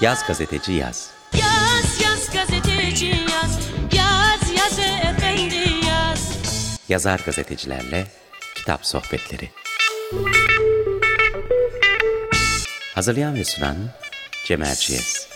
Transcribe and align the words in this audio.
Yaz 0.00 0.26
gazeteci 0.26 0.72
yaz. 0.72 1.10
Yaz 1.32 2.00
yaz 2.02 2.30
gazeteci 2.32 3.06
yaz 3.06 3.58
Yaz 3.92 4.50
yaz 4.58 4.78
efendi 4.78 5.86
yaz 5.86 6.38
Yazar 6.88 7.20
gazetecilerle 7.26 8.06
kitap 8.54 8.86
sohbetleri. 8.86 9.50
Hazırlayan 12.94 13.34
ve 13.34 13.44
sunan 13.44 13.76
Cem 14.46 14.62
Erciyes. 14.62 15.27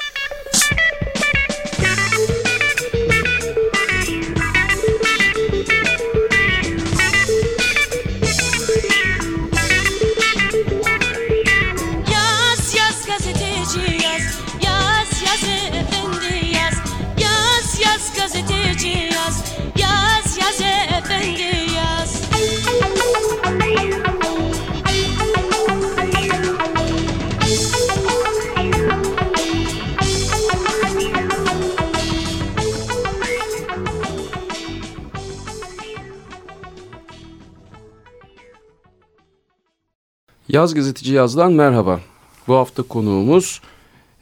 Yaz 40.52 40.74
Gazeteci 40.74 41.14
Yaz'dan 41.14 41.52
merhaba. 41.52 42.00
Bu 42.48 42.54
hafta 42.54 42.82
konuğumuz 42.82 43.60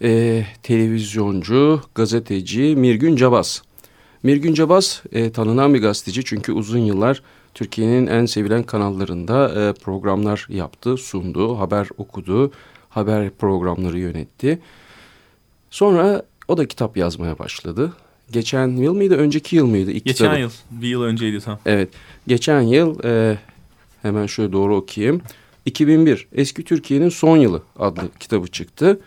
e, 0.03 0.45
televizyoncu, 0.63 1.81
gazeteci 1.95 2.77
Mirgün 2.77 3.17
Cabas. 3.17 3.61
Mirgün 4.23 4.55
Cabas 4.55 5.03
e, 5.13 5.33
tanınan 5.33 5.75
bir 5.75 5.83
gazeteci 5.83 6.25
çünkü 6.25 6.53
uzun 6.53 6.79
yıllar 6.79 7.23
Türkiye'nin 7.55 8.07
en 8.07 8.27
sevilen 8.27 8.63
kanallarında 8.63 9.49
e, 9.49 9.73
programlar 9.73 10.47
yaptı, 10.49 10.97
sundu, 10.97 11.59
haber 11.59 11.89
okudu, 11.99 12.53
haber 12.89 13.31
programları 13.31 13.99
yönetti. 13.99 14.59
Sonra 15.71 16.23
o 16.49 16.57
da 16.57 16.69
kitap 16.69 16.97
yazmaya 16.97 17.39
başladı. 17.39 17.93
Geçen 18.31 18.69
yıl 18.69 18.95
mıydı, 18.95 19.17
önceki 19.17 19.57
yıl 19.57 19.67
mıydı? 19.67 19.91
İlk 19.91 20.05
Geçen 20.05 20.25
kitabı? 20.25 20.41
yıl. 20.41 20.51
Bir 20.71 20.89
yıl 20.89 21.03
önceydi 21.03 21.41
tam. 21.41 21.59
Evet. 21.67 21.89
Geçen 22.27 22.61
yıl 22.61 23.05
e, 23.05 23.39
hemen 24.03 24.27
şöyle 24.27 24.53
doğru 24.53 24.77
okuyayım. 24.77 25.23
2001 25.67 26.29
Eski 26.33 26.65
Türkiye'nin 26.65 27.09
Son 27.09 27.37
Yılı 27.37 27.63
adlı 27.79 28.11
kitabı 28.21 28.47
çıktı. 28.47 29.01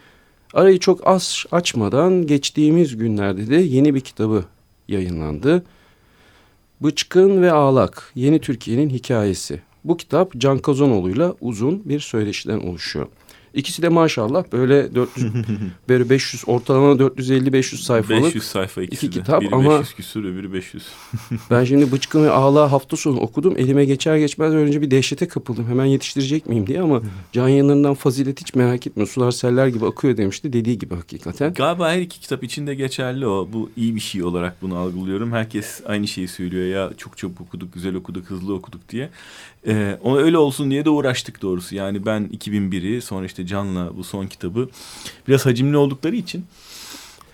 Arayı 0.54 0.80
çok 0.80 1.08
az 1.08 1.46
açmadan 1.52 2.28
geçtiğimiz 2.28 2.98
günlerde 2.98 3.50
de 3.50 3.56
yeni 3.56 3.96
bir 3.96 4.02
kitabı 4.02 4.46
yayınlandı. 4.88 5.64
Bıçkın 6.82 7.42
ve 7.42 7.52
Ağlak 7.52 8.12
Yeni 8.16 8.42
Türkiye'nin 8.42 8.90
Hikayesi. 8.90 9.62
Bu 9.84 9.98
kitap 9.98 10.34
Can 10.38 10.58
Kazanoğlu'yla 10.58 11.36
uzun 11.42 11.82
bir 11.86 12.00
söyleşiden 12.00 12.60
oluşuyor. 12.60 13.08
İkisi 13.54 13.82
de 13.82 13.90
maşallah 13.90 14.44
böyle 14.52 14.96
400 14.96 15.34
böyle 15.90 16.10
500 16.10 16.44
ortalama 16.48 16.94
450-500 16.94 17.76
sayfalık 17.78 18.24
500 18.24 18.44
sayfa 18.44 18.82
ikisi 18.82 19.06
iki 19.06 19.16
de. 19.16 19.20
kitap 19.22 19.42
Biri 19.42 19.56
ama- 19.56 19.80
500 19.80 19.94
küsür 19.94 20.24
öbürü 20.26 20.54
500. 20.54 20.84
Ben 21.52 21.64
şimdi 21.64 21.92
Bıçkın 21.92 22.24
ve 22.24 22.30
Ağla 22.32 22.72
hafta 22.72 22.98
sonu 22.98 23.20
okudum. 23.20 23.54
Elime 23.58 23.86
geçer 23.86 24.18
geçmez 24.18 24.54
önce 24.54 24.82
bir 24.82 24.92
dehşete 24.92 25.28
kapıldım. 25.28 25.68
Hemen 25.70 25.86
yetiştirecek 25.86 26.48
miyim 26.50 26.68
diye 26.68 26.82
ama 26.82 27.02
can 27.32 27.48
yayınlarından 27.48 27.94
fazilet 27.94 28.42
hiç 28.42 28.56
merak 28.56 28.88
etme. 28.88 29.06
Sular 29.06 29.32
seller 29.32 29.68
gibi 29.68 29.86
akıyor 29.86 30.18
demişti. 30.18 30.54
Dediği 30.54 30.78
gibi 30.78 30.96
hakikaten. 30.96 31.54
Galiba 31.54 31.92
her 31.92 32.00
iki 32.02 32.20
kitap 32.20 32.44
içinde 32.44 32.76
geçerli 32.76 33.28
o. 33.28 33.50
Bu 33.54 33.70
iyi 33.78 33.96
bir 33.96 34.00
şey 34.02 34.24
olarak 34.24 34.62
bunu 34.62 34.76
algılıyorum. 34.78 35.32
Herkes 35.32 35.82
aynı 35.86 36.08
şeyi 36.08 36.28
söylüyor 36.28 36.66
ya 36.66 36.92
çok 36.98 37.18
çabuk 37.18 37.42
okuduk, 37.42 37.74
güzel 37.74 37.96
okuduk, 37.96 38.26
hızlı 38.26 38.54
okuduk 38.54 38.90
diye. 38.90 39.10
Ee, 39.68 39.98
öyle 40.06 40.38
olsun 40.38 40.72
diye 40.72 40.86
de 40.86 40.90
uğraştık 40.90 41.42
doğrusu. 41.42 41.76
Yani 41.76 42.06
ben 42.06 42.30
2001'i 42.34 43.02
sonra 43.02 43.26
işte 43.26 43.43
Can'la 43.46 43.98
bu 43.98 44.04
son 44.04 44.28
kitabı 44.28 44.70
biraz 45.28 45.46
hacimli 45.46 45.78
oldukları 45.78 46.16
için 46.16 46.46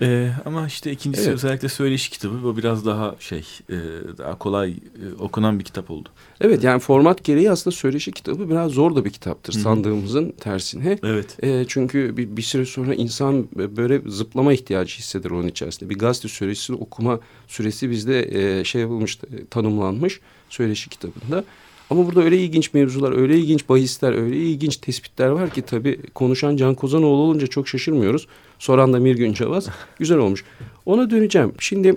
Ee, 0.01 0.31
ama 0.45 0.67
işte 0.67 0.91
ikincisi 0.91 1.23
Evet. 1.23 1.33
özellikle 1.33 1.69
söyleşi 1.69 2.11
kitabı 2.11 2.43
bu 2.43 2.57
biraz 2.57 2.85
daha 2.85 3.15
şey 3.19 3.45
e, 3.69 3.75
daha 4.17 4.37
kolay 4.37 4.71
e, 4.71 4.75
okunan 5.19 5.59
bir 5.59 5.63
kitap 5.63 5.91
oldu. 5.91 6.09
Evet 6.41 6.63
yani 6.63 6.79
format 6.79 7.23
gereği 7.23 7.51
aslında 7.51 7.75
söyleşi 7.75 8.11
kitabı 8.11 8.49
biraz 8.49 8.71
zor 8.71 8.95
da 8.95 9.05
bir 9.05 9.09
kitaptır. 9.09 9.53
Hı 9.53 9.57
hı. 9.57 9.61
Sandığımızın 9.63 10.31
tersine. 10.31 10.99
Evet. 11.03 11.37
E, 11.43 11.65
çünkü 11.67 12.17
bir, 12.17 12.37
bir 12.37 12.41
süre 12.41 12.65
sonra 12.65 12.95
insan 12.95 13.47
böyle 13.55 14.01
zıplama 14.07 14.53
ihtiyacı 14.53 14.97
hisseder 14.97 15.29
onun 15.29 15.47
içerisinde. 15.47 15.89
Bir 15.89 15.99
gazete 15.99 16.27
söyleşisini 16.27 16.75
okuma 16.77 17.19
süresi 17.47 17.91
bizde 17.91 18.29
e, 18.59 18.63
şey 18.63 18.81
yapılmış, 18.81 19.17
e, 19.17 19.45
tanımlanmış 19.45 20.19
söyleşi 20.49 20.89
kitabında. 20.89 21.43
Ama 21.89 22.05
burada 22.05 22.23
öyle 22.23 22.37
ilginç 22.37 22.73
mevzular, 22.73 23.17
öyle 23.17 23.37
ilginç 23.37 23.69
bahisler, 23.69 24.13
öyle 24.13 24.37
ilginç 24.37 24.77
tespitler 24.77 25.27
var 25.27 25.49
ki 25.49 25.61
tabii 25.61 25.99
konuşan 26.15 26.57
Can 26.57 26.75
Kozanoğlu 26.75 27.21
olunca 27.21 27.47
çok 27.47 27.67
şaşırmıyoruz. 27.67 28.27
Soran 28.59 28.93
da 28.93 28.99
Mirgün 28.99 29.33
Cavaz. 29.33 29.67
Güzel 29.99 30.17
olmuş. 30.17 30.43
Ona 30.85 31.09
döneceğim. 31.09 31.51
Şimdi 31.59 31.95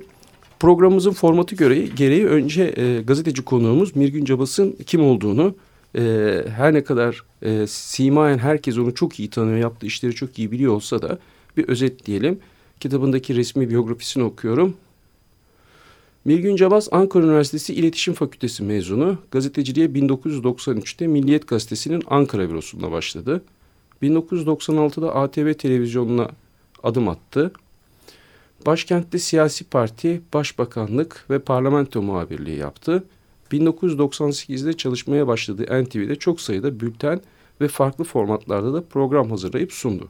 programımızın 0.61 1.13
formatı 1.13 1.55
göre, 1.55 1.79
gereği 1.79 2.27
önce 2.27 2.75
e, 2.77 3.03
gazeteci 3.03 3.43
konuğumuz 3.43 3.97
Mirgün 3.97 4.25
Cabas'ın 4.25 4.77
kim 4.87 5.05
olduğunu 5.05 5.55
e, 5.97 6.03
her 6.57 6.75
ne 6.75 6.85
kadar 6.85 7.23
e, 7.43 7.67
simayen 7.67 8.39
herkes 8.39 8.79
onu 8.79 8.95
çok 8.95 9.21
iyi 9.21 9.31
tanıyor, 9.31 9.59
yaptığı 9.59 9.87
işleri 9.87 10.15
çok 10.15 10.39
iyi 10.39 10.51
biliyor 10.51 10.73
olsa 10.73 11.03
da 11.03 11.19
bir 11.57 11.69
özet 11.69 12.07
diyelim. 12.07 12.39
Kitabındaki 12.81 13.37
resmi 13.37 13.71
biyografisini 13.71 14.25
okuyorum. 14.25 14.75
Mirgün 16.25 16.57
Cabas 16.57 16.89
Ankara 16.93 17.25
Üniversitesi 17.25 17.75
İletişim 17.75 18.15
Fakültesi 18.15 18.63
mezunu. 18.63 19.19
Gazeteciliğe 19.31 19.87
1993'te 19.87 21.07
Milliyet 21.07 21.49
Gazetesi'nin 21.49 22.03
Ankara 22.07 22.49
bürosunda 22.49 22.91
başladı. 22.93 23.43
1996'da 24.03 25.15
ATV 25.15 25.55
televizyonuna 25.55 26.31
adım 26.83 27.09
attı. 27.09 27.53
Başkentte 28.67 29.19
siyasi 29.19 29.65
parti, 29.65 30.23
başbakanlık 30.35 31.27
ve 31.31 31.39
parlamento 31.39 32.03
muhabirliği 32.03 32.59
yaptı. 32.59 33.05
1998'de 33.53 34.73
çalışmaya 34.73 35.27
başladığı 35.27 35.85
NTV'de 35.85 36.17
çok 36.17 36.41
sayıda 36.41 36.81
bülten 36.81 37.21
ve 37.61 37.69
farklı 37.69 38.05
formatlarda 38.05 38.75
da 38.75 38.85
program 38.85 39.31
hazırlayıp 39.31 39.73
sundu. 39.73 40.09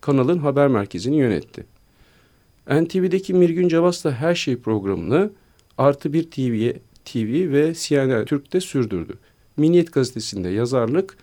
Kanalın 0.00 0.38
haber 0.38 0.68
merkezini 0.68 1.16
yönetti. 1.16 1.66
NTV'deki 2.66 3.34
Mirgün 3.34 3.68
Cavas'la 3.68 4.12
Her 4.12 4.34
Şey 4.34 4.56
programını 4.56 5.30
Artı 5.78 6.12
Bir 6.12 6.30
TV, 6.30 6.72
TV 7.04 7.52
ve 7.52 7.74
CNN 7.74 8.24
Türk'te 8.24 8.60
sürdürdü. 8.60 9.14
Milliyet 9.56 9.92
Gazetesi'nde 9.92 10.48
yazarlık, 10.48 11.16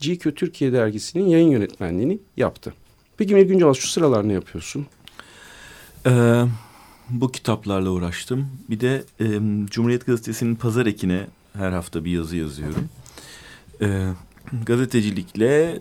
GQ 0.00 0.34
Türkiye 0.34 0.72
dergisinin 0.72 1.28
yayın 1.28 1.50
yönetmenliğini 1.50 2.18
yaptı. 2.36 2.74
Peki 3.16 3.34
Mirgün 3.34 3.58
Cavas 3.58 3.78
şu 3.78 3.88
sıralar 3.88 4.28
ne 4.28 4.32
yapıyorsun? 4.32 4.86
Ee, 6.06 6.44
bu 7.10 7.32
kitaplarla 7.32 7.90
uğraştım. 7.90 8.46
Bir 8.70 8.80
de 8.80 9.04
e, 9.20 9.26
Cumhuriyet 9.70 10.06
Gazetesi'nin 10.06 10.54
pazar 10.54 10.86
ekine 10.86 11.26
her 11.52 11.72
hafta 11.72 12.04
bir 12.04 12.10
yazı 12.10 12.36
yazıyorum. 12.36 12.88
Ee, 13.82 14.08
gazetecilikle 14.66 15.80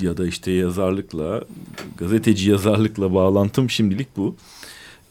ya 0.00 0.16
da 0.16 0.26
işte 0.26 0.50
yazarlıkla, 0.52 1.44
gazeteci 1.98 2.50
yazarlıkla 2.50 3.14
bağlantım 3.14 3.70
şimdilik 3.70 4.08
bu. 4.16 4.36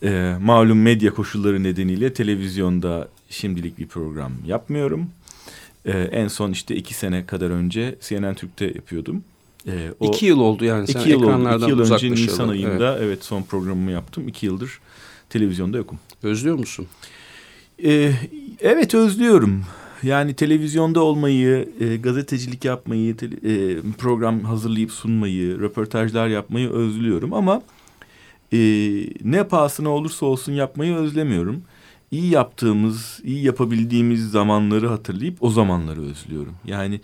Ee, 0.04 0.36
malum 0.42 0.82
medya 0.82 1.14
koşulları 1.14 1.64
nedeniyle 1.64 2.14
televizyonda 2.14 3.08
şimdilik 3.30 3.80
bir 3.80 3.88
program 3.88 4.32
yapmıyorum. 4.48 5.10
Ee, 5.86 5.92
en 5.92 6.28
son 6.28 6.52
işte 6.52 6.76
iki 6.76 6.94
sene 6.94 7.26
kadar 7.26 7.50
önce 7.50 7.96
CNN 8.02 8.34
Türk'te 8.36 8.66
yapıyordum. 8.66 9.24
Ee, 9.68 9.92
o- 10.00 10.08
İki 10.08 10.26
yıl 10.26 10.40
oldu 10.40 10.66
yani 10.66 10.88
sen 10.88 11.00
İki 11.00 11.10
yıl 11.10 11.18
oldu. 11.18 11.26
ekranlardan 11.26 11.70
İki 11.70 11.70
yıl 11.72 11.94
önce. 11.94 12.12
Nisan 12.12 12.50
Evet. 12.50 12.66
ayında 12.66 13.00
evet. 13.00 13.24
son 13.24 13.44
programımı 13.44 13.92
yaptım. 13.92 14.28
İki 14.28 14.46
yıldır 14.46 14.80
televizyonda 15.30 15.78
yokum. 15.78 16.00
Özlüyor 16.24 16.56
musun? 16.60 16.88
Ee, 17.84 18.12
evet 18.60 18.96
özlüyorum. 18.96 19.64
Yani 20.06 20.34
televizyonda 20.34 21.04
olmayı, 21.04 21.70
e, 21.80 21.96
gazetecilik 21.98 22.66
yapmayı, 22.66 23.16
tele- 23.16 23.78
e, 23.78 23.82
program 23.98 24.40
hazırlayıp 24.40 24.92
sunmayı, 24.92 25.60
röportajlar 25.60 26.28
yapmayı 26.28 26.70
özlüyorum. 26.70 27.34
Ama 27.34 27.62
e, 28.54 28.58
ne 29.24 29.44
pahasına 29.44 29.90
olursa 29.90 30.26
olsun 30.26 30.54
yapmayı 30.54 30.96
özlemiyorum. 30.96 31.62
İyi 32.12 32.30
yaptığımız, 32.32 33.20
iyi 33.24 33.44
yapabildiğimiz 33.44 34.32
zamanları 34.32 34.88
hatırlayıp 34.88 35.44
o 35.44 35.50
zamanları 35.50 36.02
özlüyorum. 36.02 36.54
Yani 36.66 37.02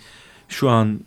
şu 0.50 0.70
an 0.70 1.00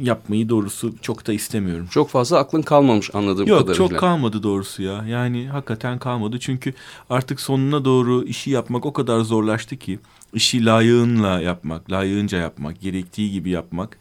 yapmayı 0.00 0.48
doğrusu 0.48 0.94
çok 1.02 1.26
da 1.26 1.32
istemiyorum. 1.32 1.88
Çok 1.90 2.08
fazla 2.10 2.38
aklın 2.38 2.62
kalmamış 2.62 3.10
anladığım 3.14 3.46
Yok 3.46 3.60
kadarıyla. 3.60 3.88
çok 3.88 3.98
kalmadı 3.98 4.42
doğrusu 4.42 4.82
ya. 4.82 5.04
Yani 5.08 5.48
hakikaten 5.48 5.98
kalmadı. 5.98 6.38
Çünkü 6.40 6.74
artık 7.10 7.40
sonuna 7.40 7.84
doğru 7.84 8.24
işi 8.24 8.50
yapmak 8.50 8.86
o 8.86 8.92
kadar 8.92 9.20
zorlaştı 9.20 9.76
ki. 9.76 9.98
işi 10.34 10.64
layığınla 10.64 11.40
yapmak, 11.40 11.90
layığınca 11.92 12.38
yapmak, 12.38 12.80
gerektiği 12.80 13.30
gibi 13.30 13.50
yapmak. 13.50 13.98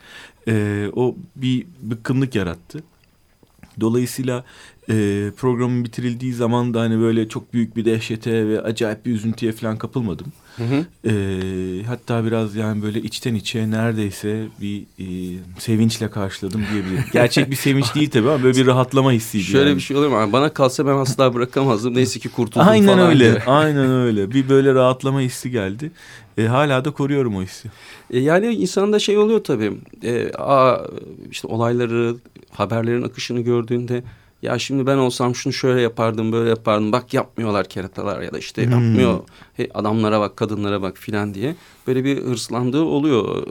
e, 0.47 0.87
o 0.95 1.15
bir 1.35 1.65
bıkkınlık 1.81 2.35
yarattı. 2.35 2.83
Dolayısıyla 3.79 4.43
e, 4.89 5.31
programın 5.37 5.83
bitirildiği 5.85 6.33
zaman 6.33 6.73
da 6.73 6.79
hani 6.81 6.99
böyle 6.99 7.29
çok 7.29 7.53
büyük 7.53 7.75
bir 7.75 7.85
dehşete 7.85 8.47
ve 8.47 8.61
acayip 8.61 9.05
bir 9.05 9.11
üzüntüye 9.11 9.51
falan 9.51 9.77
kapılmadım. 9.77 10.27
Hı 10.59 10.63
hı. 10.63 11.09
E, 11.09 11.83
hatta 11.83 12.25
biraz 12.25 12.55
yani 12.55 12.81
böyle 12.83 12.99
içten 13.01 13.35
içe 13.35 13.71
neredeyse 13.71 14.47
bir 14.61 14.81
e, 14.81 15.05
sevinçle 15.59 16.09
karşıladım 16.09 16.61
diyebilirim. 16.73 17.03
Gerçek 17.13 17.51
bir 17.51 17.55
sevinç 17.55 17.95
değil 17.95 18.09
tabii 18.09 18.29
ama 18.29 18.43
böyle 18.43 18.57
bir 18.59 18.65
rahatlama 18.65 19.11
hissiydi. 19.11 19.43
Şöyle 19.43 19.69
yani. 19.69 19.77
bir 19.77 19.81
şey 19.81 19.97
oluyor 19.97 20.25
mu? 20.25 20.33
Bana 20.33 20.53
kalsa 20.53 20.85
ben 20.85 20.93
asla 20.95 21.33
bırakamazdım. 21.33 21.95
Neyse 21.95 22.19
ki 22.19 22.29
kurtuldum 22.29 22.67
Aynen 22.67 22.87
falan. 22.97 23.09
öyle. 23.09 23.19
diye. 23.31 23.43
Aynen 23.47 23.91
öyle. 23.91 24.31
Bir 24.31 24.49
böyle 24.49 24.73
rahatlama 24.73 25.21
hissi 25.21 25.51
geldi. 25.51 25.91
E, 26.37 26.45
hala 26.45 26.85
da 26.85 26.91
koruyorum 26.91 27.35
o 27.35 27.41
hissi. 27.41 27.67
E, 28.11 28.19
Yani 28.19 28.53
insanda 28.53 28.99
şey 28.99 29.17
oluyor 29.17 29.43
tabii. 29.43 29.71
E, 30.03 30.31
aa, 30.37 30.77
işte 31.31 31.47
olayları, 31.47 32.15
haberlerin 32.51 33.03
akışını 33.03 33.41
gördüğünde 33.41 34.03
ya 34.41 34.59
şimdi 34.59 34.87
ben 34.87 34.97
olsam 34.97 35.35
şunu 35.35 35.53
şöyle 35.53 35.81
yapardım, 35.81 36.31
böyle 36.31 36.49
yapardım. 36.49 36.91
Bak 36.91 37.13
yapmıyorlar 37.13 37.65
keratalar 37.69 38.21
ya 38.21 38.33
da 38.33 38.37
işte 38.37 38.65
Hmm. 38.65 38.71
yapmıyor. 38.71 39.19
He, 39.59 39.69
adamlara 39.73 40.19
bak, 40.19 40.37
kadınlara 40.37 40.81
bak 40.81 40.97
filan 40.97 41.33
diye. 41.33 41.55
Böyle 41.87 42.03
bir 42.03 42.17
hırslandığı 42.17 42.81
oluyor. 42.81 43.47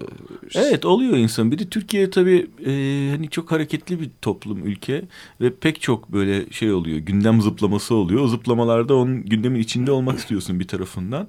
Evet 0.54 0.84
oluyor 0.84 1.16
insan. 1.16 1.52
Bir 1.52 1.58
de 1.58 1.68
Türkiye 1.68 2.10
tabii 2.10 2.46
e, 2.66 2.72
hani 3.10 3.30
çok 3.30 3.52
hareketli 3.52 4.00
bir 4.00 4.10
toplum, 4.22 4.66
ülke 4.66 5.04
ve 5.40 5.54
pek 5.54 5.80
çok 5.80 6.12
böyle 6.12 6.50
şey 6.50 6.72
oluyor. 6.72 6.98
Gündem 6.98 7.42
zıplaması 7.42 7.94
oluyor. 7.94 8.22
O 8.22 8.28
zıplamalarda 8.28 8.94
onun 8.94 9.22
gündemin 9.22 9.60
içinde 9.60 9.92
olmak 9.92 10.18
istiyorsun 10.18 10.60
bir 10.60 10.68
tarafından. 10.68 11.28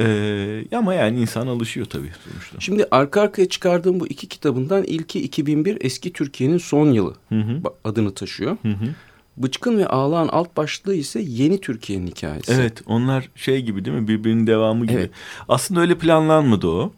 E, 0.00 0.64
ama 0.72 0.94
yani 0.94 1.20
insan 1.20 1.46
alışıyor 1.46 1.86
tabii 1.86 2.10
sonuçta. 2.24 2.60
Şimdi 2.60 2.86
arka 2.90 3.20
arkaya 3.20 3.48
çıkardığım 3.48 4.00
bu 4.00 4.06
iki 4.06 4.26
kitabından 4.28 4.84
ilki 4.84 5.20
2001 5.22 5.78
Eski 5.80 6.12
Türkiye'nin 6.12 6.58
son 6.58 6.92
yılı 6.92 7.14
Hı 7.28 7.40
hı. 7.40 7.62
adını 7.84 8.14
taşıyor. 8.14 8.56
Hı 8.62 8.68
hı. 8.68 8.94
Bıçkın 9.42 9.78
ve 9.78 9.86
Ağlağan 9.86 10.28
alt 10.28 10.56
başlığı 10.56 10.94
ise 10.94 11.20
Yeni 11.20 11.60
Türkiye'nin 11.60 12.06
hikayesi. 12.06 12.52
Evet 12.52 12.82
onlar 12.86 13.28
şey 13.34 13.62
gibi 13.62 13.84
değil 13.84 13.96
mi 13.96 14.08
birbirinin 14.08 14.46
devamı 14.46 14.86
gibi. 14.86 14.98
Evet. 14.98 15.10
Aslında 15.48 15.80
öyle 15.80 15.98
planlanmadı 15.98 16.66
o. 16.68 16.92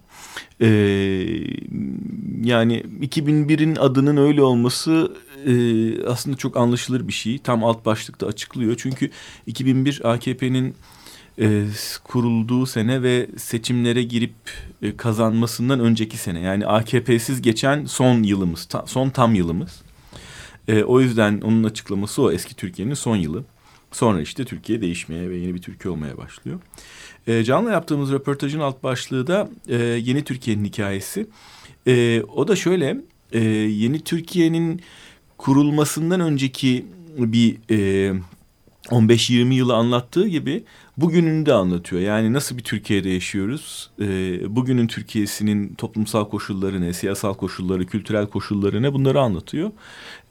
Ee, 0.60 0.66
yani 2.44 2.82
2001'in 3.00 3.76
adının 3.76 4.16
öyle 4.16 4.42
olması 4.42 5.12
e, 5.46 5.52
aslında 6.06 6.36
çok 6.36 6.56
anlaşılır 6.56 7.08
bir 7.08 7.12
şey. 7.12 7.38
Tam 7.38 7.64
alt 7.64 7.86
başlıkta 7.86 8.26
açıklıyor. 8.26 8.74
Çünkü 8.78 9.10
2001 9.46 10.12
AKP'nin 10.12 10.74
e, 11.40 11.64
kurulduğu 12.04 12.66
sene 12.66 13.02
ve 13.02 13.26
seçimlere 13.36 14.02
girip 14.02 14.34
e, 14.82 14.96
kazanmasından 14.96 15.80
önceki 15.80 16.16
sene. 16.16 16.40
Yani 16.40 16.66
AKP'siz 16.66 17.42
geçen 17.42 17.84
son 17.84 18.22
yılımız, 18.22 18.64
ta- 18.64 18.84
son 18.86 19.10
tam 19.10 19.34
yılımız. 19.34 19.81
E, 20.68 20.84
o 20.84 21.00
yüzden 21.00 21.40
onun 21.40 21.64
açıklaması 21.64 22.22
o 22.22 22.32
eski 22.32 22.56
Türkiye'nin 22.56 22.94
son 22.94 23.16
yılı. 23.16 23.44
Sonra 23.92 24.20
işte 24.20 24.44
Türkiye 24.44 24.80
değişmeye 24.80 25.30
ve 25.30 25.36
yeni 25.36 25.54
bir 25.54 25.62
Türkiye 25.62 25.92
olmaya 25.92 26.16
başlıyor. 26.16 26.60
E, 27.26 27.44
Can'la 27.44 27.72
yaptığımız 27.72 28.12
röportajın 28.12 28.60
alt 28.60 28.82
başlığı 28.82 29.26
da 29.26 29.48
e, 29.68 29.76
yeni 29.76 30.24
Türkiye'nin 30.24 30.64
hikayesi. 30.64 31.26
E, 31.86 32.22
o 32.22 32.48
da 32.48 32.56
şöyle, 32.56 32.96
e, 33.32 33.40
yeni 33.48 34.00
Türkiye'nin 34.00 34.80
kurulmasından 35.38 36.20
önceki 36.20 36.86
bir 37.16 37.56
e, 37.70 38.12
15-20 38.88 39.54
yılı 39.54 39.74
anlattığı 39.74 40.28
gibi 40.28 40.64
bugününü 40.96 41.46
de 41.46 41.52
anlatıyor. 41.52 42.02
Yani 42.02 42.32
nasıl 42.32 42.58
bir 42.58 42.62
Türkiye'de 42.62 43.08
yaşıyoruz? 43.08 43.90
E, 44.00 44.06
bugünün 44.56 44.86
Türkiye'sinin 44.86 45.74
toplumsal 45.74 46.24
koşulları 46.24 46.80
ne, 46.80 46.92
siyasal 46.92 47.34
koşulları, 47.34 47.86
kültürel 47.86 48.26
koşulları 48.26 48.82
ne 48.82 48.92
bunları 48.92 49.20
anlatıyor. 49.20 49.70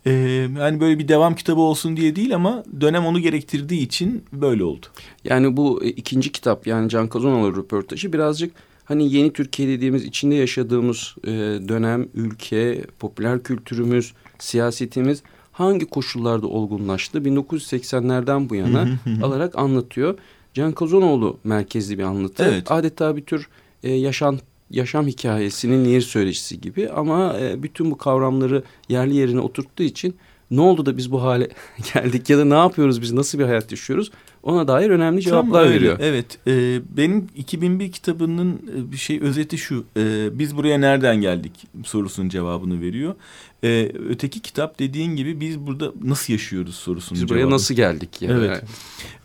E, 0.05 0.11
yani 0.59 0.79
böyle 0.79 0.99
bir 0.99 1.07
devam 1.07 1.35
kitabı 1.35 1.61
olsun 1.61 1.97
diye 1.97 2.15
değil 2.15 2.35
ama 2.35 2.63
dönem 2.81 3.05
onu 3.05 3.19
gerektirdiği 3.19 3.81
için 3.81 4.23
böyle 4.33 4.63
oldu. 4.63 4.85
Yani 5.23 5.57
bu 5.57 5.83
e, 5.83 5.87
ikinci 5.87 6.31
kitap 6.31 6.67
yani 6.67 6.89
Can 6.89 7.07
Kazanoğlu 7.07 7.55
röportajı 7.55 8.13
birazcık 8.13 8.53
hani 8.85 9.13
yeni 9.13 9.33
Türkiye 9.33 9.69
dediğimiz 9.69 10.05
içinde 10.05 10.35
yaşadığımız 10.35 11.15
e, 11.23 11.29
dönem, 11.67 12.07
ülke, 12.13 12.85
popüler 12.99 13.43
kültürümüz, 13.43 14.13
siyasetimiz 14.39 15.23
hangi 15.51 15.85
koşullarda 15.85 16.47
olgunlaştı 16.47 17.17
1980'lerden 17.17 18.49
bu 18.49 18.55
yana 18.55 18.87
alarak 19.23 19.57
anlatıyor. 19.57 20.17
Can 20.53 20.71
Kazanoğlu 20.71 21.37
merkezli 21.43 21.97
bir 21.97 22.03
anlatı. 22.03 22.43
Evet. 22.43 22.71
Adeta 22.71 23.15
bir 23.17 23.21
tür 23.25 23.47
e, 23.83 23.91
yaşam 23.93 24.37
yaşam 24.69 25.07
hikayesinin 25.07 25.83
nehir 25.83 26.01
söyleşisi 26.01 26.61
gibi 26.61 26.89
ama 26.89 27.39
e, 27.39 27.63
bütün 27.63 27.91
bu 27.91 27.97
kavramları 27.97 28.63
yerli 28.89 29.15
yerine 29.15 29.39
oturttuğu 29.39 29.83
için 29.83 30.15
ne 30.51 30.61
oldu 30.61 30.85
da 30.85 30.97
biz 30.97 31.11
bu 31.11 31.23
hale 31.23 31.47
geldik 31.93 32.29
ya 32.29 32.37
da 32.37 32.45
ne 32.45 32.53
yapıyoruz 32.53 33.01
biz 33.01 33.11
nasıl 33.13 33.39
bir 33.39 33.43
hayat 33.43 33.71
yaşıyoruz 33.71 34.11
ona 34.43 34.67
dair 34.67 34.89
önemli 34.89 35.21
cevaplar 35.21 35.63
Tam 35.63 35.73
veriyor. 35.73 35.97
Evet. 36.01 36.37
e, 36.47 36.81
benim 36.97 37.27
2001 37.35 37.91
kitabının 37.91 38.53
e, 38.77 38.91
bir 38.91 38.97
şey 38.97 39.19
özeti 39.21 39.57
şu. 39.57 39.85
e, 39.97 40.29
biz 40.39 40.57
buraya 40.57 40.77
nereden 40.77 41.21
geldik 41.21 41.51
sorusunun 41.85 42.29
cevabını 42.29 42.81
veriyor. 42.81 43.15
E, 43.63 43.91
öteki 44.09 44.39
kitap 44.39 44.79
dediğin 44.79 45.15
gibi 45.15 45.39
biz 45.39 45.59
burada 45.59 45.91
nasıl 46.03 46.33
yaşıyoruz 46.33 46.75
sorusunun 46.75 47.21
Biz 47.21 47.29
buraya 47.29 47.37
cevabını. 47.39 47.55
nasıl 47.55 47.75
geldik 47.75 48.21
ya? 48.21 48.31
Evet. 48.31 48.63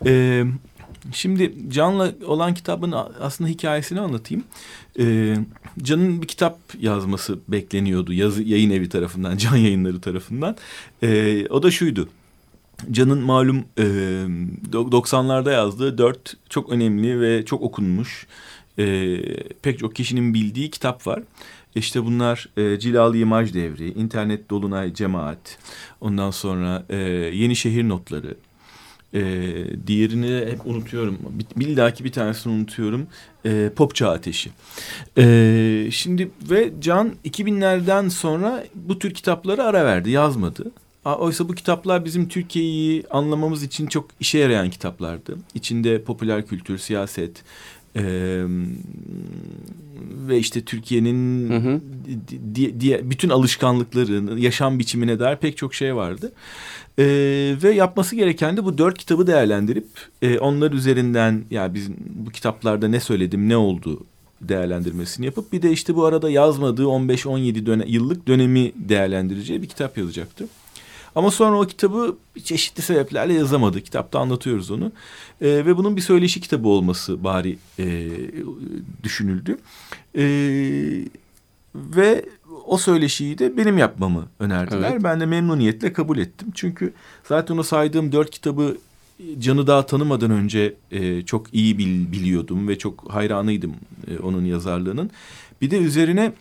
E, 0.07 0.45
şimdi 1.13 1.55
Can'la 1.69 2.13
olan 2.27 2.55
kitabın 2.55 2.95
aslında 3.21 3.51
hikayesini 3.51 4.01
anlatayım. 4.01 4.45
E, 4.99 5.37
Can'ın 5.83 6.23
bir 6.23 6.27
kitap 6.27 6.59
yazması 6.81 7.39
bekleniyordu. 7.49 8.13
Yazı, 8.13 8.43
yayın 8.43 8.71
evi 8.71 8.89
tarafından, 8.89 9.37
Can 9.39 9.57
yayınları 9.57 10.01
tarafından. 10.01 10.57
E, 11.03 11.47
o 11.51 11.63
da 11.63 11.71
şuydu. 11.71 12.09
Can'ın 12.91 13.19
malum 13.19 13.65
e, 13.79 13.83
do- 14.71 14.91
90'larda 14.91 15.53
yazdığı 15.53 15.99
dört 15.99 16.37
çok 16.49 16.71
önemli 16.73 17.21
ve 17.21 17.45
çok 17.45 17.63
okunmuş 17.63 18.27
e, 18.79 19.19
pek 19.63 19.79
çok 19.79 19.95
kişinin 19.95 20.35
bildiği 20.35 20.71
kitap 20.71 21.07
var. 21.07 21.23
İşte 21.75 22.05
bunlar 22.05 22.49
e, 22.57 22.79
Cilalı 22.79 23.17
İmaj 23.17 23.55
Devri, 23.55 23.91
İnternet 23.91 24.51
Dolunay 24.51 24.95
Cemaat, 24.95 25.59
ondan 26.01 26.31
sonra 26.31 26.87
e, 26.89 26.97
Yeni 27.35 27.57
Şehir 27.57 27.89
Notları, 27.89 28.37
e, 29.15 29.21
diğerini 29.87 30.51
hep 30.51 30.67
unutuyorum. 30.67 31.19
Bir, 31.57 31.77
bir 32.05 32.13
tanesini 32.13 32.53
unutuyorum. 32.53 33.07
E, 33.45 33.71
Pop 33.77 33.95
Çağ 33.95 34.11
Ateşi. 34.11 34.51
E, 35.19 35.89
şimdi 35.91 36.31
ve 36.51 36.73
Can 36.81 37.13
2000'lerden 37.25 38.09
sonra 38.09 38.65
bu 38.75 38.99
tür 38.99 39.15
kitaplara 39.15 39.65
ara 39.65 39.85
verdi, 39.85 40.11
yazmadı. 40.11 40.71
Oysa 41.05 41.49
bu 41.49 41.55
kitaplar 41.55 42.05
bizim 42.05 42.29
Türkiye'yi 42.29 43.05
anlamamız 43.11 43.63
için 43.63 43.87
çok 43.87 44.09
işe 44.21 44.39
yarayan 44.39 44.71
kitaplardı. 44.71 45.39
İçinde 45.55 46.03
popüler 46.03 46.47
kültür, 46.47 46.79
siyaset 46.79 47.43
e, 47.97 48.03
ve 50.29 50.39
işte 50.39 50.61
Türkiye'nin 50.61 51.51
Hı 51.51 51.57
hı. 51.57 51.81
di- 52.29 52.55
di- 52.55 52.81
diye 52.81 53.11
bütün 53.11 53.29
alışkanlıkları, 53.29 54.41
yaşam 54.41 54.79
biçimine 54.79 55.19
dair 55.19 55.37
pek 55.37 55.57
çok 55.57 55.75
şey 55.75 55.97
vardı. 55.97 56.33
E, 56.99 57.05
ve 57.63 57.75
yapması 57.75 58.17
gereken 58.17 58.57
de 58.57 58.65
bu 58.65 58.79
dört 58.79 58.99
kitabı 58.99 59.27
değerlendirip 59.27 59.87
e, 60.23 60.39
onlar 60.39 60.73
üzerinden 60.73 61.45
ya 61.51 61.75
biz 61.75 61.91
bu 62.27 62.31
kitaplarda 62.31 62.89
ne 62.89 63.01
söyledim, 63.01 63.49
ne 63.49 63.57
oldu 63.57 64.05
değerlendirmesini 64.41 65.27
yapıp 65.27 65.53
bir 65.53 65.63
de 65.63 65.71
işte 65.73 65.95
bu 65.95 66.05
arada 66.05 66.31
yazmadığı 66.31 66.83
15-17 66.83 67.67
döne, 67.67 67.85
yıllık 67.87 68.29
dönemi 68.29 68.73
değerlendireceği 68.77 69.63
bir 69.63 69.69
kitap 69.69 69.99
yazacaktı. 69.99 70.47
Ama 71.17 71.31
sonra 71.31 71.61
o 71.61 71.67
kitabı 71.67 72.17
çeşitli 72.45 72.83
sebeplerle 72.83 73.35
yazamadı. 73.35 73.81
Kitapta 73.81 74.21
anlatıyoruz 74.21 74.71
onu. 74.71 74.93
Ee, 75.41 75.47
ve 75.49 75.77
bunun 75.77 75.97
bir 75.97 76.01
söyleşi 76.01 76.41
kitabı 76.41 76.69
olması 76.69 77.25
bari 77.25 77.59
e, 77.79 78.11
düşünüldü. 79.03 79.59
Ee, 80.17 81.05
ve 81.75 82.25
o 82.67 82.79
söyleşiyi 82.79 83.39
de 83.39 83.57
benim 83.57 83.79
yapmamı 83.79 84.27
önerdiler. 84.41 84.91
Evet. 84.93 85.05
Ben 85.05 85.21
de 85.21 85.27
memnuniyetle 85.27 85.93
kabul 85.93 86.19
ettim. 86.19 86.49
Çünkü 86.55 86.93
zaten 87.25 87.57
o 87.57 87.63
saydığım 87.63 88.13
dört 88.13 88.31
kitabı 88.31 88.77
Can'ı 89.39 89.67
daha 89.67 89.87
tanımadan 89.87 90.31
önce 90.31 90.75
e, 90.91 91.23
çok 91.23 91.55
iyi 91.55 91.79
bil, 91.79 92.13
biliyordum 92.13 92.69
ve 92.69 92.79
çok 92.79 93.15
hayranıydım 93.15 93.75
e, 94.11 94.19
onun 94.19 94.45
yazarlığının. 94.45 95.11
Bir 95.63 95.71
de 95.71 95.79
üzerine 95.79 96.25
e, 96.25 96.33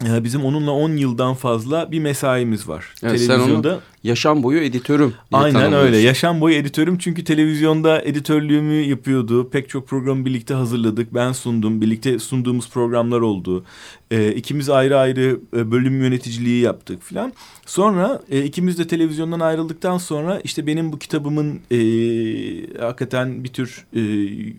bizim 0.00 0.44
onunla 0.44 0.70
10 0.70 0.90
yıldan 0.90 1.34
fazla 1.34 1.92
bir 1.92 2.00
mesaimiz 2.00 2.68
var. 2.68 2.94
Evet, 3.02 3.20
sen 3.20 3.38
onu 3.40 3.80
Yaşam 4.04 4.42
boyu 4.42 4.60
editörüm. 4.60 5.14
Aynen 5.32 5.72
öyle. 5.72 5.98
Yaşam 5.98 6.40
boyu 6.40 6.54
editörüm 6.54 6.98
çünkü 6.98 7.24
televizyonda 7.24 8.02
editörlüğümü 8.02 8.74
yapıyordu. 8.74 9.50
Pek 9.50 9.68
çok 9.68 9.88
programı 9.88 10.24
birlikte 10.24 10.54
hazırladık. 10.54 11.14
Ben 11.14 11.32
sundum. 11.32 11.80
Birlikte 11.80 12.18
sunduğumuz 12.18 12.70
programlar 12.70 13.20
oldu. 13.20 13.64
Ee, 14.12 14.32
ikimiz 14.32 14.70
ayrı 14.70 14.98
ayrı 14.98 15.40
e, 15.56 15.70
bölüm 15.70 16.02
yöneticiliği 16.02 16.62
yaptık 16.62 17.02
filan. 17.02 17.32
Sonra 17.66 18.22
e, 18.30 18.44
ikimiz 18.44 18.78
de 18.78 18.86
televizyondan 18.86 19.40
ayrıldıktan 19.40 19.98
sonra 19.98 20.40
işte 20.44 20.66
benim 20.66 20.92
bu 20.92 20.98
kitabımın 20.98 21.60
e, 21.70 21.78
hakikaten 22.80 23.44
bir 23.44 23.48
tür 23.48 23.86
e, 23.92 24.00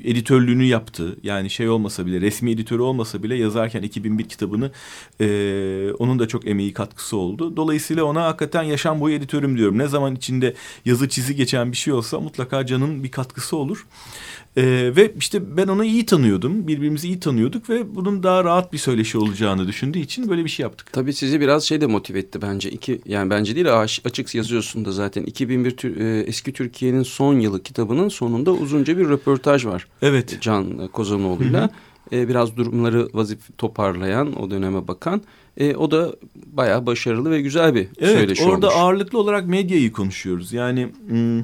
editörlüğünü 0.10 0.64
yaptı. 0.64 1.18
Yani 1.24 1.50
şey 1.50 1.70
olmasa 1.70 2.06
bile 2.06 2.22
resmi 2.22 2.52
editörü 2.52 2.82
olmasa 2.82 3.24
bile 3.24 3.36
yazarken 3.36 3.82
2001 3.82 4.24
kitabını 4.24 4.72
e, 5.22 5.28
onun 6.00 6.20
da 6.20 6.28
çok 6.28 6.48
emeği 6.48 6.74
katkısı 6.74 7.18
oldu. 7.18 7.58
Dolayısıyla 7.58 8.04
ona 8.04 8.24
hakikaten 8.24 8.64
yaşam 8.64 9.00
boyu 9.00 9.16
editörüm 9.16 9.58
diyorum. 9.58 9.78
Ne 9.78 9.88
zaman 9.88 10.16
içinde 10.16 10.54
yazı 10.86 11.10
çizi 11.10 11.36
geçen 11.36 11.72
bir 11.72 11.78
şey 11.78 11.94
olsa 11.94 12.20
mutlaka 12.20 12.66
Can'ın 12.66 13.04
bir 13.04 13.12
katkısı 13.12 13.58
olur. 13.58 13.86
Ee, 14.58 14.92
ve 14.96 15.14
işte 15.20 15.58
ben 15.58 15.68
onu 15.68 15.86
iyi 15.86 16.06
tanıyordum. 16.06 16.68
Birbirimizi 16.68 17.08
iyi 17.08 17.20
tanıyorduk 17.20 17.70
ve 17.70 17.96
bunun 17.96 18.24
daha 18.24 18.44
rahat 18.44 18.74
bir 18.74 18.78
söyleşi 18.78 19.18
olacağını 19.18 19.68
düşündüğü 19.68 20.00
için 20.00 20.30
böyle 20.30 20.44
bir 20.44 20.50
şey 20.50 20.64
yaptık. 20.64 20.94
Tabii 20.94 21.14
sizi 21.14 21.42
biraz 21.42 21.64
şey 21.64 21.82
de 21.82 21.86
motive 21.86 22.20
etti 22.20 22.42
bence. 22.42 22.72
İki, 22.72 23.02
yani 23.06 23.30
bence 23.30 23.56
değil 23.56 23.82
açık 23.82 24.36
yazıyorsun 24.36 24.86
da 24.86 24.92
zaten. 24.92 25.24
2001 25.24 26.00
e, 26.00 26.20
Eski 26.20 26.54
Türkiye'nin 26.54 27.04
son 27.04 27.40
yılı 27.40 27.64
kitabının 27.64 28.10
sonunda 28.10 28.52
uzunca 28.52 28.98
bir 28.98 29.10
röportaj 29.10 29.66
var. 29.66 29.88
Evet. 30.02 30.38
Can 30.42 30.88
Kozanoğlu'yla. 30.88 31.70
E, 32.12 32.28
biraz 32.28 32.58
durumları 32.58 33.10
vazif 33.14 33.58
toparlayan, 33.58 34.42
o 34.42 34.52
döneme 34.52 34.88
bakan. 34.88 35.22
E, 35.58 35.76
o 35.76 35.92
da 35.92 36.16
bayağı 36.46 36.86
başarılı 36.86 37.32
ve 37.32 37.42
güzel 37.42 37.76
bir 37.76 37.88
evet, 38.00 38.18
söyleşi 38.18 38.44
orada 38.44 38.68
olmuş. 38.68 38.80
ağırlıklı 38.80 39.20
olarak 39.20 39.48
medyayı 39.48 39.92
konuşuyoruz. 39.92 40.54
Yani... 40.54 40.90
Hmm 41.08 41.44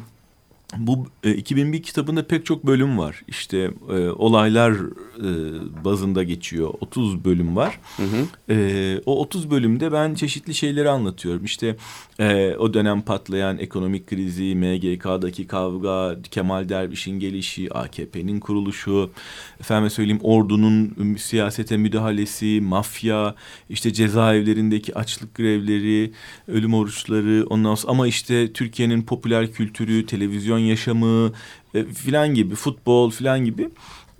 bu 0.78 1.08
e, 1.24 1.32
2001 1.32 1.84
kitabında 1.84 2.28
pek 2.28 2.46
çok 2.46 2.66
bölüm 2.66 2.98
var. 2.98 3.24
İşte 3.28 3.72
e, 3.90 4.10
olaylar 4.10 4.74
e, 5.18 5.86
bazında 5.86 6.24
geçiyor. 6.24 6.74
30 6.82 7.26
bölüm 7.26 7.56
var. 7.56 7.80
Hı 7.98 8.04
hı. 8.04 8.54
E, 8.54 9.02
o 9.06 9.22
30 9.22 9.52
bölümde 9.52 9.92
ben 9.92 10.14
çeşitli 10.14 10.54
şeyleri 10.54 10.90
anlatıyorum. 10.90 11.46
İşte 11.46 11.76
e, 12.20 12.56
o 12.56 12.74
dönem 12.74 13.02
patlayan 13.02 13.58
ekonomik 13.58 14.08
krizi, 14.08 14.56
MGK'daki 14.56 15.48
kavga, 15.48 16.18
Kemal 16.32 16.70
Derviş'in 16.70 17.20
gelişi, 17.20 17.74
AKP'nin 17.74 18.40
kuruluşu, 18.40 19.12
efendim 19.60 19.90
söyleyeyim 19.90 20.22
ordunun 20.24 20.96
siyasete 21.16 21.78
müdahalesi, 21.78 22.62
mafya, 22.62 23.36
işte 23.70 23.94
cezaevlerindeki 23.94 24.96
açlık 24.96 25.36
grevleri, 25.36 26.12
ölüm 26.48 26.74
oruçları, 26.74 27.46
ondan 27.50 27.76
sonra 27.76 27.92
ama 27.92 28.08
işte 28.08 28.54
Türkiye'nin 28.54 29.02
popüler 29.02 29.52
kültürü, 29.52 30.06
televizyon 30.06 30.59
yaşamı 30.60 31.32
e, 31.74 31.84
filan 31.84 32.34
gibi, 32.34 32.56
futbol 32.56 33.12
filan 33.12 33.46
gibi. 33.46 33.70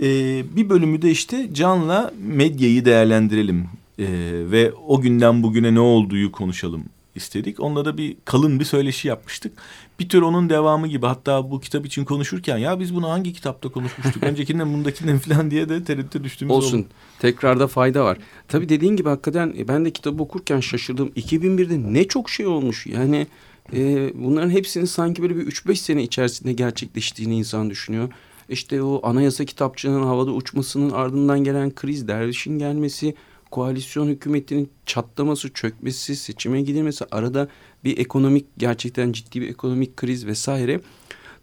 E, 0.02 0.08
bir 0.56 0.70
bölümü 0.70 1.02
de 1.02 1.12
işte 1.12 1.50
Can'la 1.54 2.14
medyayı 2.20 2.86
değerlendirelim 2.86 3.68
e, 4.00 4.08
ve 4.52 4.72
o 4.88 5.02
günden 5.02 5.44
bugüne 5.44 5.76
ne 5.76 5.80
olduğu 5.80 6.32
konuşalım 6.32 6.84
istedik. 7.16 7.60
Onunla 7.60 7.86
da 7.86 7.98
bir 7.98 8.16
kalın 8.26 8.60
bir 8.60 8.66
söyleşi 8.66 9.08
yapmıştık. 9.08 9.54
Bir 10.00 10.10
tür 10.10 10.22
onun 10.22 10.50
devamı 10.50 10.88
gibi 10.88 11.06
hatta 11.06 11.52
bu 11.52 11.60
kitap 11.60 11.86
için 11.86 12.06
konuşurken 12.06 12.58
ya 12.58 12.80
biz 12.80 12.96
bunu 12.96 13.10
hangi 13.10 13.34
kitapta 13.34 13.70
konuşmuştuk? 13.70 14.24
Öncekinden 14.24 14.74
bundakinden 14.74 15.20
falan 15.30 15.52
diye 15.52 15.70
de 15.70 15.84
tereddüte 15.84 16.24
düştüğümüz 16.24 16.56
Olsun. 16.56 16.78
oldu. 16.78 16.88
Tekrarda 17.20 17.68
fayda 17.68 18.06
var. 18.06 18.18
Tabii 18.48 18.70
dediğin 18.70 18.96
gibi 18.96 19.10
hakikaten 19.10 19.54
e, 19.58 19.68
ben 19.68 19.86
de 19.86 19.92
kitabı 19.92 20.24
okurken 20.24 20.60
şaşırdım. 20.60 21.08
2001'de 21.08 21.94
ne 21.94 22.08
çok 22.08 22.30
şey 22.30 22.48
olmuş. 22.48 22.88
Yani 22.88 23.28
e, 23.74 24.12
bunların 24.16 24.50
hepsinin 24.50 24.86
sanki 24.86 25.22
böyle 25.22 25.36
bir 25.36 25.48
3-5 25.48 25.76
sene 25.76 26.04
içerisinde 26.04 26.54
gerçekleştiğini 26.54 27.38
insan 27.38 27.70
düşünüyor. 27.70 28.10
İşte 28.50 28.84
o 28.84 29.00
anayasa 29.04 29.46
kitapçının 29.46 30.04
havada 30.04 30.32
uçmasının 30.32 30.90
ardından 30.90 31.44
gelen 31.44 31.76
kriz, 31.76 32.08
dervişin 32.08 32.60
gelmesi, 32.60 33.16
koalisyon 33.52 34.08
hükümetinin 34.08 34.70
çatlaması, 34.86 35.54
çökmesi, 35.54 36.16
seçime 36.16 36.62
gidilmesi, 36.62 37.06
arada 37.12 37.48
bir 37.84 37.98
ekonomik 37.98 38.46
gerçekten 38.58 39.12
ciddi 39.12 39.42
bir 39.42 39.50
ekonomik 39.50 39.98
kriz 39.98 40.26
vesaire. 40.26 40.82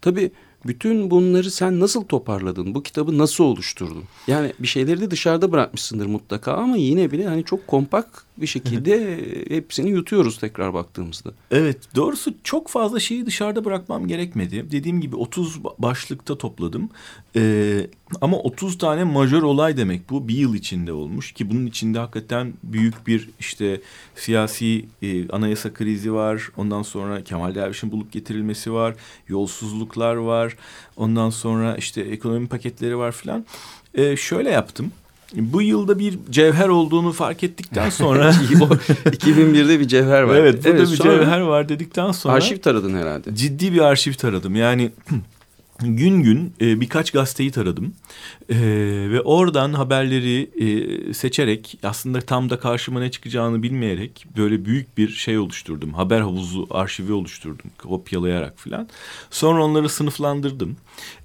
Tabii 0.01 0.31
bütün 0.65 1.11
bunları 1.11 1.51
sen 1.51 1.79
nasıl 1.79 2.03
toparladın? 2.03 2.75
Bu 2.75 2.83
kitabı 2.83 3.17
nasıl 3.17 3.43
oluşturdun? 3.43 4.03
Yani 4.27 4.53
bir 4.59 4.67
şeyleri 4.67 5.01
de 5.01 5.11
dışarıda 5.11 5.51
bırakmışsındır 5.51 6.05
mutlaka 6.05 6.53
ama 6.53 6.77
yine 6.77 7.11
bile 7.11 7.27
hani 7.27 7.43
çok 7.43 7.67
kompakt 7.67 8.26
bir 8.41 8.47
şekilde 8.47 9.19
hepsini 9.55 9.89
yutuyoruz 9.89 10.37
tekrar 10.37 10.73
baktığımızda. 10.73 11.31
Evet 11.51 11.77
doğrusu 11.95 12.33
çok 12.43 12.67
fazla 12.67 12.99
şeyi 12.99 13.25
dışarıda 13.25 13.65
bırakmam 13.65 14.07
gerekmedi. 14.07 14.71
Dediğim 14.71 15.01
gibi 15.01 15.15
30 15.15 15.63
başlıkta 15.63 16.37
topladım. 16.37 16.89
Ee, 17.35 17.87
ama 18.21 18.37
30 18.37 18.77
tane 18.77 19.03
majör 19.03 19.41
olay 19.41 19.77
demek 19.77 20.09
bu 20.09 20.27
bir 20.27 20.35
yıl 20.35 20.55
içinde 20.55 20.93
olmuş 20.93 21.31
ki 21.31 21.51
bunun 21.51 21.65
içinde 21.65 21.99
hakikaten 21.99 22.53
büyük 22.63 23.07
bir 23.07 23.29
işte 23.39 23.81
siyasi 24.15 24.85
e, 25.01 25.29
anayasa 25.29 25.73
krizi 25.73 26.13
var. 26.13 26.49
Ondan 26.57 26.81
sonra 26.81 27.23
Kemal 27.23 27.55
Derviş'in 27.55 27.91
bulup 27.91 28.11
getirilmesi 28.11 28.73
var. 28.73 28.95
Yolsuzluklar 29.27 30.15
var. 30.15 30.57
Ondan 30.97 31.29
sonra 31.29 31.75
işte 31.77 32.01
ekonomi 32.01 32.47
paketleri 32.47 32.97
var 32.97 33.11
filan. 33.11 33.45
Ee, 33.93 34.17
şöyle 34.17 34.49
yaptım. 34.49 34.91
Bu 35.35 35.61
yılda 35.61 35.99
bir 35.99 36.19
cevher 36.29 36.67
olduğunu 36.67 37.11
fark 37.11 37.43
ettikten 37.43 37.89
sonra... 37.89 38.29
2001'de 38.31 39.79
bir 39.79 39.87
cevher 39.87 40.21
var. 40.21 40.35
Evet 40.35 40.65
burada 40.65 40.77
evet, 40.77 40.91
bir 40.91 40.95
cevher 40.95 41.39
var 41.39 41.69
dedikten 41.69 42.11
sonra... 42.11 42.33
Arşiv 42.33 42.57
taradın 42.57 42.95
herhalde. 42.95 43.35
Ciddi 43.35 43.73
bir 43.73 43.79
arşiv 43.79 44.13
taradım. 44.13 44.55
Yani 44.55 44.91
gün 45.79 46.21
gün 46.21 46.53
e, 46.61 46.81
birkaç 46.81 47.11
gazeteyi 47.11 47.51
taradım 47.51 47.93
e, 48.49 48.55
ve 49.11 49.21
oradan 49.21 49.73
haberleri 49.73 50.49
e, 50.59 51.13
seçerek 51.13 51.79
aslında 51.83 52.21
tam 52.21 52.49
da 52.49 52.59
karşıma 52.59 52.99
ne 52.99 53.11
çıkacağını 53.11 53.63
bilmeyerek 53.63 54.25
böyle 54.37 54.65
büyük 54.65 54.97
bir 54.97 55.09
şey 55.09 55.37
oluşturdum. 55.37 55.93
Haber 55.93 56.19
havuzu 56.19 56.67
arşivi 56.69 57.13
oluşturdum 57.13 57.71
kopyalayarak 57.77 58.59
filan. 58.59 58.89
Sonra 59.31 59.63
onları 59.63 59.89
sınıflandırdım. 59.89 60.77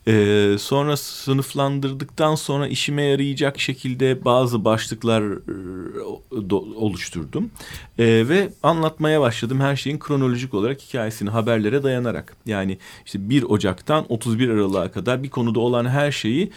Ee, 0.06 0.56
sonra 0.58 0.96
sınıflandırdıktan 0.96 2.34
sonra 2.34 2.68
işime 2.68 3.02
yarayacak 3.02 3.60
şekilde 3.60 4.24
bazı 4.24 4.64
başlıklar 4.64 5.22
e, 5.22 6.54
oluşturdum. 6.76 7.50
Ee, 7.98 8.04
ve 8.28 8.48
anlatmaya 8.62 9.20
başladım 9.20 9.60
her 9.60 9.76
şeyin 9.76 9.98
kronolojik 9.98 10.54
olarak 10.54 10.80
hikayesini 10.80 11.30
haberlere 11.30 11.82
dayanarak. 11.82 12.36
Yani 12.46 12.78
işte 13.06 13.30
1 13.30 13.42
Ocak'tan 13.42 14.04
31 14.08 14.48
Aralık'a 14.48 14.92
kadar 14.92 15.22
bir 15.22 15.30
konuda 15.30 15.60
olan 15.60 15.88
her 15.88 16.12
şeyi 16.12 16.50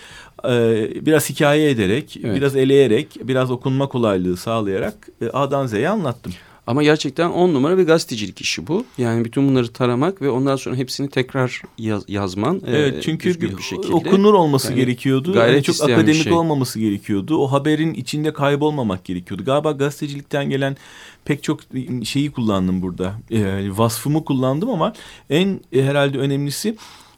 e, 0.45 0.87
biraz 1.05 1.29
hikaye 1.29 1.69
ederek, 1.69 2.17
evet. 2.23 2.35
biraz 2.35 2.55
eleyerek, 2.55 3.27
biraz 3.27 3.51
okunma 3.51 3.89
kolaylığı 3.89 4.37
sağlayarak 4.37 5.09
e, 5.21 5.29
A'dan 5.29 5.67
Z'ye 5.67 5.89
anlattım. 5.89 6.33
Ama 6.67 6.83
gerçekten 6.83 7.29
on 7.29 7.53
numara 7.53 7.77
bir 7.77 7.83
gazetecilik 7.83 8.41
işi 8.41 8.67
bu. 8.67 8.85
Yani 8.97 9.25
bütün 9.25 9.49
bunları 9.49 9.67
taramak 9.67 10.21
ve 10.21 10.29
ondan 10.29 10.55
sonra 10.55 10.75
hepsini 10.75 11.09
tekrar 11.09 11.61
yaz, 11.77 12.03
yazman. 12.07 12.61
E, 12.67 12.77
evet 12.77 13.03
çünkü 13.03 13.41
bir 13.41 13.61
şekilde. 13.61 13.93
okunur 13.93 14.33
olması 14.33 14.67
yani, 14.67 14.79
gerekiyordu. 14.79 15.33
Gayret 15.33 15.53
yani 15.53 15.63
çok 15.63 15.89
akademik 15.89 16.23
şey. 16.23 16.33
olmaması 16.33 16.79
gerekiyordu. 16.79 17.37
O 17.37 17.51
haberin 17.51 17.93
içinde 17.93 18.33
kaybolmamak 18.33 19.05
gerekiyordu. 19.05 19.45
Galiba 19.45 19.71
gazetecilikten 19.71 20.49
gelen 20.49 20.77
pek 21.25 21.43
çok 21.43 21.59
şeyi 22.03 22.31
kullandım 22.31 22.81
burada. 22.81 23.13
E, 23.31 23.69
vasfımı 23.77 24.25
kullandım 24.25 24.69
ama 24.69 24.93
en 25.29 25.59
e, 25.73 25.83
herhalde 25.83 26.17
önemlisi 26.17 26.75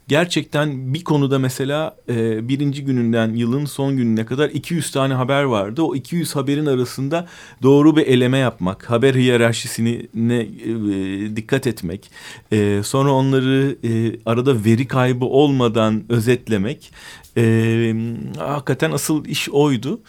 gerçekten 0.08 0.94
bir 0.94 1.04
konuda 1.04 1.40
mesela 1.40 1.96
e, 2.10 2.48
birinci 2.50 2.86
gününden 2.86 3.34
yılın 3.34 3.66
son 3.66 3.98
gününe 3.98 4.26
kadar 4.26 4.50
200 4.50 4.92
tane 4.92 5.14
haber 5.14 5.44
vardı. 5.44 5.82
O 5.82 5.96
200 5.96 6.36
haberin 6.36 6.66
arasında 6.66 7.28
doğru 7.64 7.96
bir 7.96 8.08
eleme 8.08 8.38
yapmak, 8.38 8.90
haber 8.90 9.16
hiyerarşisine 9.16 10.40
e, 10.40 11.36
dikkat 11.36 11.68
etmek, 11.68 12.12
e, 12.52 12.82
sonra 12.84 13.12
onları 13.12 13.76
e, 13.84 14.20
arada 14.26 14.66
veri 14.66 14.88
kaybı 14.88 15.26
olmadan 15.26 16.04
özetlemek 16.10 16.92
e, 17.38 17.96
hakikaten 18.38 18.92
asıl 18.92 19.26
iş 19.26 19.50
oydu. 19.50 20.00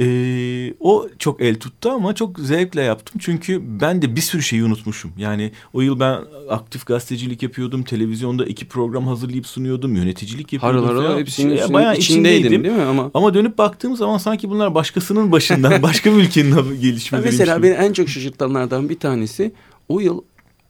Ee, 0.00 0.74
o 0.80 1.08
çok 1.18 1.40
el 1.40 1.54
tuttu 1.54 1.90
ama 1.90 2.14
çok 2.14 2.38
zevkle 2.38 2.82
yaptım. 2.82 3.20
Çünkü 3.24 3.62
ben 3.80 4.02
de 4.02 4.16
bir 4.16 4.20
sürü 4.20 4.42
şeyi 4.42 4.64
unutmuşum. 4.64 5.12
Yani 5.16 5.52
o 5.72 5.80
yıl 5.80 6.00
ben 6.00 6.20
aktif 6.48 6.86
gazetecilik 6.86 7.42
yapıyordum. 7.42 7.82
Televizyonda 7.82 8.46
iki 8.46 8.68
program 8.68 9.06
hazırlayıp 9.06 9.46
sunuyordum. 9.46 9.96
Yöneticilik 9.96 10.52
yapıyordum. 10.52 10.84
Harıl 10.84 11.04
harıl 11.04 11.18
hepsinin 11.18 11.56
şey, 11.56 11.72
bayağı 11.72 11.96
içindeydim, 11.96 12.38
içindeydim 12.38 12.64
değil 12.64 12.76
mi? 12.76 12.82
Ama... 12.82 13.10
ama 13.14 13.34
dönüp 13.34 13.58
baktığım 13.58 13.96
zaman 13.96 14.18
sanki 14.18 14.50
bunlar 14.50 14.74
başkasının 14.74 15.32
başından 15.32 15.82
başka 15.82 16.16
bir 16.16 16.16
ülkenin 16.16 16.80
gelişmeleri. 16.80 17.26
Mesela 17.26 17.62
beni 17.62 17.74
en 17.74 17.92
çok 17.92 18.08
şaşırtanlardan 18.08 18.88
bir 18.88 18.98
tanesi 18.98 19.52
o 19.88 20.00
yıl 20.00 20.22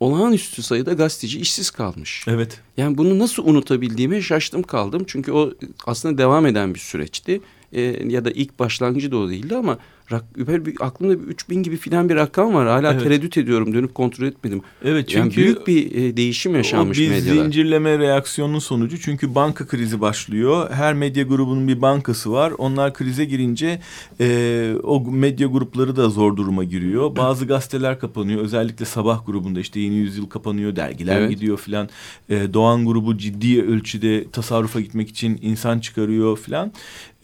olağanüstü 0.02 0.62
sayıda 0.62 0.92
gazeteci 0.92 1.40
işsiz 1.40 1.70
kalmış. 1.70 2.24
Evet. 2.28 2.60
Yani 2.76 2.98
bunu 2.98 3.18
nasıl 3.18 3.46
unutabildiğime 3.46 4.22
şaştım 4.22 4.62
kaldım. 4.62 5.04
Çünkü 5.06 5.32
o 5.32 5.52
aslında 5.86 6.18
devam 6.18 6.46
eden 6.46 6.74
bir 6.74 6.78
süreçti 6.78 7.40
e, 7.72 7.80
ya 8.08 8.24
da 8.24 8.30
ilk 8.30 8.58
başlangıcı 8.58 9.10
da 9.10 9.16
o 9.16 9.28
değildi 9.28 9.56
ama 9.56 9.78
rak, 10.12 10.66
bir, 10.66 10.74
aklımda 10.80 11.22
bir 11.22 11.26
3000 11.26 11.62
gibi 11.62 11.76
filan 11.76 12.08
bir 12.08 12.16
rakam 12.16 12.54
var. 12.54 12.68
Hala 12.68 12.92
evet. 12.92 13.02
tereddüt 13.02 13.38
ediyorum 13.38 13.74
dönüp 13.74 13.94
kontrol 13.94 14.26
etmedim. 14.26 14.62
Evet 14.84 15.08
çünkü 15.08 15.18
yani 15.18 15.36
büyük 15.36 15.66
bir 15.66 15.94
e, 15.94 16.16
değişim 16.16 16.54
yaşanmış 16.54 16.98
o 16.98 17.02
bir 17.02 17.08
medyada. 17.08 17.42
zincirleme 17.42 17.98
reaksiyonun 17.98 18.58
sonucu 18.58 19.00
çünkü 19.00 19.34
banka 19.34 19.66
krizi 19.66 20.00
başlıyor. 20.00 20.70
Her 20.70 20.94
medya 20.94 21.22
grubunun 21.22 21.68
bir 21.68 21.82
bankası 21.82 22.32
var. 22.32 22.52
Onlar 22.58 22.94
krize 22.94 23.24
girince 23.24 23.80
e, 24.20 24.74
o 24.82 25.10
medya 25.10 25.46
grupları 25.46 25.96
da 25.96 26.08
zor 26.08 26.36
duruma 26.36 26.64
giriyor. 26.64 27.16
Bazı 27.16 27.46
gazeteler 27.46 27.98
kapanıyor. 27.98 28.40
Özellikle 28.40 28.84
sabah 28.84 29.26
grubunda 29.26 29.60
işte 29.60 29.80
Yeni 29.80 29.94
Yüzyıl 29.94 30.26
kapanıyor. 30.26 30.76
Dergiler 30.76 31.20
evet. 31.20 31.30
gidiyor 31.30 31.58
filan. 31.58 31.88
E, 32.30 32.54
Doğan 32.54 32.86
grubu 32.86 33.18
ciddi 33.18 33.62
ölçüde 33.62 34.30
tasarrufa 34.30 34.80
gitmek 34.80 35.08
için 35.08 35.38
insan 35.42 35.80
çıkarıyor 35.80 36.38
filan. 36.38 36.72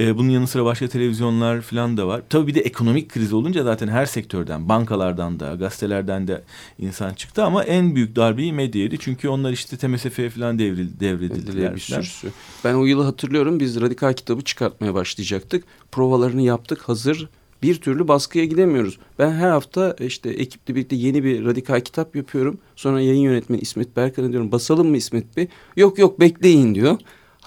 E, 0.00 0.18
bunun 0.18 0.28
yanı 0.28 0.46
sıra 0.46 0.64
başka 0.64 0.88
televizyonlar 0.88 1.60
falan 1.60 1.96
da 1.96 2.06
var. 2.06 2.22
Tabii 2.28 2.46
bir 2.46 2.54
de 2.54 2.60
ekonomik 2.60 3.08
kriz 3.08 3.32
olunca 3.32 3.62
zaten 3.62 3.88
her 3.88 4.06
sektörden, 4.06 4.68
bankalardan 4.68 5.40
da, 5.40 5.54
gazetelerden 5.54 6.28
de 6.28 6.42
insan 6.78 7.14
çıktı 7.14 7.44
ama 7.44 7.64
en 7.64 7.94
büyük 7.94 8.16
darbeyi 8.16 8.52
medya 8.52 8.82
yedi. 8.82 8.98
Çünkü 9.00 9.28
onlar 9.28 9.52
işte 9.52 9.76
TMSF'ye 9.76 10.30
falan 10.30 10.58
devril, 10.58 11.00
devredildiler. 11.00 11.74
bir 11.74 11.80
sürüsü. 11.80 12.28
Ben 12.64 12.74
o 12.74 12.84
yılı 12.84 13.02
hatırlıyorum. 13.02 13.60
Biz 13.60 13.80
radikal 13.80 14.12
kitabı 14.12 14.42
çıkartmaya 14.42 14.94
başlayacaktık. 14.94 15.64
Provalarını 15.92 16.42
yaptık. 16.42 16.80
Hazır 16.80 17.28
bir 17.62 17.74
türlü 17.74 18.08
baskıya 18.08 18.44
gidemiyoruz. 18.44 18.98
Ben 19.18 19.30
her 19.30 19.50
hafta 19.50 19.96
işte 20.00 20.30
ekiple 20.30 20.74
birlikte 20.74 20.96
yeni 20.96 21.24
bir 21.24 21.44
radikal 21.44 21.80
kitap 21.80 22.16
yapıyorum. 22.16 22.58
Sonra 22.76 23.00
yayın 23.00 23.20
yönetmeni 23.20 23.60
İsmet 23.60 23.96
Berkan'a 23.96 24.30
diyorum 24.32 24.52
basalım 24.52 24.88
mı 24.88 24.96
İsmet 24.96 25.36
Bey? 25.36 25.48
Yok 25.76 25.98
yok 25.98 26.20
bekleyin 26.20 26.74
diyor. 26.74 26.98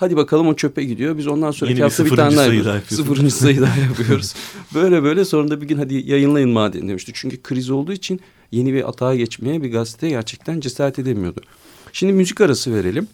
Hadi 0.01 0.15
bakalım 0.15 0.47
o 0.47 0.55
çöpe 0.55 0.83
gidiyor. 0.83 1.17
Biz 1.17 1.27
ondan 1.27 1.51
sonraki 1.51 1.71
Yeni 1.71 1.77
bir 1.77 1.83
hafta 1.83 2.05
bir 2.05 2.09
sıfırıncı 2.09 2.35
tane 2.35 2.47
daha 2.47 2.75
yapıyoruz. 2.75 2.87
Sıfırıncı 2.87 3.35
sayı 3.35 3.61
daha 3.61 3.79
yapıyoruz. 3.89 4.33
Böyle 4.73 5.03
böyle 5.03 5.25
sonra 5.25 5.49
da 5.49 5.61
bir 5.61 5.67
gün 5.67 5.77
hadi 5.77 6.11
yayınlayın 6.11 6.49
madem 6.49 6.87
demişti. 6.87 7.11
Çünkü 7.15 7.41
kriz 7.41 7.69
olduğu 7.69 7.93
için 7.93 8.19
yeni 8.51 8.73
bir 8.73 8.89
atağa 8.89 9.15
geçmeye 9.15 9.63
bir 9.63 9.71
gazete 9.71 10.09
gerçekten 10.09 10.59
cesaret 10.59 10.99
edemiyordu. 10.99 11.41
Şimdi 11.93 12.13
müzik 12.13 12.41
arası 12.41 12.75
verelim. 12.75 13.07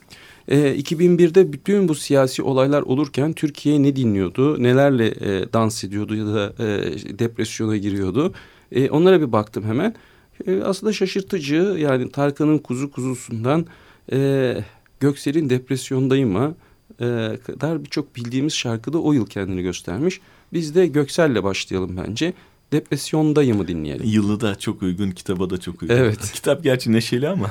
Ee, 0.48 0.58
2001'de 0.58 1.54
bütün 1.54 1.88
bu 1.88 1.96
siyasi 1.96 2.42
olaylar 2.42 2.82
olurken 2.82 3.34
Türkiye 3.34 3.84
ne 3.84 3.96
dinliyordu, 3.96 4.64
nelerle 4.64 5.08
e, 5.08 5.54
dans 5.54 5.84
ediyordu 5.84 6.16
ya 6.16 6.26
da 6.26 6.54
e, 6.60 6.66
depresyona 7.20 7.78
giriyordu. 7.78 8.34
E, 8.72 8.90
onlara 8.90 9.22
bir 9.22 9.32
baktım 9.32 9.64
hemen. 9.64 9.96
E, 10.48 10.62
aslında 10.62 10.94
şaşırtıcı 10.94 11.76
yani 11.80 12.12
Tarkan'ın 12.12 12.58
kuzu 12.58 12.92
kuzusundan 12.92 13.66
e, 14.12 14.58
Göksel'in 15.00 15.50
depresyondayım'a 15.50 16.54
e, 17.02 17.38
kadar 17.48 17.86
birçok 17.86 18.16
bildiğimiz 18.16 18.54
şarkıda 18.54 18.98
o 19.02 19.14
yıl 19.14 19.26
kendini 19.28 19.62
göstermiş. 19.62 20.22
Biz 20.54 20.76
de 20.76 20.88
Göksel'le 20.88 21.44
başlayalım 21.44 21.98
bence. 22.08 22.34
Depresyondayım'ı 22.72 23.68
dinleyelim. 23.68 24.06
Yılı 24.06 24.42
da 24.42 24.56
çok 24.60 24.82
uygun, 24.84 25.12
kitaba 25.12 25.50
da 25.50 25.58
çok 25.58 25.82
uygun. 25.82 25.96
Evet. 25.96 26.32
Kitap 26.34 26.64
gerçi 26.64 26.92
neşeli 26.92 27.28
ama. 27.30 27.50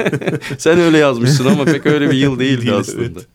Sen 0.58 0.78
öyle 0.78 0.98
yazmışsın 0.98 1.46
ama 1.46 1.64
pek 1.64 1.86
öyle 1.86 2.10
bir 2.10 2.16
yıl 2.16 2.38
değildi 2.38 2.62
Değil, 2.62 2.76
aslında. 2.76 3.02
evet. 3.04 3.26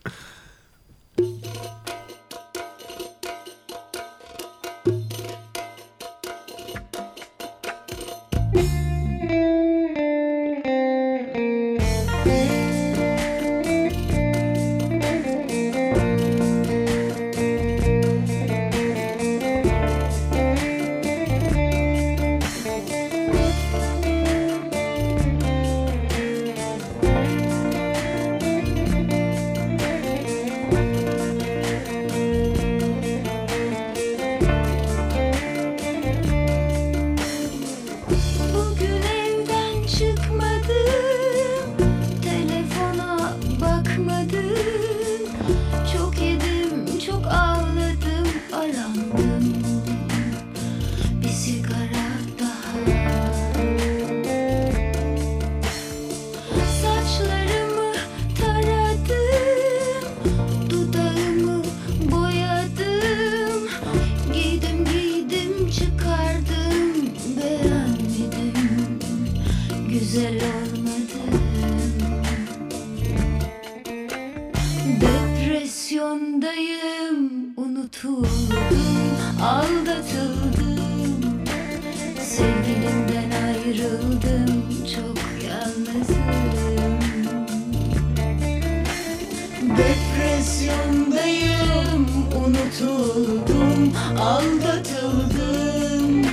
Unutuldum, 92.83 93.93
aldatıldım 94.19 96.23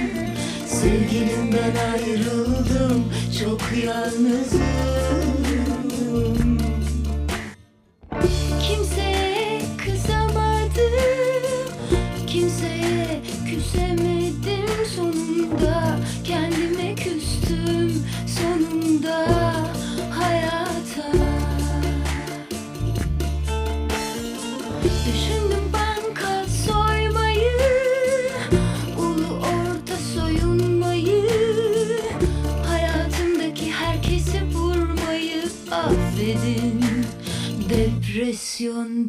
Sevgilimden 0.67 1.75
ayrıldım, 1.93 3.13
çok 3.41 3.61
yalnızım 3.85 5.40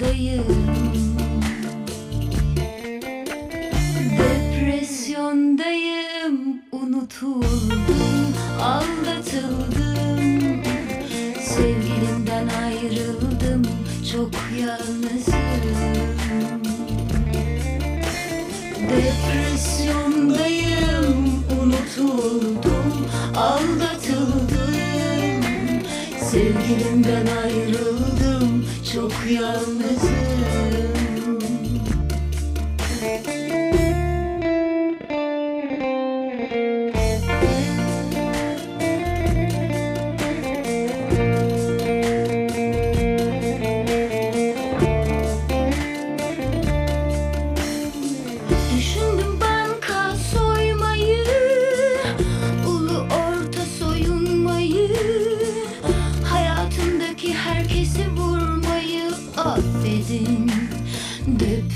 Depresyondayım 0.02 0.42
Depresyondayım 0.42 0.61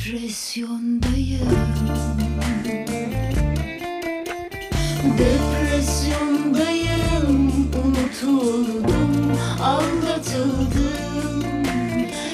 Depresyondayım. 0.05 1.49
Depresyondayım. 5.17 7.51
Unutuldum 7.85 9.37
Aldatıldım. 9.61 11.43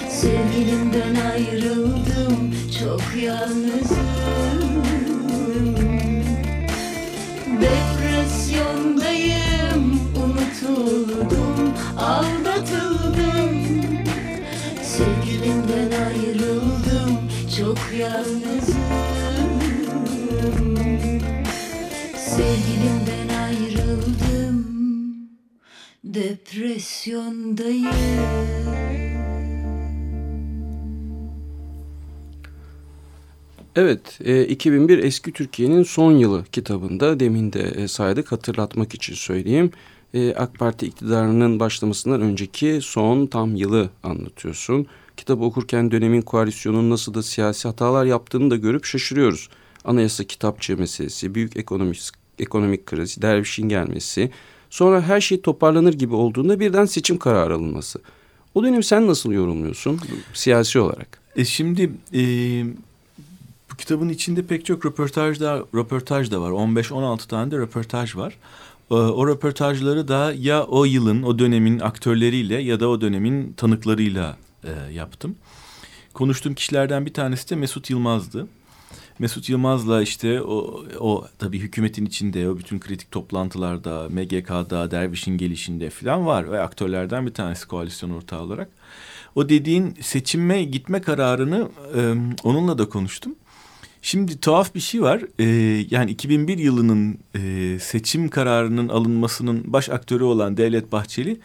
Sevgilimden 0.10 1.16
ayrıldım. 1.32 2.56
Çok 2.80 3.02
yalnızım 3.24 4.11
çok 17.62 17.78
yalnızım 18.00 18.82
Sevgilimden 22.18 23.30
ayrıldım 23.44 24.66
Depresyondayım 26.04 27.88
Evet, 33.76 34.20
e, 34.26 34.46
2001 34.46 34.98
Eski 35.04 35.32
Türkiye'nin 35.32 35.84
son 35.84 36.12
yılı 36.12 36.46
kitabında 36.52 37.20
demin 37.20 37.54
de 37.54 37.62
e, 37.62 37.88
saydık 37.88 38.32
hatırlatmak 38.32 38.94
için 38.94 39.14
söyleyeyim. 39.14 39.72
E, 40.14 40.34
AK 40.34 40.60
Parti 40.60 40.86
iktidarının 40.86 41.60
başlamasından 41.60 42.22
önceki 42.22 42.80
son 42.82 43.28
tam 43.28 43.56
yılı 43.56 43.90
anlatıyorsun. 44.04 44.88
Kitabı 45.22 45.44
okurken 45.44 45.92
dönemin 45.92 46.22
koalisyonun 46.22 46.90
nasıl 46.90 47.14
da 47.14 47.24
siyasi 47.24 47.68
hatalar 47.68 48.06
yaptığını 48.06 48.52
da 48.52 48.56
görüp 48.56 48.86
şaşırıyoruz. 48.86 49.50
Anayasa 49.86 50.24
kitapçı 50.24 50.78
meselesi, 50.78 51.36
büyük 51.36 51.58
ekonomik, 51.58 52.10
ekonomik 52.40 52.86
kriz, 52.86 53.22
dervişin 53.22 53.70
gelmesi, 53.70 54.32
sonra 54.70 55.02
her 55.02 55.22
şey 55.22 55.42
toparlanır 55.42 55.94
gibi 55.94 56.16
olduğunda 56.16 56.60
birden 56.60 56.86
seçim 56.86 57.18
kararı 57.18 57.56
alınması. 57.56 58.02
O 58.56 58.64
dönem 58.64 58.84
sen 58.84 59.08
nasıl 59.08 59.32
yorumluyorsun 59.32 60.00
siyasi 60.34 60.80
olarak? 60.80 61.22
E 61.36 61.46
şimdi 61.46 61.92
e, 62.14 62.22
bu 63.72 63.76
kitabın 63.78 64.10
içinde 64.10 64.44
pek 64.44 64.66
çok 64.66 64.86
röportaj 64.86 65.40
da, 65.40 65.66
röportaj 65.76 66.32
da 66.32 66.42
var. 66.42 66.52
15-16 66.52 67.28
tane 67.28 67.52
de 67.52 67.58
röportaj 67.58 68.16
var. 68.16 68.38
O, 68.90 68.96
o 68.96 69.28
röportajları 69.28 70.08
da 70.08 70.34
ya 70.38 70.64
o 70.64 70.86
yılın, 70.86 71.24
o 71.24 71.40
dönemin 71.40 71.80
aktörleriyle 71.80 72.62
ya 72.62 72.80
da 72.80 72.88
o 72.88 73.02
dönemin 73.02 73.54
tanıklarıyla 73.54 74.38
e, 74.64 74.94
yaptım. 74.94 75.36
Konuştuğum 76.14 76.54
kişilerden 76.54 77.06
bir 77.06 77.14
tanesi 77.14 77.50
de 77.50 77.56
Mesut 77.56 77.90
Yılmaz'dı. 77.90 78.48
Mesut 79.20 79.50
Yılmaz'la 79.50 80.02
işte 80.02 80.42
o, 80.42 80.86
o 81.00 81.28
tabii 81.40 81.60
hükümetin 81.60 82.06
içinde 82.06 82.50
o 82.50 82.58
bütün 82.58 82.80
kritik 82.80 83.12
toplantılarda, 83.12 84.08
MGK'da, 84.10 84.92
Derviş'in 84.92 85.38
gelişinde 85.38 85.90
falan 85.90 86.26
var 86.26 86.52
ve 86.52 86.62
aktörlerden 86.62 87.26
bir 87.26 87.34
tanesi 87.34 87.68
koalisyon 87.68 88.10
ortağı 88.10 88.42
olarak. 88.42 88.70
O 89.36 89.50
dediğin 89.50 89.98
seçime 90.02 90.64
gitme 90.64 91.02
kararını 91.02 91.70
e, 91.96 92.14
onunla 92.44 92.78
da 92.78 92.90
konuştum. 92.90 93.36
Şimdi 94.02 94.40
tuhaf 94.40 94.76
bir 94.76 94.80
şey 94.80 95.02
var. 95.02 95.22
E, 95.40 95.46
yani 95.92 96.12
2001 96.12 96.58
yılının 96.58 97.20
e, 97.36 97.80
seçim 97.80 98.30
kararının 98.30 98.90
alınmasının 98.90 99.74
baş 99.74 99.90
aktörü 99.90 100.24
olan 100.24 100.58
Devlet 100.58 100.92
Bahçeli 100.92 101.40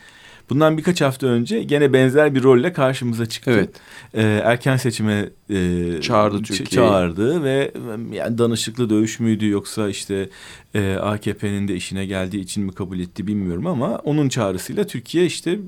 bundan 0.50 0.78
birkaç 0.78 1.00
hafta 1.00 1.26
önce 1.26 1.62
gene 1.62 1.92
benzer 1.92 2.35
bir 2.35 2.42
rolle 2.42 2.72
karşımıza 2.72 3.26
çıktı. 3.26 3.50
Evet. 3.50 3.70
E, 4.14 4.22
erken 4.22 4.76
seçime 4.76 5.28
e, 5.50 6.00
Çağırdı 6.00 6.42
Türkiye'yi. 6.42 6.70
Çağırdı 6.70 7.42
ve 7.42 7.72
yani 8.12 8.38
danışıklı 8.38 8.90
dövüş 8.90 9.20
müydü 9.20 9.48
yoksa 9.48 9.88
işte 9.88 10.28
e, 10.74 10.94
AKP'nin 10.94 11.68
de 11.68 11.76
işine 11.76 12.06
geldiği 12.06 12.40
için 12.40 12.64
mi 12.64 12.72
kabul 12.72 12.98
etti 12.98 13.26
bilmiyorum 13.26 13.66
ama 13.66 13.96
onun 13.96 14.28
çağrısıyla 14.28 14.87
Türkiye 14.87 15.26
işte 15.26 15.59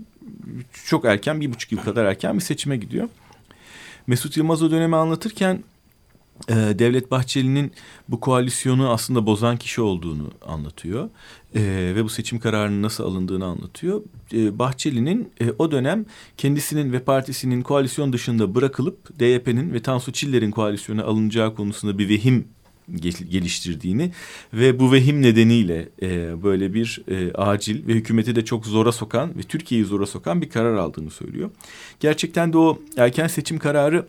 çok 0.86 1.04
erken 1.04 1.40
bir 1.40 1.52
buçuk 1.52 1.72
yıl 1.72 1.78
kadar 1.78 2.04
erken 2.04 2.34
bir 2.34 2.40
seçime 2.40 2.76
gidiyor. 2.76 3.08
Mesut 4.06 4.36
Yılmaz 4.36 4.62
o 4.62 4.70
dönemi 4.70 4.96
anlatırken 4.96 5.64
e, 6.48 6.54
Devlet 6.54 7.10
Bahçeli'nin 7.10 7.72
bu 8.08 8.20
koalisyonu 8.20 8.90
aslında 8.90 9.26
bozan 9.26 9.56
kişi 9.56 9.80
olduğunu 9.80 10.30
anlatıyor. 10.46 11.08
E, 11.54 11.92
ve 11.94 12.04
bu 12.04 12.08
seçim 12.08 12.38
kararının 12.38 12.82
nasıl 12.82 13.04
alındığını 13.04 13.44
anlatıyor. 13.44 14.02
E, 14.32 14.58
Bahçeli'nin 14.58 15.32
e, 15.40 15.52
o 15.58 15.70
dönem 15.70 16.06
kendisinin 16.36 16.92
ve 16.92 17.00
partisinin 17.00 17.62
koalisyon 17.62 18.12
dışında 18.12 18.54
bırakılıp 18.54 19.18
DYP'nin 19.20 19.72
ve 19.72 19.82
Tansu 19.82 20.12
Çiller'in 20.12 20.50
koalisyona 20.50 21.04
alınacağı 21.04 21.54
konusunda 21.54 21.98
bir 21.98 22.08
vehim 22.08 22.48
gel- 22.94 23.26
geliştirdiğini 23.30 24.12
ve 24.52 24.80
bu 24.80 24.92
vehim 24.92 25.22
nedeniyle 25.22 25.88
e, 26.02 26.42
böyle 26.42 26.74
bir 26.74 27.02
e, 27.10 27.32
acil 27.32 27.86
ve 27.86 27.92
hükümeti 27.92 28.36
de 28.36 28.44
çok 28.44 28.66
zora 28.66 28.92
sokan 28.92 29.38
ve 29.38 29.42
Türkiye'yi 29.42 29.86
zora 29.86 30.06
sokan 30.06 30.42
bir 30.42 30.50
karar 30.50 30.74
aldığını 30.74 31.10
söylüyor. 31.10 31.50
Gerçekten 32.00 32.52
de 32.52 32.58
o 32.58 32.78
erken 32.96 33.26
seçim 33.26 33.58
kararı 33.58 34.06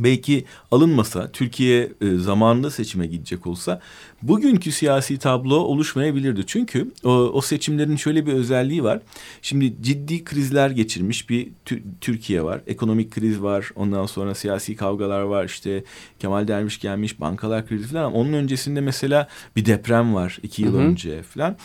belki 0.00 0.44
alınmasa, 0.70 1.32
Türkiye 1.32 1.92
e, 2.00 2.14
zamanında 2.16 2.70
seçime 2.70 3.06
gidecek 3.06 3.46
olsa 3.46 3.80
bugünkü 4.22 4.72
siyasi 4.72 5.18
tablo 5.18 5.54
oluşmayabilirdi. 5.54 6.42
Çünkü 6.46 6.90
o, 7.04 7.10
o 7.10 7.40
seçimlerin 7.40 7.96
şöyle 7.96 8.26
bir 8.26 8.32
özelliği 8.32 8.84
var. 8.84 9.00
Şimdi 9.42 9.74
ciddi 9.82 10.24
krizler 10.24 10.70
geçirmiş 10.70 11.30
bir 11.30 11.48
Tü- 11.66 11.82
Türkiye 12.00 12.42
var. 12.44 12.60
Ekonomik 12.66 13.10
kriz 13.10 13.42
var. 13.42 13.70
Ondan 13.76 14.06
sonra 14.06 14.34
siyasi 14.34 14.76
kavgalar 14.76 15.22
var. 15.22 15.44
İşte 15.44 15.84
Kemal 16.18 16.48
Derviş 16.48 16.80
gelmiş, 16.80 17.20
bankalar 17.20 17.66
krizi 17.66 17.86
falan. 17.86 18.04
Ama 18.04 18.16
onun 18.16 18.32
öncesinde 18.32 18.80
mesela 18.80 19.28
bir 19.56 19.64
deprem 19.64 20.14
var 20.14 20.38
iki 20.42 20.62
yıl 20.62 20.74
Hı 20.74 20.78
hı. 20.78 20.82
önce 20.82 21.22
falan. 21.22 21.56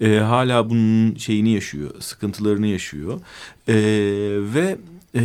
E, 0.00 0.16
hala 0.16 0.70
bunun 0.70 1.14
şeyini 1.14 1.50
yaşıyor, 1.50 1.90
sıkıntılarını 2.00 2.66
yaşıyor. 2.66 3.20
E, 3.68 3.74
ve 4.54 4.76
e, 5.14 5.20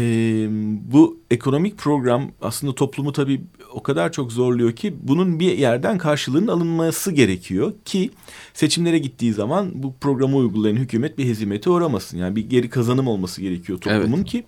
bu 0.92 1.20
ekonomik 1.32 1.78
program 1.78 2.32
aslında 2.42 2.76
toplumu 2.76 3.12
tabii 3.14 3.42
o 3.74 3.84
kadar 3.84 4.12
çok 4.12 4.32
zorluyor 4.32 4.72
ki 4.72 4.96
bunun 5.02 5.40
bir 5.40 5.58
yerden 5.58 5.98
karşılığının 5.98 6.48
alınması 6.48 7.12
gerekiyor 7.12 7.74
ki 7.86 8.12
seçimlere 8.54 9.00
gittiği 9.00 9.34
zaman 9.34 9.72
bu 9.74 9.94
programı 10.02 10.38
uygulayan 10.38 10.76
hükümet 10.76 11.18
bir 11.18 11.26
hezimete 11.26 11.70
uğramasın. 11.70 12.18
Yani 12.18 12.36
bir 12.36 12.50
geri 12.50 12.70
kazanım 12.70 13.08
olması 13.08 13.42
gerekiyor 13.42 13.80
toplumun 13.80 14.24
ki 14.24 14.44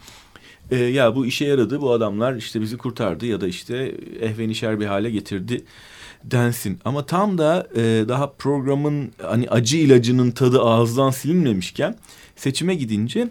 e, 0.71 0.75
ya 0.77 1.15
bu 1.15 1.25
işe 1.25 1.45
yaradı 1.45 1.81
bu 1.81 1.91
adamlar 1.91 2.35
işte 2.35 2.61
bizi 2.61 2.77
kurtardı 2.77 3.25
ya 3.25 3.41
da 3.41 3.47
işte 3.47 3.95
ehvenişer 4.19 4.79
bir 4.79 4.85
hale 4.85 5.11
getirdi 5.11 5.63
densin. 6.23 6.79
Ama 6.85 7.05
tam 7.05 7.37
da 7.37 7.67
e, 7.75 7.81
daha 8.07 8.31
programın 8.31 9.11
hani 9.21 9.49
acı 9.49 9.77
ilacının 9.77 10.31
tadı 10.31 10.61
ağızdan 10.61 11.09
silinmemişken 11.09 11.95
seçime 12.35 12.75
gidince 12.75 13.29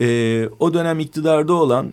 e, 0.00 0.48
o 0.58 0.74
dönem 0.74 1.00
iktidarda 1.00 1.52
olan 1.52 1.92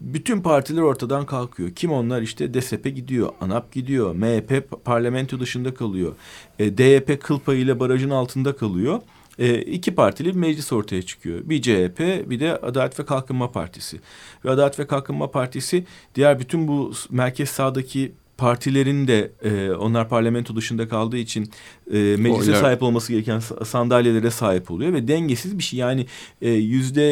bütün 0.00 0.40
partiler 0.40 0.82
ortadan 0.82 1.26
kalkıyor. 1.26 1.70
Kim 1.70 1.92
onlar 1.92 2.22
işte 2.22 2.54
DSP 2.54 2.84
gidiyor, 2.84 3.28
ANAP 3.40 3.72
gidiyor, 3.72 4.14
MHP 4.14 4.84
parlamento 4.84 5.40
dışında 5.40 5.74
kalıyor. 5.74 6.12
E, 6.58 6.78
DYP 6.78 7.22
kıl 7.22 7.38
payıyla 7.38 7.80
barajın 7.80 8.10
altında 8.10 8.56
kalıyor. 8.56 9.00
E, 9.38 9.62
iki 9.62 9.94
partili 9.94 10.28
bir 10.28 10.40
meclis 10.40 10.72
ortaya 10.72 11.02
çıkıyor. 11.02 11.40
Bir 11.44 11.62
CHP 11.62 12.30
bir 12.30 12.40
de 12.40 12.56
Adalet 12.56 13.00
ve 13.00 13.04
Kalkınma 13.04 13.52
Partisi. 13.52 14.00
Ve 14.44 14.50
Adalet 14.50 14.78
ve 14.78 14.86
Kalkınma 14.86 15.30
Partisi 15.30 15.84
diğer 16.14 16.40
bütün 16.40 16.68
bu 16.68 16.92
merkez 17.10 17.50
sağdaki 17.50 18.12
partilerin 18.36 19.08
de 19.08 19.32
e, 19.42 19.70
onlar 19.70 20.08
parlamento 20.08 20.56
dışında 20.56 20.88
kaldığı 20.88 21.16
için 21.18 21.50
e, 21.92 21.98
meclise 22.18 22.50
Oylar. 22.50 22.60
sahip 22.60 22.82
olması 22.82 23.12
gereken 23.12 23.38
sa- 23.38 23.64
sandalyelere 23.64 24.30
sahip 24.30 24.70
oluyor 24.70 24.92
ve 24.92 25.08
dengesiz 25.08 25.58
bir 25.58 25.62
şey. 25.62 25.78
Yani 25.78 26.06
e, 26.42 26.50
yüzde 26.50 27.02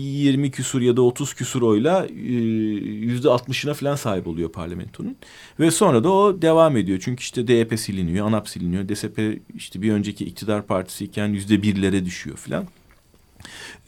yirmi 0.00 0.50
küsur 0.50 0.80
ya 0.80 0.96
da 0.96 1.02
otuz 1.02 1.34
küsur 1.34 1.62
oyla 1.62 2.06
e, 2.06 2.12
yüzde 2.12 3.28
altmışına 3.30 3.74
falan 3.74 3.96
sahip 3.96 4.26
oluyor 4.26 4.52
parlamentonun. 4.52 5.16
Ve 5.60 5.70
sonra 5.70 6.04
da 6.04 6.12
o 6.12 6.42
devam 6.42 6.76
ediyor. 6.76 6.98
Çünkü 7.04 7.20
işte 7.20 7.48
DYP 7.48 7.80
siliniyor, 7.80 8.26
ANAP 8.26 8.48
siliniyor. 8.48 8.88
DSP 8.88 9.40
işte 9.54 9.82
bir 9.82 9.92
önceki 9.92 10.24
iktidar 10.24 10.66
partisiyken 10.66 11.28
yüzde 11.28 11.62
birlere 11.62 12.04
düşüyor 12.04 12.36
falan. 12.36 12.66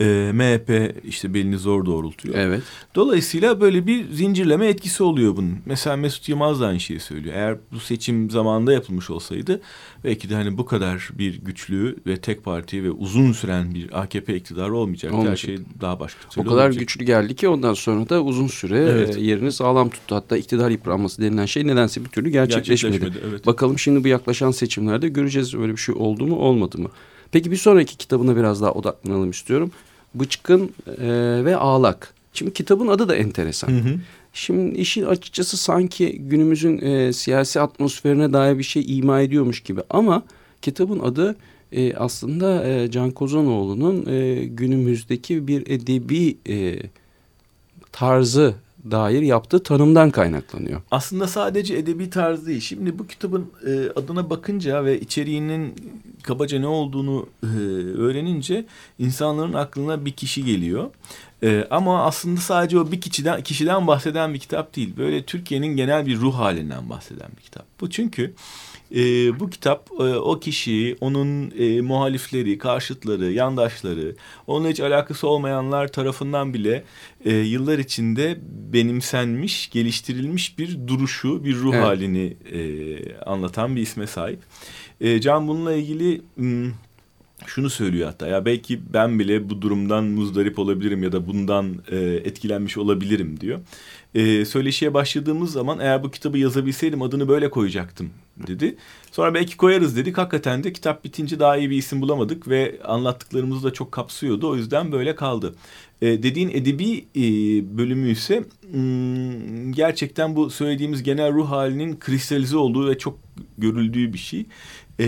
E, 0.00 0.30
MHP 0.34 0.94
işte 1.04 1.34
belini 1.34 1.58
zor 1.58 1.86
doğrultuyor. 1.86 2.34
Evet. 2.38 2.62
Dolayısıyla 2.94 3.60
böyle 3.60 3.86
bir 3.86 4.10
zincirleme 4.10 4.66
etkisi 4.66 5.02
oluyor 5.02 5.36
bunun. 5.36 5.58
Mesela 5.66 5.96
Mesut 5.96 6.28
Yılmaz 6.28 6.60
da 6.60 6.66
aynı 6.66 6.80
şeyi 6.80 7.00
söylüyor. 7.00 7.34
Eğer 7.34 7.56
bu 7.72 7.80
seçim 7.80 8.30
zamanında 8.30 8.72
yapılmış 8.72 9.10
olsaydı 9.10 9.60
belki 10.04 10.30
de 10.30 10.34
hani 10.34 10.58
bu 10.58 10.66
kadar 10.66 11.10
bir 11.18 11.40
güçlü 11.42 11.96
ve 12.06 12.16
tek 12.16 12.44
parti 12.44 12.84
ve 12.84 12.90
uzun 12.90 13.32
süren 13.32 13.74
bir 13.74 14.00
AKP 14.00 14.36
iktidarı 14.36 14.76
olmayacaktı. 14.76 15.16
Her 15.16 15.20
Olmayacak. 15.22 15.38
şey 15.46 15.58
daha 15.80 16.00
başka 16.00 16.20
O 16.28 16.30
türlü 16.30 16.48
kadar 16.48 16.66
olacak. 16.66 16.80
güçlü 16.80 17.04
geldi 17.04 17.36
ki 17.36 17.48
ondan 17.48 17.74
sonra 17.74 18.08
da 18.08 18.22
uzun 18.22 18.46
süre 18.46 18.78
Evet. 18.78 19.16
e, 19.16 19.20
yerini 19.20 19.52
sağlam 19.52 19.90
tuttu. 19.90 20.14
Hatta 20.14 20.36
iktidar 20.36 20.70
yıpranması 20.70 21.22
denilen 21.22 21.46
şey 21.46 21.66
nedense 21.66 22.04
bir 22.04 22.08
türlü 22.08 22.30
gerçekleşmedi. 22.30 22.92
Gerçekleşmedi, 22.98 23.28
evet. 23.30 23.46
Bakalım 23.46 23.78
şimdi 23.78 24.04
bu 24.04 24.08
yaklaşan 24.08 24.50
seçimlerde 24.50 25.08
göreceğiz 25.08 25.54
öyle 25.54 25.72
bir 25.72 25.76
şey 25.76 25.94
oldu 25.98 26.26
mu 26.26 26.36
olmadı 26.36 26.78
mı? 26.78 26.88
Peki 27.33 27.51
bir 27.51 27.57
sonraki 27.57 27.97
kitabına 27.97 28.37
biraz 28.37 28.62
daha 28.62 28.73
odaklanalım 28.73 29.31
istiyorum. 29.31 29.71
Bıçkın 30.14 30.71
e, 30.87 31.09
ve 31.45 31.57
Ağlak. 31.57 32.14
Şimdi 32.33 32.53
kitabın 32.53 32.88
adı 32.88 33.09
da 33.09 33.16
enteresan. 33.16 33.68
Hı 33.68 33.77
hı. 33.77 34.01
Şimdi 34.33 34.79
işin 34.79 35.05
açıkçası 35.05 35.57
sanki 35.57 36.18
günümüzün 36.18 36.79
e, 36.79 37.12
siyasi 37.12 37.61
atmosferine 37.61 38.33
dair 38.33 38.59
bir 38.59 38.62
şey 38.62 38.99
ima 38.99 39.21
ediyormuş 39.21 39.61
gibi 39.61 39.81
ama 39.90 40.23
kitabın 40.62 40.99
adı 41.01 41.37
e, 41.73 41.95
aslında 41.95 42.66
e, 42.68 42.90
Can 42.90 43.11
Kozanoğlu'nun 43.11 44.07
e, 44.07 44.45
günümüzdeki 44.45 45.49
bir 45.49 45.66
edebi 45.66 46.37
e, 46.49 46.79
tarzı 47.92 48.55
dair 48.90 49.23
yaptığı 49.23 49.62
tanımdan 49.62 50.11
kaynaklanıyor. 50.11 50.81
Aslında 50.90 51.27
sadece 51.27 51.77
edebi 51.77 52.11
tarz 52.11 52.47
değil. 52.47 52.61
Şimdi 52.61 52.99
bu 52.99 53.07
kitabın 53.07 53.51
e, 53.66 53.90
adına 53.97 54.31
bakınca 54.31 54.85
ve 54.85 55.01
içeriğinin 55.01 55.75
kabaca 56.23 56.59
ne 56.61 56.66
olduğunu 56.66 57.27
e, 57.42 57.47
öğrenince 57.97 58.64
insanların 58.99 59.53
aklına 59.53 60.05
bir 60.05 60.12
kişi 60.12 60.45
geliyor. 60.45 60.90
E, 61.42 61.66
ama 61.70 62.05
aslında 62.05 62.40
sadece 62.40 62.78
o 62.78 62.92
bir 62.92 63.00
kişiden 63.00 63.42
kişiden 63.42 63.87
bahseden 63.87 64.35
bir 64.35 64.38
kitap 64.38 64.76
değil. 64.76 64.96
Böyle 64.96 65.22
Türkiye'nin 65.22 65.76
genel 65.76 66.07
bir 66.07 66.16
ruh 66.16 66.35
halinden 66.35 66.90
bahseden 66.90 67.28
bir 67.37 67.42
kitap. 67.42 67.64
Bu 67.81 67.90
çünkü 67.90 68.35
e, 68.94 69.00
bu 69.40 69.50
kitap 69.50 69.90
e, 69.98 70.02
o 70.02 70.40
kişiyi, 70.40 70.96
onun 71.00 71.52
e, 71.59 71.81
muhalifleri, 71.81 72.59
karşıtları, 72.59 73.33
yandaşları, 73.33 74.16
onunla 74.46 74.68
hiç 74.68 74.81
alakası 74.81 75.28
olmayanlar 75.28 75.88
tarafından 75.88 76.55
bile 76.55 76.85
e, 77.24 77.35
yıllar 77.35 77.78
içinde 77.78 78.38
benimsenmiş, 78.72 79.70
geliştirilmiş 79.70 80.59
bir 80.59 80.87
duruşu, 80.87 81.44
bir 81.44 81.57
ruh 81.57 81.74
Evet. 81.74 81.85
halini 81.85 82.37
e, 82.52 83.16
anlatan 83.16 83.76
bir 83.76 83.81
isme 83.83 84.07
sahip. 84.07 84.38
E, 85.00 85.20
Can 85.20 85.48
bununla 85.48 85.72
ilgili... 85.72 86.22
hmm, 86.35 86.72
şunu 87.46 87.70
söylüyor 87.70 88.07
hatta 88.07 88.26
ya 88.26 88.44
belki 88.44 88.81
ben 88.92 89.18
bile 89.18 89.50
bu 89.50 89.62
durumdan 89.62 90.05
muzdarip 90.05 90.59
olabilirim 90.59 91.02
ya 91.02 91.12
da 91.12 91.26
bundan 91.26 91.76
e, 91.90 91.96
etkilenmiş 91.98 92.78
olabilirim 92.78 93.40
diyor. 93.40 93.61
E, 94.14 94.44
söyleşiye 94.44 94.94
başladığımız 94.94 95.52
zaman 95.52 95.78
eğer 95.81 96.02
bu 96.02 96.11
kitabı 96.11 96.38
yazabilseydim 96.38 97.02
adını 97.02 97.28
böyle 97.28 97.50
koyacaktım 97.50 98.11
dedi. 98.46 98.76
Sonra 99.12 99.35
belki 99.35 99.57
koyarız 99.57 99.96
dedik. 99.96 100.18
Hakikaten 100.18 100.64
de 100.64 100.72
kitap 100.72 101.05
bitince 101.05 101.40
daha 101.40 101.57
iyi 101.57 101.70
bir 101.70 101.76
isim 101.76 102.00
bulamadık 102.00 102.48
ve 102.48 102.78
anlattıklarımızı 102.85 103.64
da 103.64 103.72
çok 103.72 103.92
kapsıyordu. 103.92 104.48
O 104.48 104.57
yüzden 104.57 104.92
böyle 104.92 105.14
kaldı. 105.14 105.55
E, 106.02 106.22
dediğin 106.22 106.50
edebi 106.50 107.05
e, 107.16 107.22
bölümü 107.78 108.11
ise 108.11 108.44
hmm, 108.70 109.72
gerçekten 109.72 110.37
bu 110.37 110.50
söylediğimiz 110.50 111.02
genel 111.02 111.33
ruh 111.33 111.50
halinin 111.50 111.98
kristalize 111.98 112.57
olduğu 112.57 112.88
ve 112.90 112.98
çok 112.98 113.18
görüldüğü 113.59 114.12
bir 114.12 114.18
şey. 114.18 114.46
E, 115.02 115.06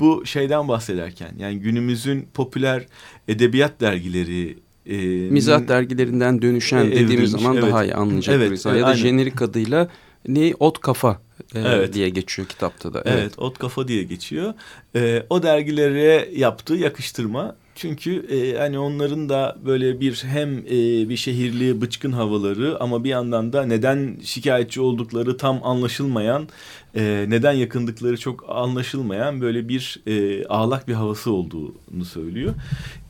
bu 0.00 0.26
şeyden 0.26 0.68
bahsederken 0.68 1.32
yani 1.38 1.58
günümüzün 1.58 2.28
popüler 2.34 2.86
edebiyat 3.28 3.80
dergileri 3.80 4.58
e, 4.86 4.96
Mizah 5.30 5.68
dergilerinden 5.68 6.42
dönüşen 6.42 6.84
E, 6.84 6.90
dediğimiz 6.90 7.10
evrilmiş, 7.14 7.30
zaman 7.30 7.56
evet. 7.56 7.72
daha 7.72 7.84
iyi 7.84 7.94
anlayacak 7.94 8.34
Evet, 8.36 8.48
evet, 8.50 8.66
Ya 8.66 8.72
da 8.82 8.86
aynen. 8.86 8.98
jenerik 8.98 9.42
adıyla 9.42 9.88
ne 10.28 10.54
ot 10.60 10.80
kafa 10.80 11.20
e, 11.54 11.60
Evet. 11.60 11.92
diye 11.94 12.08
geçiyor 12.08 12.48
kitapta 12.48 12.94
da. 12.94 13.02
Evet, 13.04 13.38
Ot 13.38 13.58
Kafa 13.58 13.88
diye 13.88 14.02
geçiyor. 14.02 14.54
Ee, 14.96 15.22
o 15.30 15.42
dergilere 15.42 16.28
yaptığı 16.36 16.74
yakıştırma. 16.74 17.56
Çünkü 17.74 18.26
e, 18.30 18.58
hani 18.58 18.78
onların 18.78 19.28
da 19.28 19.56
böyle 19.66 20.00
bir 20.00 20.22
hem 20.26 20.58
e, 20.58 21.08
bir 21.08 21.16
şehirli 21.16 21.80
bıçkın 21.80 22.12
havaları 22.12 22.76
ama 22.80 23.04
bir 23.04 23.08
yandan 23.08 23.52
da 23.52 23.66
neden 23.66 24.16
şikayetçi 24.22 24.80
oldukları 24.80 25.36
tam 25.36 25.60
anlaşılmayan, 25.64 26.48
e, 26.96 27.26
neden 27.28 27.52
yakındıkları 27.52 28.18
çok 28.18 28.44
anlaşılmayan 28.48 29.40
böyle 29.40 29.68
bir 29.68 30.00
e, 30.06 30.44
ağlak 30.46 30.88
bir 30.88 30.94
havası 30.94 31.32
olduğunu 31.32 32.04
söylüyor. 32.04 32.54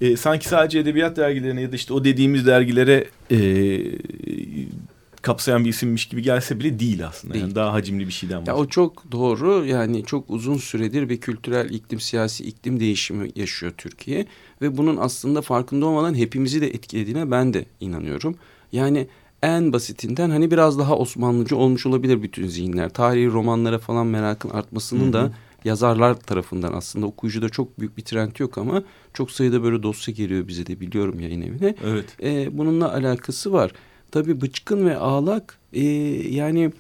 E, 0.01 0.17
sanki 0.17 0.49
sadece 0.49 0.79
edebiyat 0.79 1.17
dergilerine 1.17 1.61
ya 1.61 1.73
da 1.73 1.77
işte 1.77 1.93
o 1.95 2.05
dediğimiz 2.05 2.47
dergilere 2.47 3.07
e, 3.31 3.39
kapsayan 5.23 5.65
bir 5.65 5.71
isimmiş 5.71 6.07
gibi 6.07 6.23
gelse 6.23 6.59
bile 6.59 6.79
değil 6.79 7.07
aslında. 7.07 7.37
Yani 7.37 7.45
Değil. 7.45 7.55
daha 7.55 7.73
hacimli 7.73 8.07
bir 8.07 8.13
şeyden 8.13 8.35
Ya 8.35 8.41
bahsediyor. 8.41 8.59
o 8.67 8.69
çok 8.69 9.13
doğru. 9.13 9.65
Yani 9.67 10.05
çok 10.05 10.31
uzun 10.31 10.57
süredir 10.57 11.09
bir 11.09 11.21
kültürel 11.21 11.71
iklim, 11.71 12.01
siyasi 12.01 12.45
iklim 12.45 12.81
değişimi 12.81 13.31
yaşıyor 13.37 13.73
Türkiye. 13.79 14.27
Ve 14.63 14.77
bunun 14.77 14.97
aslında 14.97 15.43
farkında 15.43 15.87
olmadan 15.87 16.15
hepimizi 16.15 16.61
de 16.61 16.67
etkilediğine 16.67 17.31
ben 17.31 17.55
de 17.55 17.65
inanıyorum. 17.81 18.37
Yani 18.73 19.09
en 19.43 19.73
basitinden 19.73 20.31
hani 20.31 20.51
biraz 20.51 20.79
daha 20.79 20.97
Osmanlıcı 20.97 21.57
olmuş 21.57 21.87
olabilir 21.87 22.23
bütün 22.23 22.47
zihinler. 22.47 22.89
Tarihi 22.89 23.27
romanlara 23.27 23.79
falan 23.79 24.07
merakın 24.07 24.51
artmasının 24.51 25.13
da 25.13 25.33
yazarlar 25.65 26.15
tarafından 26.15 26.73
aslında 26.73 27.07
okuyucuda 27.07 27.49
çok 27.49 27.81
büyük 27.81 27.97
bir 27.97 28.03
trend 28.03 28.33
yok 28.39 28.59
ama 28.59 28.83
çok 29.15 29.31
sayıda 29.31 29.63
böyle 29.63 29.83
dosya 29.83 30.15
geliyor 30.15 30.49
bize 30.49 30.67
de 30.67 30.81
biliyorum 30.81 31.21
yayın 31.21 31.41
evine. 31.43 31.75
Evet. 31.85 32.05
E, 32.23 32.59
bununla 32.59 32.95
alakası 32.95 33.53
var. 33.53 33.73
Tabii 34.11 34.41
bıçkın 34.41 34.87
ve 34.87 34.97
ağlak 34.97 35.59
e, 35.73 35.85
yani 36.31 36.73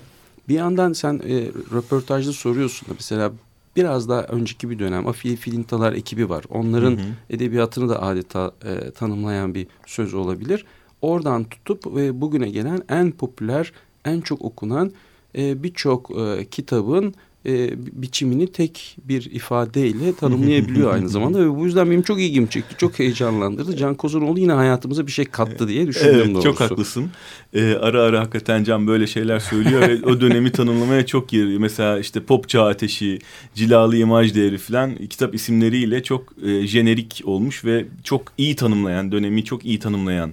bir 0.49 0.55
yandan 0.55 0.92
sen 0.92 1.14
e, 1.14 1.47
röportajda 1.73 2.33
soruyorsun 2.33 2.88
da 2.88 2.92
mesela 2.95 3.33
biraz 3.77 4.09
daha 4.09 4.23
önceki 4.23 4.71
bir 4.71 4.79
dönem 4.79 5.07
Afili 5.07 5.37
Filintalar 5.37 5.92
ekibi 5.92 6.29
var. 6.29 6.45
Onların 6.51 6.90
Hı 6.90 7.01
hı. 7.01 7.07
edebiyatını 7.31 7.88
da 7.88 8.03
adeta 8.03 8.53
e, 8.64 8.90
tanımlayan 8.90 9.55
bir 9.55 9.66
söz 9.87 10.14
olabilir. 10.14 10.64
Oradan 11.07 11.45
tutup 11.45 11.97
ve 11.97 12.21
bugüne 12.21 12.49
gelen 12.51 12.83
en 12.88 13.11
popüler, 13.11 13.73
en 14.05 14.21
çok 14.21 14.42
okunan 14.42 14.92
e, 15.38 15.62
birçok 15.62 16.11
e, 16.19 16.45
kitabın 16.51 17.14
e, 17.47 17.53
bi- 17.87 18.03
biçimini 18.03 18.47
tek 18.53 18.97
bir 19.05 19.31
ifadeyle 19.31 20.14
tanımlayabiliyor 20.14 20.90
aynı 20.95 21.09
zamanda 21.09 21.38
ve 21.40 21.57
bu 21.57 21.64
yüzden 21.64 21.90
benim 21.90 22.03
çok 22.03 22.21
ilgimi 22.21 22.51
çekti, 22.51 22.77
çok 22.77 22.99
heyecanlandırdı. 22.99 23.77
Can 23.77 23.95
Kozanoğlu 23.95 24.38
yine 24.40 24.53
hayatımıza 24.53 25.07
bir 25.07 25.12
şey 25.12 25.25
kattı 25.25 25.69
diye 25.69 25.87
düşündüm 25.87 26.14
Evet 26.14 26.27
doğrusu. 26.27 26.42
çok 26.42 26.61
haklısın. 26.61 27.11
Ee, 27.55 27.75
ara 27.75 28.03
ara 28.03 28.21
hakikaten 28.21 28.64
Can 28.64 28.87
böyle 28.87 29.07
şeyler 29.07 29.38
söylüyor 29.38 29.88
ve 29.88 30.07
o 30.07 30.21
dönemi 30.21 30.53
tanımlamaya 30.53 31.07
çok 31.07 31.33
yarıyor. 31.33 31.61
Mesela 31.61 31.99
işte 31.99 32.21
Pop 32.23 32.49
Çağ 32.49 32.62
Ateşi, 32.66 33.19
Cilalı 33.55 33.97
İmaj 33.97 34.35
Değeri 34.35 34.59
falan 34.59 34.97
kitap 34.97 35.35
isimleriyle 35.35 36.03
çok 36.03 36.23
e, 36.47 36.66
jenerik 36.66 37.23
olmuş 37.25 37.64
ve 37.64 37.85
çok 38.05 38.23
iyi 38.38 38.57
tanımlayan, 38.57 39.12
dönemi 39.12 39.45
çok 39.45 39.64
iyi 39.64 39.79
tanımlayan 39.79 40.31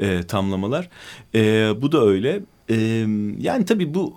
e, 0.00 0.22
tamlamalar. 0.22 0.88
E, 1.34 1.72
bu 1.82 1.92
da 1.92 2.04
öyle. 2.04 2.40
E, 2.70 2.76
yani 3.40 3.64
tabii 3.64 3.94
bu 3.94 4.16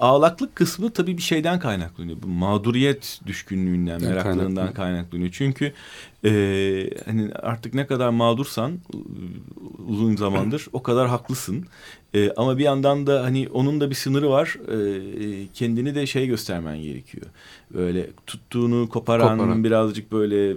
ağlaklık 0.00 0.56
kısmı 0.56 0.90
tabii 0.90 1.16
bir 1.16 1.22
şeyden 1.22 1.58
kaynaklanıyor. 1.58 2.22
Bu 2.22 2.26
mağduriyet 2.26 3.20
düşkünlüğünden, 3.26 4.00
Evet, 4.00 4.08
meraklarından 4.08 4.74
kaynaklanıyor. 4.74 5.30
Çünkü 5.32 5.72
e, 6.24 6.90
hani 7.04 7.30
artık 7.34 7.74
ne 7.74 7.86
kadar 7.86 8.08
mağdursan 8.08 8.78
uzun 9.88 10.16
zamandır 10.16 10.66
o 10.72 10.82
kadar 10.82 11.08
haklısın. 11.08 11.64
E, 12.14 12.30
ama 12.36 12.58
bir 12.58 12.64
yandan 12.64 13.06
da 13.06 13.24
hani 13.24 13.48
onun 13.52 13.80
da 13.80 13.90
bir 13.90 13.94
sınırı 13.94 14.30
var. 14.30 14.56
E, 14.68 15.46
kendini 15.54 15.94
de 15.94 16.06
şey 16.06 16.26
göstermen 16.26 16.82
gerekiyor. 16.82 17.26
Böyle 17.74 18.06
tuttuğunu 18.26 18.88
koparan, 18.88 19.38
Koparan. 19.38 19.64
birazcık 19.64 20.12
böyle 20.12 20.56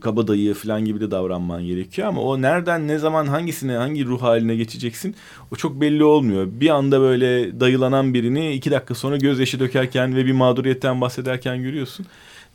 kabadayı 0.00 0.54
falan 0.54 0.84
gibi 0.84 1.00
de 1.00 1.10
davranman 1.10 1.64
gerekiyor. 1.64 2.08
Ama 2.08 2.20
o 2.20 2.42
nereden, 2.42 2.88
ne 2.88 2.98
zaman, 2.98 3.26
hangisine, 3.26 3.72
hangi 3.76 4.06
ruh 4.06 4.22
haline 4.22 4.56
geçeceksin 4.56 5.14
o 5.52 5.56
çok 5.56 5.80
belli 5.80 6.04
olmuyor. 6.04 6.46
Bir 6.50 6.68
anda 6.68 7.00
böyle 7.00 7.60
dayılanan 7.60 8.14
birini 8.14 8.52
iki 8.52 8.70
dakika 8.70 8.94
sonra 8.94 9.16
gözyaşı 9.16 9.60
dökerken 9.60 10.16
ve 10.16 10.26
bir 10.26 10.32
mağduriyetten 10.32 11.00
bahsederken 11.00 11.62
görüyorsun. 11.62 12.06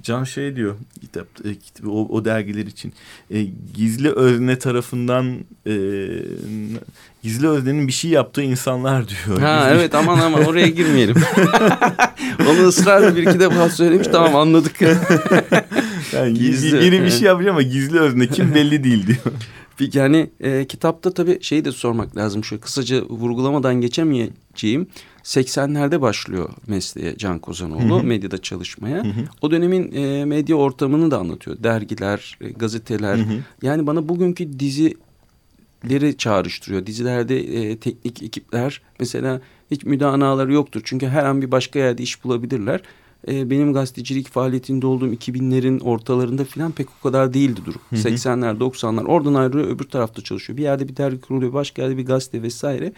Can 0.03 0.23
şey 0.23 0.55
diyor 0.55 0.75
kitap, 1.01 1.27
e, 1.45 1.49
kitap- 1.55 1.87
o, 1.87 2.07
o 2.09 2.25
dergiler 2.25 2.65
için 2.65 2.93
e, 3.31 3.43
gizli 3.75 4.11
özne 4.11 4.59
tarafından 4.59 5.35
e, 5.67 5.73
gizli 7.23 7.47
öznenin 7.49 7.87
bir 7.87 7.91
şey 7.93 8.11
yaptığı 8.11 8.41
insanlar 8.41 9.05
diyor. 9.09 9.39
Ha 9.39 9.59
Gizli- 9.69 9.75
evet 9.79 9.95
aman 9.95 10.19
aman 10.19 10.45
oraya 10.45 10.67
girmeyelim. 10.67 11.15
Onu 12.49 12.67
ısrarla 12.67 13.15
bir 13.15 13.27
iki 13.27 13.39
defa 13.39 13.69
söylemiş 13.69 14.07
tamam 14.07 14.35
anladık. 14.35 14.75
Yani 16.13 16.33
Gizli, 16.33 16.79
biri 16.81 17.03
bir 17.03 17.09
şey 17.09 17.21
yapıyor 17.21 17.49
ama 17.49 17.61
gizli 17.61 17.99
özne 17.99 18.27
kim 18.27 18.55
belli 18.55 18.83
değil 18.83 19.07
diyor. 19.07 19.17
Bir- 19.79 19.93
Yani 19.93 20.29
e, 20.39 20.65
kitapta 20.67 21.13
tabii 21.13 21.37
şeyi 21.43 21.65
de 21.65 21.71
sormak 21.71 22.17
lazım. 22.17 22.43
Şöyle 22.43 22.61
kısaca 22.61 23.01
vurgulamadan 23.05 23.81
geçemeyeceğim. 23.81 24.87
80'lerde 25.23 26.01
başlıyor 26.01 26.49
mesleğe 26.67 27.17
Can 27.17 27.39
Kozanoğlu 27.39 27.95
Hı 27.95 27.99
hı. 27.99 28.03
medyada 28.03 28.37
çalışmaya. 28.37 29.03
Hı 29.03 29.07
hı. 29.07 29.25
O 29.41 29.51
dönemin 29.51 29.91
e, 29.91 30.25
medya 30.25 30.55
ortamını 30.55 31.11
da 31.11 31.17
anlatıyor. 31.17 31.63
Dergiler, 31.63 32.37
e, 32.41 32.49
gazeteler. 32.49 33.17
Hı 33.17 33.21
hı. 33.21 33.39
Yani 33.61 33.87
bana 33.87 34.09
bugünkü 34.09 34.59
dizileri 34.59 36.17
çağrıştırıyor. 36.17 36.85
Dizilerde 36.85 37.39
e, 37.39 37.77
teknik 37.77 38.23
ekipler 38.23 38.81
mesela 38.99 39.41
hiç 39.71 39.83
müdanaları 39.83 40.53
yoktur. 40.53 40.81
Çünkü 40.83 41.07
her 41.07 41.23
an 41.25 41.41
bir 41.41 41.51
başka 41.51 41.79
yerde 41.79 42.03
iş 42.03 42.23
bulabilirler. 42.23 42.81
E, 43.27 43.49
benim 43.49 43.73
gazetecilik 43.73 44.27
faaliyetinde 44.27 44.87
olduğum 44.87 45.13
2000'lerin 45.13 45.81
ortalarında 45.81 46.45
falan 46.45 46.71
pek 46.71 46.87
o 46.99 47.03
kadar 47.03 47.33
değildi 47.33 47.61
durum. 47.65 47.81
Hı 47.89 47.95
hı. 47.95 47.99
80'ler 47.99 48.57
90'lar 48.57 49.05
oradan 49.05 49.33
ayrılıyor 49.33 49.67
öbür 49.67 49.83
tarafta 49.83 50.21
çalışıyor. 50.21 50.57
Bir 50.57 50.63
yerde 50.63 50.87
bir 50.87 50.97
dergi 50.97 51.21
kuruluyor 51.21 51.53
başka 51.53 51.81
yerde 51.81 51.97
bir 51.97 52.05
gazete 52.05 52.41
vesaire. 52.41 52.93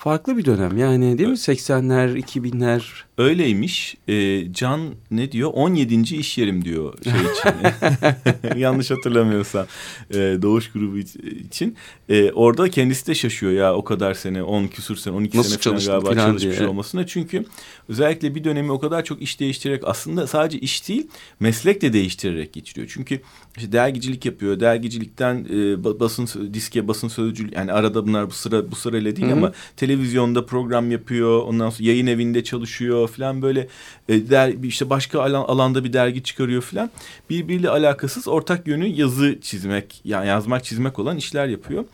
Farklı 0.00 0.36
bir 0.36 0.44
dönem 0.44 0.78
yani 0.78 1.18
değil 1.18 1.28
mi? 1.28 1.34
80'ler 1.34 2.18
2000'ler 2.22 2.82
Öyleymiş. 3.18 3.96
Ee, 4.08 4.52
Can 4.52 4.80
ne 5.10 5.32
diyor? 5.32 5.50
17. 5.54 6.16
iş 6.16 6.38
yerim 6.38 6.64
diyor 6.64 6.94
şey 7.04 7.12
için. 7.12 8.56
Yanlış 8.60 8.90
hatırlamıyorsam. 8.90 9.66
Ee, 10.10 10.16
Doğuş 10.42 10.72
grubu 10.72 10.98
iç- 10.98 11.16
için. 11.46 11.76
Ee, 12.08 12.30
orada 12.32 12.70
kendisi 12.70 13.06
de 13.06 13.14
şaşıyor 13.14 13.52
ya 13.52 13.74
o 13.74 13.84
kadar 13.84 14.14
sene 14.14 14.42
10 14.42 14.66
küsür 14.66 14.96
sene 14.96 15.14
12 15.14 15.38
Nasıl 15.38 15.50
sene 15.58 15.60
falan 15.78 15.86
galiba 15.86 16.14
falan 16.14 16.26
çalışmış 16.26 16.58
diye. 16.58 16.68
olmasına. 16.68 17.06
Çünkü 17.06 17.44
özellikle 17.88 18.34
bir 18.34 18.44
dönemi 18.44 18.72
o 18.72 18.80
kadar 18.80 19.04
çok 19.04 19.22
iş 19.22 19.40
değiştirerek 19.40 19.82
aslında 19.86 20.26
sadece 20.26 20.58
iş 20.58 20.88
değil 20.88 21.06
meslek 21.40 21.82
de 21.82 21.92
değiştirerek 21.92 22.52
geçiriyor. 22.52 22.90
Çünkü 22.94 23.20
işte 23.56 23.72
dergicilik 23.72 24.26
yapıyor. 24.26 24.60
Dergicilikten 24.60 25.34
e, 25.50 25.52
ba- 25.54 26.00
basın 26.00 26.54
diske 26.54 26.88
basın 26.88 27.08
sözcülüğü 27.08 27.54
yani 27.54 27.72
arada 27.72 28.06
bunlar 28.06 28.26
bu 28.26 28.32
sıra 28.32 28.70
bu 28.70 28.76
sırayla 28.76 29.16
değil 29.16 29.28
Hı 29.28 29.32
hı. 29.32 29.36
ama 29.36 29.52
televizyonda 29.90 30.46
program 30.46 30.90
yapıyor. 30.90 31.42
Ondan 31.42 31.70
sonra 31.70 31.88
yayın 31.88 32.06
evinde 32.06 32.44
çalışıyor 32.44 33.08
falan 33.08 33.42
böyle 33.42 33.68
e, 34.08 34.54
işte 34.62 34.90
başka 34.90 35.22
alan, 35.22 35.42
alanda 35.42 35.84
bir 35.84 35.92
dergi 35.92 36.22
çıkarıyor 36.22 36.62
falan. 36.62 36.90
Birbiriyle 37.30 37.70
alakasız 37.70 38.28
ortak 38.28 38.66
yönü 38.66 38.86
yazı 38.86 39.38
çizmek 39.40 40.00
yani 40.04 40.26
yazmak 40.28 40.64
çizmek 40.64 40.98
olan 40.98 41.16
işler 41.16 41.46
yapıyor. 41.46 41.84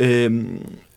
E, 0.00 0.30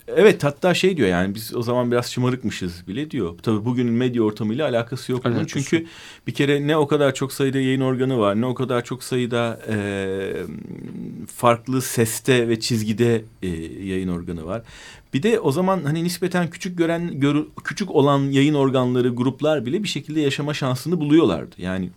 Evet 0.08 0.44
hatta 0.44 0.74
şey 0.74 0.98
diyor 0.98 1.10
yani 1.10 1.36
biz 1.36 1.56
o 1.56 1.62
zaman 1.62 1.92
biraz 1.92 2.12
şımarıkmışız 2.12 2.88
bile 2.88 3.12
diyor. 3.12 3.38
Tabii 3.44 3.66
bugünün 3.66 3.94
medya 3.94 4.24
ortamıyla 4.24 4.70
alakası 4.70 5.12
yok 5.12 5.26
bunun. 5.26 5.36
Alakası 5.36 5.54
Çünkü 5.54 5.86
bir 6.28 6.34
kere 6.34 6.68
ne 6.68 6.78
o 6.78 6.88
kadar 6.88 7.14
çok 7.14 7.34
sayıda 7.34 7.60
yayın 7.60 7.82
organı 7.82 8.20
var 8.20 8.42
ne 8.42 8.46
o 8.46 8.54
kadar 8.54 8.84
çok 8.84 9.04
sayıda 9.04 9.60
e, 9.70 9.76
farklı 11.36 11.82
seste 11.82 12.50
ve 12.50 12.60
çizgide 12.60 13.22
e, 13.42 13.48
yayın 13.86 14.08
organı 14.08 14.46
var. 14.46 14.62
Bir 15.14 15.24
de 15.24 15.40
o 15.40 15.52
zaman 15.52 15.84
hani 15.84 16.04
nispeten 16.04 16.50
küçük 16.50 16.78
gören 16.78 17.20
gör, 17.20 17.46
küçük 17.64 17.92
olan 17.92 18.20
yayın 18.20 18.54
organları 18.54 19.10
gruplar 19.10 19.66
bile 19.66 19.84
bir 19.84 19.88
şekilde 19.88 20.22
yaşama 20.22 20.54
şansını 20.54 21.00
buluyorlardı. 21.00 21.56
Yani 21.58 21.90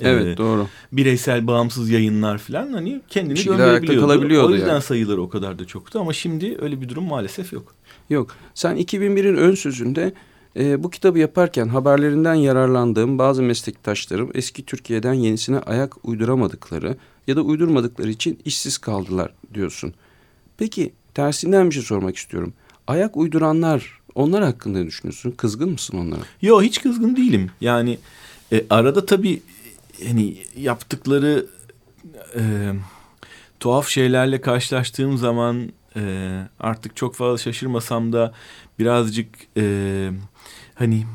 Evet 0.00 0.26
e, 0.26 0.36
doğru. 0.36 0.66
bireysel 0.92 1.46
bağımsız 1.46 1.90
yayınlar 1.90 2.38
falan 2.38 2.72
hani 2.72 3.00
kendini 3.08 3.36
döndürebiliyordu. 3.46 4.00
kalabiliyordu 4.00 4.48
O 4.48 4.54
yüzden 4.54 4.68
yani. 4.68 4.82
sayıları 4.82 5.22
o 5.22 5.28
kadar 5.28 5.58
da 5.58 5.64
çoktu 5.64 6.00
ama 6.00 6.12
şimdi 6.12 6.56
öyle 6.60 6.80
bir 6.80 6.88
durum 6.88 7.04
maalesef 7.04 7.52
yok. 7.52 7.74
Yok. 8.10 8.36
Sen 8.54 8.76
2001'in 8.76 9.36
ön 9.36 9.54
sözünde 9.54 10.12
e, 10.56 10.82
bu 10.82 10.90
kitabı 10.90 11.18
yaparken 11.18 11.68
haberlerinden 11.68 12.34
yararlandığım 12.34 13.18
bazı 13.18 13.42
meslektaşlarım 13.42 14.30
eski 14.34 14.66
Türkiye'den 14.66 15.14
yenisine 15.14 15.58
ayak 15.58 16.04
uyduramadıkları 16.04 16.96
ya 17.26 17.36
da 17.36 17.42
uydurmadıkları 17.42 18.10
için 18.10 18.38
işsiz 18.44 18.78
kaldılar 18.78 19.32
diyorsun. 19.54 19.94
Peki 20.58 20.92
tersinden 21.14 21.70
bir 21.70 21.74
şey 21.74 21.82
sormak 21.82 22.16
istiyorum. 22.16 22.52
Ayak 22.86 23.16
uyduranlar 23.16 24.00
onlar 24.14 24.44
hakkında 24.44 24.78
ne 24.78 24.86
düşünüyorsun? 24.86 25.30
Kızgın 25.30 25.70
mısın 25.70 25.98
onlara? 25.98 26.20
Yo 26.42 26.62
hiç 26.62 26.82
kızgın 26.82 27.16
değilim. 27.16 27.50
Yani 27.60 27.98
e, 28.52 28.64
arada 28.70 29.06
tabii 29.06 29.42
hani 30.08 30.36
yaptıkları 30.56 31.46
e, 32.36 32.72
tuhaf 33.60 33.88
şeylerle 33.88 34.40
karşılaştığım 34.40 35.18
zaman 35.18 35.72
e, 35.96 36.02
artık 36.60 36.96
çok 36.96 37.14
fazla 37.14 37.38
şaşırmasam 37.38 38.12
da 38.12 38.32
birazcık 38.78 39.28
e, 39.56 40.10
hani 40.74 41.06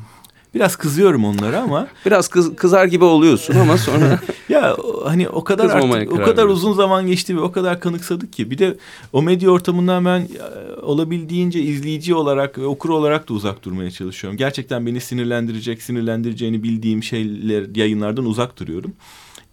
biraz 0.58 0.76
kızıyorum 0.76 1.24
onlara 1.24 1.60
ama 1.60 1.88
Biraz 2.06 2.28
kız, 2.28 2.56
kızar 2.56 2.84
gibi 2.84 3.04
oluyorsun 3.04 3.54
ama 3.54 3.78
sonra 3.78 4.20
ya 4.48 4.76
hani 5.04 5.28
o 5.28 5.44
kadar 5.44 5.70
artık 5.70 6.12
o 6.12 6.22
kadar 6.22 6.44
uzun 6.44 6.72
zaman 6.72 7.06
geçti 7.06 7.36
ve 7.36 7.40
o 7.40 7.52
kadar 7.52 7.80
kanıksadık 7.80 8.32
ki 8.32 8.50
bir 8.50 8.58
de 8.58 8.76
o 9.12 9.22
medya 9.22 9.50
ortamından 9.50 10.04
ben 10.04 10.20
e, 10.20 10.80
olabildiğince 10.80 11.60
izleyici 11.60 12.14
olarak 12.14 12.58
ve 12.58 12.66
okur 12.66 12.90
olarak 12.90 13.28
da 13.28 13.34
uzak 13.34 13.64
durmaya 13.64 13.90
çalışıyorum. 13.90 14.36
Gerçekten 14.36 14.86
beni 14.86 15.00
sinirlendirecek, 15.00 15.82
sinirlendireceğini 15.82 16.62
bildiğim 16.62 17.02
şeyler 17.02 17.76
yayınlardan 17.76 18.24
uzak 18.24 18.58
duruyorum. 18.60 18.92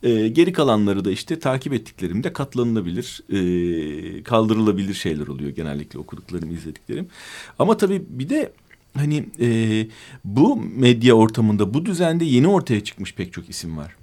E, 0.04 0.28
geri 0.28 0.54
kalanları 0.54 1.06
da 1.06 1.12
işte 1.12 1.40
takip 1.40 1.74
ettiklerimde 1.74 2.34
katlanılabilir, 2.34 3.22
e, 3.30 4.24
kaldırılabilir 4.24 4.94
şeyler 4.94 5.28
oluyor 5.28 5.50
genellikle 5.50 6.00
okuduklarım, 6.00 6.54
izlediklerim. 6.54 7.08
Ama 7.60 7.78
tabii 7.78 8.04
bir 8.10 8.30
de 8.30 8.52
hani 8.96 9.26
e, 9.40 9.48
bu 10.24 10.56
medya 10.56 11.14
ortamında, 11.14 11.74
bu 11.74 11.86
düzende 11.86 12.26
yeni 12.26 12.48
ortaya 12.48 12.84
çıkmış 12.84 13.16
pek 13.16 13.34
çok 13.34 13.50
isim 13.50 13.78
var. 13.78 13.96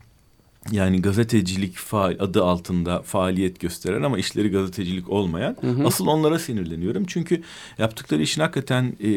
Yani 0.70 1.02
gazetecilik 1.02 1.76
faal, 1.76 2.16
adı 2.18 2.44
altında 2.44 3.02
faaliyet 3.02 3.60
gösteren 3.60 4.02
ama 4.02 4.18
işleri 4.18 4.50
gazetecilik 4.50 5.10
olmayan. 5.10 5.56
Asıl 5.84 6.06
onlara 6.06 6.38
sinirleniyorum. 6.38 7.04
Çünkü 7.06 7.42
yaptıkları 7.78 8.22
işin 8.22 8.40
hakikaten 8.40 8.96
e, 9.00 9.08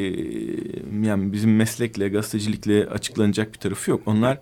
yani 1.08 1.34
bizim 1.34 1.56
meslekle, 1.56 2.10
gazetecilikle 2.10 2.86
açıklanacak 2.86 3.54
bir 3.54 3.58
tarafı 3.60 3.92
yok. 3.92 4.02
Onlar 4.06 4.40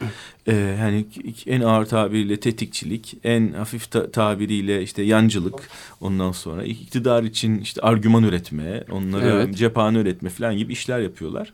e, 0.48 0.56
yani 0.56 1.06
en 1.48 1.62
ağır 1.62 1.86
tabiriyle 1.86 2.40
tetikçilik, 2.40 3.18
en 3.24 3.52
hafif 3.54 3.92
ta- 3.92 4.12
tabiriyle 4.12 4.84
işte 4.84 5.02
yancılık. 5.04 5.70
Ondan 6.02 6.32
sonra 6.32 6.64
iktidar 6.64 7.24
için 7.24 7.60
işte 7.60 7.82
argüman 7.82 8.24
üretme, 8.24 8.84
onları 8.92 9.26
Evet. 9.26 9.58
cephane 9.58 9.98
üretme 9.98 10.30
falan 10.30 10.58
gibi 10.58 10.74
işler 10.74 11.00
yapıyorlar. 11.00 11.54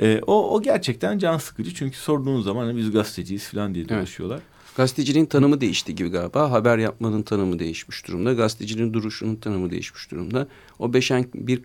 E, 0.00 0.20
o, 0.26 0.50
o 0.50 0.62
gerçekten 0.62 1.18
can 1.18 1.38
sıkıcı 1.38 1.74
çünkü 1.74 1.96
sorduğun 1.96 2.42
zaman 2.42 2.64
hani 2.66 2.76
biz 2.76 2.90
gazeteciyiz 2.92 3.48
falan 3.48 3.74
diye 3.74 3.88
dolaşıyorlar. 3.88 4.40
Gazeteciliğin 4.76 5.26
tanımı 5.26 5.60
değişti 5.60 5.94
gibi 5.94 6.08
galiba. 6.08 6.50
Haber 6.50 6.78
yapmanın 6.78 7.22
tanımı 7.22 7.58
değişmiş 7.58 8.08
durumda. 8.08 8.32
Gazetecinin 8.32 8.92
duruşunun 8.92 9.36
tanımı 9.36 9.70
değişmiş 9.70 10.10
durumda. 10.10 10.46
O 10.78 10.92
beşen 10.92 11.26
bir, 11.34 11.60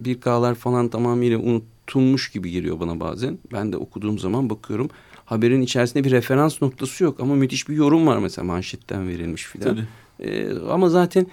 bir 0.00 0.20
K'lar 0.20 0.54
falan 0.54 0.88
tamamıyla 0.88 1.38
unutulmuş 1.38 2.30
gibi 2.30 2.50
geliyor 2.50 2.80
bana 2.80 3.00
bazen. 3.00 3.38
Ben 3.52 3.72
de 3.72 3.76
okuduğum 3.76 4.18
zaman 4.18 4.50
bakıyorum. 4.50 4.90
Haberin 5.24 5.62
içerisinde 5.62 6.04
bir 6.04 6.10
referans 6.10 6.62
noktası 6.62 7.04
yok 7.04 7.20
ama 7.20 7.34
müthiş 7.34 7.68
bir 7.68 7.74
yorum 7.74 8.06
var 8.06 8.18
mesela 8.18 8.44
manşetten 8.44 9.08
verilmiş 9.08 9.44
filan. 9.44 9.78
Ee, 10.20 10.52
ama 10.70 10.88
zaten 10.88 11.26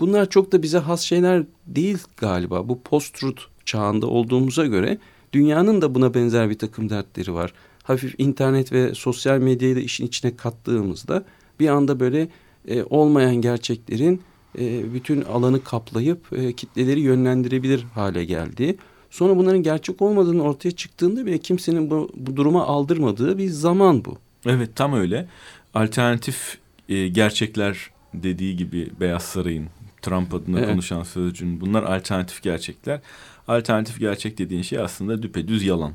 bunlar 0.00 0.30
çok 0.30 0.52
da 0.52 0.62
bize 0.62 0.78
has 0.78 1.00
şeyler 1.00 1.42
değil 1.66 1.98
galiba. 2.16 2.68
Bu 2.68 2.82
post-truth 2.82 3.42
çağında 3.64 4.06
olduğumuza 4.06 4.66
göre 4.66 4.98
dünyanın 5.32 5.82
da 5.82 5.94
buna 5.94 6.14
benzer 6.14 6.50
bir 6.50 6.58
takım 6.58 6.90
dertleri 6.90 7.34
var. 7.34 7.52
Hafif 7.86 8.14
internet 8.18 8.72
ve 8.72 8.94
sosyal 8.94 9.38
medyayı 9.38 9.76
da 9.76 9.80
işin 9.80 10.06
içine 10.06 10.36
kattığımızda 10.36 11.24
bir 11.60 11.68
anda 11.68 12.00
böyle 12.00 12.28
e, 12.68 12.82
olmayan 12.82 13.36
gerçeklerin 13.36 14.22
e, 14.58 14.94
bütün 14.94 15.22
alanı 15.22 15.64
kaplayıp 15.64 16.32
e, 16.32 16.52
kitleleri 16.52 17.00
yönlendirebilir 17.00 17.82
hale 17.94 18.24
geldi. 18.24 18.76
Sonra 19.10 19.36
bunların 19.36 19.62
gerçek 19.62 20.02
olmadığını 20.02 20.42
ortaya 20.42 20.70
çıktığında 20.70 21.26
bile 21.26 21.38
kimsenin 21.38 21.90
bu, 21.90 22.10
bu 22.14 22.36
duruma 22.36 22.66
aldırmadığı 22.66 23.38
bir 23.38 23.48
zaman 23.48 24.04
bu. 24.04 24.18
Evet 24.46 24.76
tam 24.76 24.92
öyle. 24.92 25.28
Alternatif 25.74 26.58
e, 26.88 27.08
gerçekler 27.08 27.90
dediği 28.14 28.56
gibi 28.56 28.90
Beyaz 29.00 29.22
Saray'ın 29.22 29.66
Trump 30.02 30.34
adına 30.34 30.58
Evet. 30.58 30.68
konuşan 30.68 31.02
sözcüğün 31.02 31.60
bunlar 31.60 31.82
alternatif 31.82 32.42
gerçekler. 32.42 33.00
Alternatif 33.48 34.00
gerçek 34.00 34.38
dediğin 34.38 34.62
şey 34.62 34.78
aslında 34.78 35.22
düpedüz 35.22 35.64
yalan. 35.64 35.92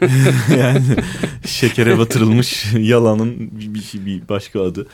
yani 0.58 0.82
şekere 1.46 1.98
batırılmış 1.98 2.64
yalanın 2.78 3.50
bir, 3.60 3.74
bir, 3.74 4.06
bir 4.06 4.28
başka 4.28 4.62
adı. 4.62 4.86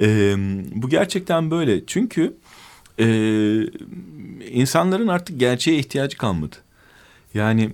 E, 0.00 0.34
bu 0.74 0.88
gerçekten 0.88 1.50
böyle. 1.50 1.86
Çünkü 1.86 2.36
e, 3.00 3.06
insanların 4.50 5.08
artık 5.08 5.40
gerçeğe 5.40 5.78
ihtiyacı 5.78 6.16
kalmadı. 6.16 6.56
Yani 7.34 7.70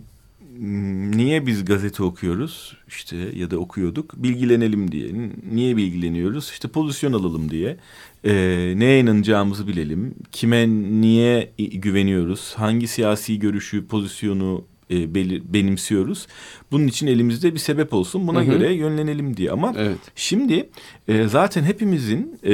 niye 0.60 1.46
biz 1.46 1.64
gazete 1.64 2.02
okuyoruz 2.02 2.76
işte 2.88 3.16
ya 3.16 3.50
da 3.50 3.58
okuyorduk 3.58 4.22
bilgilenelim 4.22 4.92
diye. 4.92 5.10
Niye 5.52 5.76
bilgileniyoruz? 5.76 6.50
İşte 6.50 6.68
pozisyon 6.68 7.12
alalım 7.12 7.50
diye. 7.50 7.76
Ee, 8.24 8.74
neye 8.76 9.00
inanacağımızı 9.00 9.68
bilelim. 9.68 10.14
Kime 10.32 10.68
niye 11.00 11.52
güveniyoruz? 11.58 12.54
Hangi 12.56 12.88
siyasi 12.88 13.38
görüşü, 13.38 13.86
pozisyonu 13.86 14.64
e, 14.90 15.14
benimsiyoruz? 15.54 16.26
Bunun 16.72 16.86
için 16.86 17.06
elimizde 17.06 17.54
bir 17.54 17.58
sebep 17.58 17.94
olsun. 17.94 18.28
Buna 18.28 18.40
Hı 18.40 18.42
hı. 18.42 18.58
göre 18.58 18.72
yönlenelim 18.72 19.36
diye. 19.36 19.50
Ama 19.50 19.74
Evet. 19.76 19.98
Şimdi 20.16 20.68
e, 21.08 21.28
zaten 21.28 21.62
hepimizin 21.62 22.38
e, 22.44 22.52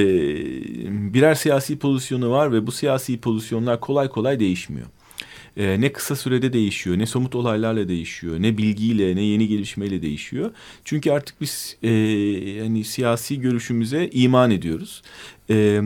birer 1.14 1.34
siyasi 1.34 1.78
pozisyonu 1.78 2.30
var 2.30 2.52
ve 2.52 2.66
bu 2.66 2.72
siyasi 2.72 3.20
pozisyonlar 3.20 3.80
kolay 3.80 4.08
kolay 4.08 4.40
değişmiyor. 4.40 4.86
E, 5.56 5.80
ne 5.80 5.92
kısa 5.92 6.16
sürede 6.16 6.52
değişiyor, 6.52 6.98
ne 6.98 7.06
somut 7.06 7.34
olaylarla 7.34 7.88
değişiyor, 7.88 8.42
ne 8.42 8.58
bilgiyle, 8.58 9.16
ne 9.16 9.22
yeni 9.22 9.48
gelişmeyle 9.48 10.02
değişiyor. 10.02 10.50
Çünkü 10.84 11.10
artık 11.10 11.40
biz 11.40 11.76
e, 11.82 11.90
yani 11.90 12.84
siyasi 12.84 13.40
görüşümüze 13.40 14.10
iman 14.12 14.50
ediyoruz. 14.50 15.02
E, 15.50 15.80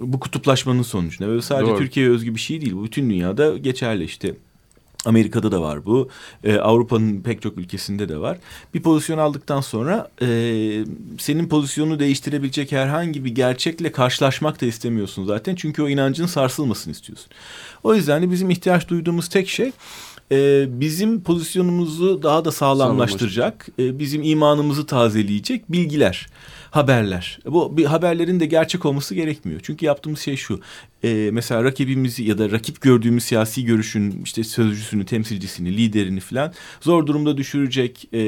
bu 0.00 0.20
kutuplaşmanın 0.20 0.82
sonucunda 0.82 1.32
ve 1.32 1.42
sadece 1.42 1.70
Doğru. 1.70 1.78
Türkiye'ye 1.78 2.12
özgü 2.12 2.34
bir 2.34 2.40
şey 2.40 2.60
değil. 2.60 2.72
Bu 2.72 2.84
bütün 2.84 3.10
dünyada 3.10 3.58
geçerli 3.58 4.04
işte. 4.04 4.34
Amerika'da 5.04 5.52
da 5.52 5.62
var 5.62 5.86
bu. 5.86 6.08
Ee, 6.44 6.56
Avrupa'nın 6.56 7.20
pek 7.20 7.42
çok 7.42 7.58
ülkesinde 7.58 8.08
de 8.08 8.18
var. 8.18 8.38
Bir 8.74 8.82
pozisyon 8.82 9.18
aldıktan 9.18 9.60
sonra 9.60 10.10
e, 10.22 10.26
senin 11.18 11.48
pozisyonunu 11.48 11.98
değiştirebilecek 11.98 12.72
herhangi 12.72 13.24
bir 13.24 13.34
gerçekle 13.34 13.92
karşılaşmak 13.92 14.60
da 14.60 14.66
istemiyorsun 14.66 15.26
zaten. 15.26 15.54
Çünkü 15.54 15.82
o 15.82 15.88
inancın 15.88 16.26
sarsılmasını 16.26 16.92
istiyorsun. 16.92 17.28
O 17.82 17.94
yüzden 17.94 18.22
de 18.22 18.30
bizim 18.30 18.50
ihtiyaç 18.50 18.88
duyduğumuz 18.88 19.28
tek 19.28 19.48
şey 19.48 19.72
e, 20.32 20.66
bizim 20.80 21.22
pozisyonumuzu 21.22 22.22
daha 22.22 22.44
da 22.44 22.52
sağlamlaştıracak, 22.52 23.66
e, 23.78 23.98
bizim 23.98 24.22
imanımızı 24.22 24.86
tazeleyecek 24.86 25.72
bilgiler, 25.72 26.26
haberler. 26.70 27.38
Bu 27.46 27.76
bir 27.76 27.84
haberlerin 27.84 28.40
de 28.40 28.46
gerçek 28.46 28.86
olması 28.86 29.14
gerekmiyor. 29.14 29.60
Çünkü 29.62 29.86
yaptığımız 29.86 30.20
şey 30.20 30.36
şu. 30.36 30.60
E, 31.04 31.30
mesela 31.32 31.64
rakibimizi 31.64 32.24
ya 32.24 32.38
da 32.38 32.50
rakip 32.50 32.80
gördüğümüz 32.80 33.24
siyasi 33.24 33.64
görüşün 33.64 34.22
işte 34.24 34.44
sözcüsünü, 34.44 35.06
temsilcisini, 35.06 35.76
liderini 35.76 36.20
falan 36.20 36.52
zor 36.80 37.06
durumda 37.06 37.36
düşürecek 37.36 38.08
e, 38.12 38.20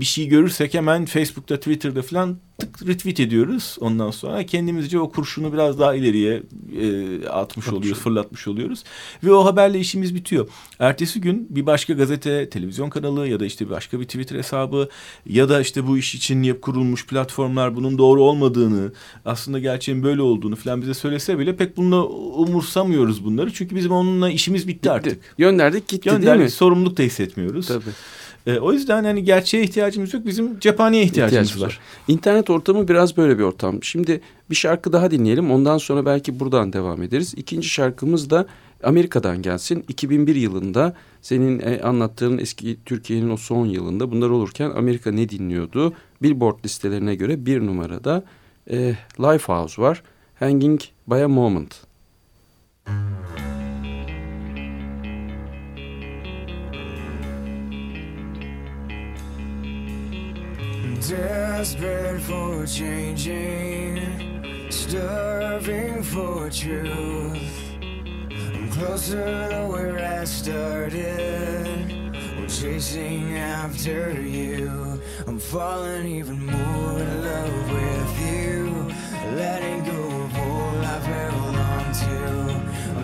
bir 0.00 0.04
şey 0.04 0.28
görürsek 0.28 0.74
hemen 0.74 1.04
Facebook'ta, 1.04 1.56
Twitter'da 1.56 2.02
falan 2.02 2.38
tık 2.60 2.86
retweet 2.86 3.20
ediyoruz 3.20 3.76
ondan 3.80 4.10
sonra 4.10 4.46
kendimizce 4.46 4.98
o 4.98 5.10
kurşunu 5.10 5.52
biraz 5.52 5.78
daha 5.78 5.94
ileriye 5.94 6.42
e, 6.80 7.28
atmış 7.28 7.68
oluyoruz, 7.68 8.02
fırlatmış 8.02 8.48
oluyoruz 8.48 8.84
ve 9.24 9.32
o 9.32 9.44
haberle 9.44 9.78
işimiz 9.78 10.14
bitiyor. 10.14 10.48
Ertesi 10.78 11.20
gün 11.20 11.46
bir 11.50 11.66
başka 11.66 11.92
gazete, 11.92 12.50
televizyon 12.50 12.90
kanalı 12.90 13.28
ya 13.28 13.40
da 13.40 13.46
işte 13.46 13.70
başka 13.70 14.00
bir 14.00 14.04
Twitter 14.04 14.36
hesabı 14.36 14.88
ya 15.26 15.48
da 15.48 15.60
işte 15.60 15.86
bu 15.86 15.98
iş 15.98 16.14
için 16.14 16.42
yap 16.42 16.62
kurulmuş 16.62 17.06
platformlar 17.06 17.76
bunun 17.76 17.98
doğru 17.98 18.22
olmadığını, 18.22 18.92
aslında 19.24 19.58
gerçeğin 19.58 20.02
böyle 20.02 20.22
olduğunu 20.22 20.56
falan 20.56 20.82
bize 20.82 20.94
söylese 20.94 21.38
bile 21.38 21.56
pek 21.56 21.76
bununla 21.76 21.99
umursamıyoruz 22.08 23.24
bunları. 23.24 23.52
Çünkü 23.52 23.76
bizim 23.76 23.92
onunla 23.92 24.30
işimiz 24.30 24.68
bitti 24.68 24.90
artık. 24.90 25.36
Gönderdik 25.38 25.88
gitti 25.88 26.04
değil 26.04 26.16
Gönderdik, 26.16 26.44
mi? 26.44 26.50
sorumluluk 26.50 26.98
da 26.98 27.02
hissetmiyoruz. 27.02 27.68
Tabii. 27.68 27.90
E, 28.46 28.58
o 28.58 28.72
yüzden 28.72 29.04
hani 29.04 29.24
gerçeğe 29.24 29.64
ihtiyacımız 29.64 30.14
yok. 30.14 30.26
Bizim 30.26 30.60
cephaneye 30.60 31.02
ihtiyacımız, 31.02 31.48
İhtiyacımız 31.48 31.62
var. 31.62 31.80
İnternet 32.08 32.50
ortamı 32.50 32.88
biraz 32.88 33.16
böyle 33.16 33.38
bir 33.38 33.42
ortam. 33.42 33.82
Şimdi 33.82 34.20
bir 34.50 34.54
şarkı 34.54 34.92
daha 34.92 35.10
dinleyelim. 35.10 35.50
Ondan 35.50 35.78
sonra 35.78 36.06
belki 36.06 36.40
buradan 36.40 36.72
devam 36.72 37.02
ederiz. 37.02 37.34
İkinci 37.36 37.68
şarkımız 37.68 38.30
da 38.30 38.46
Amerika'dan 38.82 39.42
gelsin. 39.42 39.84
2001 39.88 40.34
yılında 40.34 40.94
senin 41.22 41.60
e, 41.60 41.80
anlattığın 41.82 42.38
eski 42.38 42.78
Türkiye'nin 42.86 43.30
o 43.30 43.36
son 43.36 43.66
yılında 43.66 44.10
bunlar 44.10 44.30
olurken 44.30 44.70
Amerika 44.70 45.12
ne 45.12 45.28
dinliyordu? 45.28 45.92
Billboard 46.22 46.64
listelerine 46.64 47.14
göre 47.14 47.46
bir 47.46 47.60
numarada 47.60 48.24
e, 48.70 48.96
Lifehouse 49.20 49.82
var. 49.82 50.02
Hanging 50.38 50.80
by 51.06 51.22
a 51.22 51.28
Moment. 51.28 51.89
Desperate 61.10 62.20
for 62.22 62.66
changing, 62.66 64.00
starving 64.70 66.02
for 66.04 66.48
truth. 66.50 67.42
I'm 68.30 68.70
closer 68.70 69.48
to 69.50 69.66
where 69.68 69.98
I 69.98 70.24
started. 70.24 71.66
I'm 72.36 72.46
chasing 72.46 73.36
after 73.36 74.20
you. 74.22 75.00
I'm 75.26 75.38
falling 75.38 76.06
even 76.06 76.46
more 76.46 76.98
in 77.00 77.24
love 77.24 77.72
with 77.72 78.12
you. 78.26 78.92
Letting 79.34 79.84
go 79.84 79.99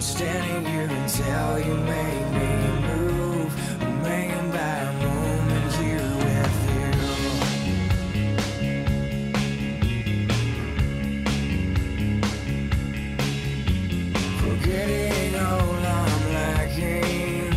standing 0.07 0.65
here 0.71 0.89
until 0.89 1.59
you 1.59 1.75
make 1.75 2.31
me 2.31 2.47
move. 2.87 3.53
I'm 3.83 4.05
hanging 4.05 4.51
by 4.53 4.59
a 4.59 4.93
moment 5.03 5.73
here 5.75 6.11
with 6.23 6.57
you. 6.77 6.93
Forgetting 14.39 15.35
all 15.35 15.75
I'm 15.99 16.23
lacking, 16.33 17.53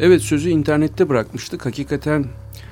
Evet 0.00 0.22
sözü 0.22 0.50
internette 0.50 1.08
bırakmıştık. 1.08 1.66
Hakikaten 1.66 2.24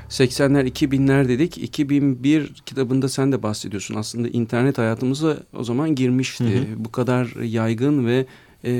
80'ler 0.09 0.69
2000'ler 0.71 1.29
dedik. 1.29 1.59
2001 1.59 2.53
kitabında 2.67 3.09
sen 3.09 3.33
de 3.33 3.43
bahsediyorsun. 3.43 3.95
Aslında 3.95 4.29
internet 4.29 4.79
hayatımıza 4.79 5.37
o 5.57 5.65
zaman 5.65 5.95
girmişti. 5.95 6.45
Bu 6.77 6.93
kadar 6.93 7.43
yaygın 7.43 8.07
ve 8.07 8.27
e, 8.65 8.71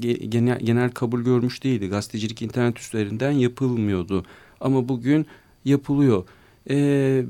ge- 0.00 0.24
genel, 0.26 0.58
genel 0.60 0.90
kabul 0.90 1.20
görmüş 1.22 1.64
değildi. 1.64 1.88
Gazetecilik 1.88 2.42
internet 2.42 2.78
üstlerinden 2.78 3.30
yapılmıyordu. 3.30 4.24
Ama 4.60 4.88
bugün 4.88 5.26
yapılıyor. 5.64 6.24
E, 6.70 7.24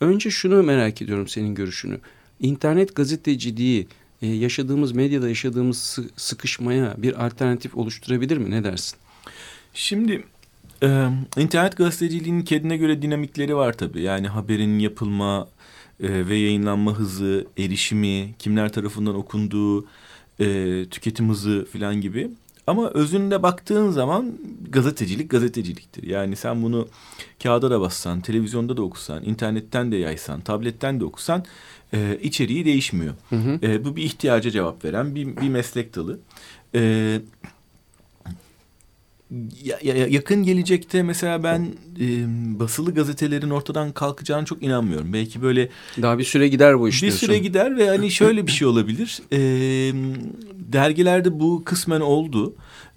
önce 0.00 0.30
şunu 0.30 0.62
merak 0.62 1.02
ediyorum 1.02 1.28
senin 1.28 1.54
görüşünü. 1.54 1.98
İnternet 2.40 2.94
gazeteciliği 2.96 3.86
e, 4.22 4.26
yaşadığımız 4.26 4.92
medyada 4.92 5.28
yaşadığımız 5.28 5.78
sı- 5.78 6.10
sıkışmaya 6.16 6.94
bir 6.98 7.26
alternatif 7.26 7.76
oluşturabilir 7.76 8.36
mi? 8.36 8.50
Ne 8.50 8.64
dersin? 8.64 8.98
Şimdi 9.74 10.24
e, 10.82 11.08
internet 11.36 11.76
gazeteciliğinin 11.76 12.42
kendine 12.42 12.76
göre 12.76 13.02
dinamikleri 13.02 13.56
var 13.56 13.72
tabii. 13.72 14.02
Yani 14.02 14.28
haberin 14.28 14.78
yapılma 14.78 15.48
e, 16.02 16.28
ve 16.28 16.36
yayınlanma 16.36 16.94
hızı, 16.94 17.46
erişimi, 17.58 18.34
kimler 18.38 18.72
tarafından 18.72 19.14
okunduğu, 19.14 19.84
e, 20.40 20.84
tüketim 20.90 21.28
hızı 21.30 21.66
falan 21.72 22.00
gibi. 22.00 22.30
Ama 22.66 22.90
özünde 22.90 23.42
baktığın 23.42 23.90
zaman 23.90 24.32
gazetecilik 24.68 25.30
gazeteciliktir. 25.30 26.02
Yani 26.02 26.36
sen 26.36 26.62
bunu 26.62 26.88
kağıda 27.42 27.70
da 27.70 27.80
bassan, 27.80 28.20
televizyonda 28.20 28.76
da 28.76 28.82
okusan, 28.82 29.24
internetten 29.24 29.92
de 29.92 29.96
yaysan, 29.96 30.40
tabletten 30.40 31.00
de 31.00 31.04
okusan 31.04 31.44
e, 31.94 32.18
içeriği 32.22 32.64
değişmiyor. 32.64 33.14
E, 33.62 33.84
bu 33.84 33.96
bir 33.96 34.02
ihtiyaca 34.02 34.50
cevap 34.50 34.84
veren 34.84 35.14
bir, 35.14 35.36
bir 35.36 35.48
meslek 35.48 35.96
dalı. 35.96 36.18
E, 36.74 36.80
ya- 36.80 37.20
yakın 40.10 40.42
gelecekte 40.42 41.02
mesela 41.02 41.42
ben 41.42 41.60
e, 42.00 42.06
basılı 42.60 42.94
gazetelerin 42.94 43.50
ortadan 43.50 43.92
kalkacağını 43.92 44.44
çok 44.44 44.62
inanmıyorum. 44.62 45.12
Belki 45.12 45.42
böyle 45.42 45.68
Daha 46.02 46.18
bir 46.18 46.24
süre 46.24 46.48
gider 46.48 46.80
bu 46.80 46.88
iş 46.88 46.96
bir 46.96 47.00
diyorsun. 47.08 47.26
süre 47.26 47.38
gider 47.38 47.76
ve 47.76 47.88
hani 47.88 48.10
şöyle 48.10 48.46
bir 48.46 48.52
şey 48.52 48.68
olabilir. 48.68 49.18
Ee, 49.32 49.92
dergilerde 50.72 51.40
bu 51.40 51.62
kısmen 51.64 52.00
oldu. 52.00 52.54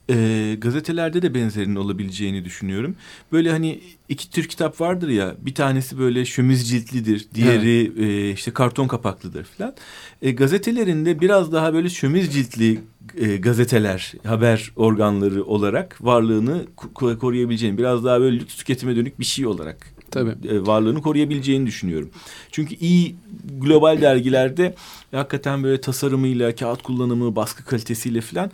Ee, 0.09 0.55
gazetelerde 0.61 1.21
de 1.21 1.33
benzerinin 1.33 1.75
olabileceğini 1.75 2.45
düşünüyorum. 2.45 2.95
Böyle 3.31 3.51
hani 3.51 3.79
iki 4.09 4.29
tür 4.31 4.43
kitap 4.47 4.81
vardır 4.81 5.09
ya. 5.09 5.35
Bir 5.39 5.55
tanesi 5.55 5.97
böyle 5.99 6.25
şömiz 6.25 6.69
ciltlidir. 6.69 7.25
Diğeri 7.35 7.91
e, 7.99 8.31
işte 8.31 8.51
karton 8.53 8.87
kapaklıdır 8.87 9.43
falan. 9.43 9.73
E, 10.21 10.31
gazetelerinde 10.31 11.21
biraz 11.21 11.51
daha 11.51 11.73
böyle 11.73 11.89
şömiz 11.89 12.33
ciltli 12.33 12.79
e, 13.17 13.37
gazeteler, 13.37 14.13
haber 14.25 14.71
organları 14.75 15.43
olarak 15.43 15.97
varlığını 16.01 16.65
ko- 16.77 17.17
koruyabileceğini, 17.17 17.77
biraz 17.77 18.03
daha 18.05 18.19
böyle 18.21 18.39
lüks 18.39 18.55
tüketime 18.55 18.95
dönük 18.95 19.19
bir 19.19 19.25
şey 19.25 19.47
olarak 19.47 19.95
Tabii. 20.11 20.47
e, 20.47 20.65
varlığını 20.65 21.01
koruyabileceğini 21.01 21.67
düşünüyorum. 21.67 22.09
Çünkü 22.51 22.75
iyi 22.75 23.15
global 23.59 24.01
dergilerde 24.01 24.75
hakikaten 25.11 25.63
böyle 25.63 25.81
tasarımıyla, 25.81 26.55
kağıt 26.55 26.81
kullanımı, 26.83 27.35
baskı 27.35 27.65
kalitesiyle 27.65 28.21
falan 28.21 28.51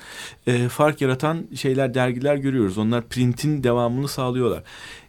e, 0.48 0.70
fark 0.70 1.02
yaratan 1.02 1.46
şeyler, 1.56 1.94
dergiler 1.94 2.36
görüyoruz. 2.36 2.78
Onlar 2.78 3.08
printin 3.08 3.64
devamını 3.64 4.08
sağlıyorlar. 4.08 4.64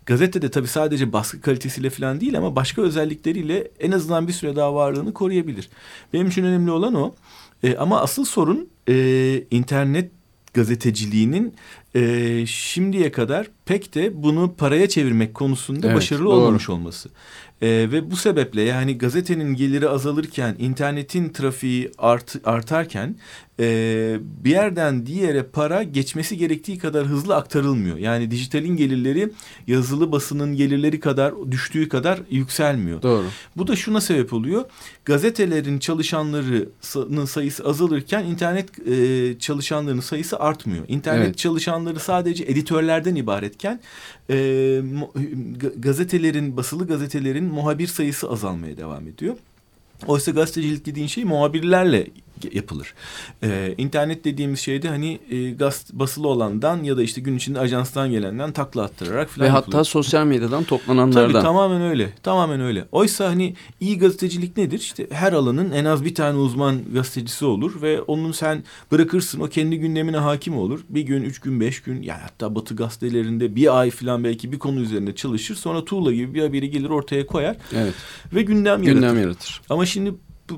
Gazetede 0.07 0.51
tabii 0.51 0.69
sadece 0.69 1.13
baskı 1.13 1.41
kalitesiyle 1.41 1.91
falan 1.91 2.21
değil 2.21 2.39
ama 2.39 2.57
başka 2.57 2.83
özellikleriyle 2.83 3.71
en 3.81 3.93
azından 3.93 4.29
bir 4.29 4.33
süre 4.33 4.57
daha 4.57 4.75
varlığını 4.75 5.13
koruyabilir. 5.15 5.69
Benim 6.13 6.29
için 6.29 6.45
önemli 6.45 6.71
olan 6.71 6.95
o. 6.95 7.15
E, 7.63 7.77
ama 7.77 8.01
asıl 8.01 8.25
sorun 8.25 8.69
e, 8.89 9.45
internet 9.51 10.11
gazeteciliğinin 10.55 11.55
e, 11.95 12.45
şimdiye 12.47 13.13
kadar 13.13 13.47
pek 13.65 13.95
de 13.95 14.23
bunu 14.23 14.55
paraya 14.59 14.89
çevirmek 14.89 15.35
konusunda 15.35 15.87
Evet, 15.87 15.97
başarılı 15.97 16.25
doğru. 16.25 16.35
olmamış 16.35 16.69
olması. 16.69 17.09
E, 17.63 17.69
ve 17.69 18.11
bu 18.11 18.17
sebeple 18.17 18.63
yani 18.63 18.99
gazetenin 18.99 19.55
geliri 19.55 19.89
azalırken, 19.89 20.57
internetin 20.59 21.29
trafiği 21.29 21.91
art, 21.99 22.37
artarken 22.45 23.17
e, 23.61 24.19
bir 24.45 24.51
yerden 24.51 25.07
diğere 25.07 25.43
para 25.43 25.83
geçmesi 25.83 26.37
gerektiği 26.37 26.79
kadar 26.79 27.07
hızlı 27.07 27.37
aktarılmıyor. 27.37 27.97
Yani 27.97 28.31
dijitalin 28.31 28.77
gelirleri 28.77 29.33
yazılı 29.67 30.13
basının 30.13 30.57
gelirleri 30.57 31.01
kadar 31.01 31.35
düştüğü 31.51 31.89
kadar 31.89 32.21
yükselmiyor. 32.31 33.03
Doğru. 33.03 33.25
Bu 33.57 33.67
da 33.67 33.77
şuna 33.77 34.01
sebep 34.01 34.33
oluyor. 34.33 34.65
Gazetelerin 35.05 35.79
çalışanlarının 35.79 37.25
sayısı 37.25 37.65
azalırken 37.65 38.25
internet 38.25 38.89
e, 38.89 39.39
çalışanlarının 39.39 40.01
sayısı 40.01 40.39
artmıyor. 40.41 40.85
İnternet 40.89 41.27
Evet. 41.27 41.39
çalışanları 41.39 42.01
sadece 42.01 42.45
editörlerden 42.45 43.15
ibaretken 43.15 43.81
e, 44.31 44.81
gazetelerin, 45.77 46.57
basılı 46.57 46.87
gazetelerin 46.87 47.45
muhabir 47.45 47.87
sayısı 47.87 48.31
azalmaya 48.31 48.77
devam 48.77 49.09
ediyor. 49.09 49.37
Oysa 50.07 50.31
gazetecilik 50.31 50.87
dediğin 50.87 51.07
şey 51.07 51.25
muhabirlerle 51.25 52.07
yapılır. 52.53 52.95
Ee, 53.43 53.75
internet 53.79 54.25
dediğimiz 54.25 54.61
şeyde 54.61 54.89
hani 54.89 55.21
e, 55.31 55.51
gaz, 55.51 55.87
basılı 55.93 56.29
olandan 56.29 56.83
ya 56.83 56.97
da 56.97 57.03
işte 57.03 57.21
gün 57.21 57.37
içinde 57.37 57.59
ajanstan 57.61 58.11
gelenden 58.11 58.53
takla 58.53 58.83
attırarak 58.83 59.29
falan 59.31 59.45
Ve 59.49 59.53
yapılır. 59.55 59.73
hatta 59.75 59.85
sosyal 59.85 60.27
medyadan 60.27 60.65
toplananlardan. 60.65 61.33
Tabii 61.33 61.43
tamamen 61.43 61.83
öyle. 61.83 62.13
Tamamen 62.23 62.61
öyle. 62.61 62.85
Oysa 62.93 63.29
hani 63.29 63.55
iyi 63.81 63.99
gazetecilik 63.99 64.57
nedir? 64.57 64.79
İşte 64.79 65.07
her 65.11 65.33
alanın 65.33 65.71
en 65.71 65.85
az 65.85 66.05
bir 66.05 66.15
tane 66.15 66.39
uzman 66.39 66.81
gazetecisi 66.95 67.45
olur 67.45 67.83
ve 67.83 68.01
onun 68.03 68.33
sen 68.33 68.65
bırakırsın 68.93 69.41
o 69.41 69.47
kendi 69.49 69.79
gündemine 69.79 70.17
hakim 70.17 70.59
olur. 70.59 70.81
Bir 70.89 71.03
gün, 71.03 71.23
üç 71.23 71.39
gün, 71.41 71.61
beş 71.61 71.83
gün 71.83 72.03
yani 72.03 72.21
hatta 72.23 72.55
batı 72.55 72.77
gazetelerinde 72.77 73.57
bir 73.57 73.79
ay 73.81 73.91
falan 73.91 74.25
belki 74.25 74.53
bir 74.53 74.59
konu 74.59 74.81
üzerinde 74.81 75.15
çalışır. 75.15 75.55
Sonra 75.55 75.85
tuğla 75.85 76.13
gibi 76.13 76.35
bir 76.35 76.43
haberi 76.43 76.71
gelir 76.71 76.91
ortaya 76.91 77.27
koyar 77.27 77.57
Evet. 77.75 77.95
ve 78.35 78.43
gündem 78.43 78.83
yaratır. 78.83 78.93
Gündem 79.01 79.21
yaratır. 79.23 79.61
Ama 79.71 79.87
şimdi 79.87 80.15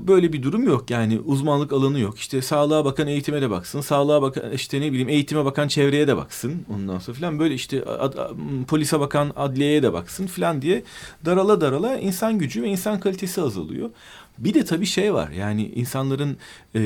böyle 0.07 0.33
bir 0.33 0.43
durum 0.43 0.63
yok. 0.67 0.89
Yani 0.89 1.19
uzmanlık 1.25 1.73
alanı 1.73 1.99
yok. 1.99 2.19
İşte 2.19 2.41
sağlığa 2.41 2.85
bakan 2.85 3.07
eğitime 3.07 3.41
de 3.41 3.49
baksın. 3.49 3.81
Sağlığa 3.81 4.21
bakan 4.21 4.51
işte 4.51 4.81
ne 4.81 4.91
bileyim 4.91 5.09
eğitime 5.09 5.45
bakan 5.45 5.67
çevreye 5.67 6.07
de 6.07 6.17
baksın. 6.17 6.65
Ondan 6.75 6.99
sonra 6.99 7.17
falan 7.17 7.39
böyle 7.39 7.53
işte 7.55 7.85
ad- 7.85 8.29
polise 8.67 8.99
bakan 8.99 9.31
adliyeye 9.35 9.83
de 9.83 9.93
baksın 9.93 10.27
falan 10.27 10.61
diye 10.61 10.83
darala 11.25 11.61
darala 11.61 11.97
insan 11.97 12.37
gücü 12.39 12.63
ve 12.63 12.67
insan 12.67 12.99
kalitesi 12.99 13.41
azalıyor. 13.41 13.89
Bir 14.37 14.53
de 14.53 14.65
tabii 14.65 14.85
şey 14.85 15.13
var 15.13 15.29
yani 15.29 15.67
insanların 15.67 16.37
e, 16.75 16.81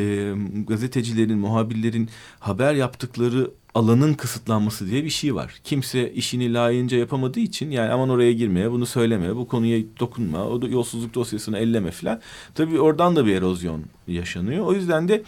gazetecilerin, 0.67 1.37
muhabirlerin 1.37 2.09
haber 2.39 2.73
yaptıkları 2.73 3.51
alanın 3.75 4.13
kısıtlanması 4.13 4.87
diye 4.87 5.03
bir 5.03 5.09
şey 5.09 5.35
var. 5.35 5.59
Kimse 5.63 6.13
işini 6.13 6.53
layığınca 6.53 6.97
yapamadığı 6.97 7.39
için 7.39 7.71
yani 7.71 7.91
aman 7.91 8.09
oraya 8.09 8.33
girmeye, 8.33 8.71
bunu 8.71 8.85
söyleme, 8.85 9.35
bu 9.35 9.47
konuya 9.47 9.81
dokunma, 9.99 10.47
o 10.47 10.61
da 10.61 10.67
yolsuzluk 10.67 11.13
dosyasını 11.13 11.57
elleme 11.57 11.91
falan. 11.91 12.21
Tabii 12.55 12.79
oradan 12.79 13.15
da 13.15 13.25
bir 13.25 13.35
erozyon 13.35 13.83
yaşanıyor. 14.07 14.65
O 14.65 14.73
yüzden 14.73 15.07
de 15.07 15.23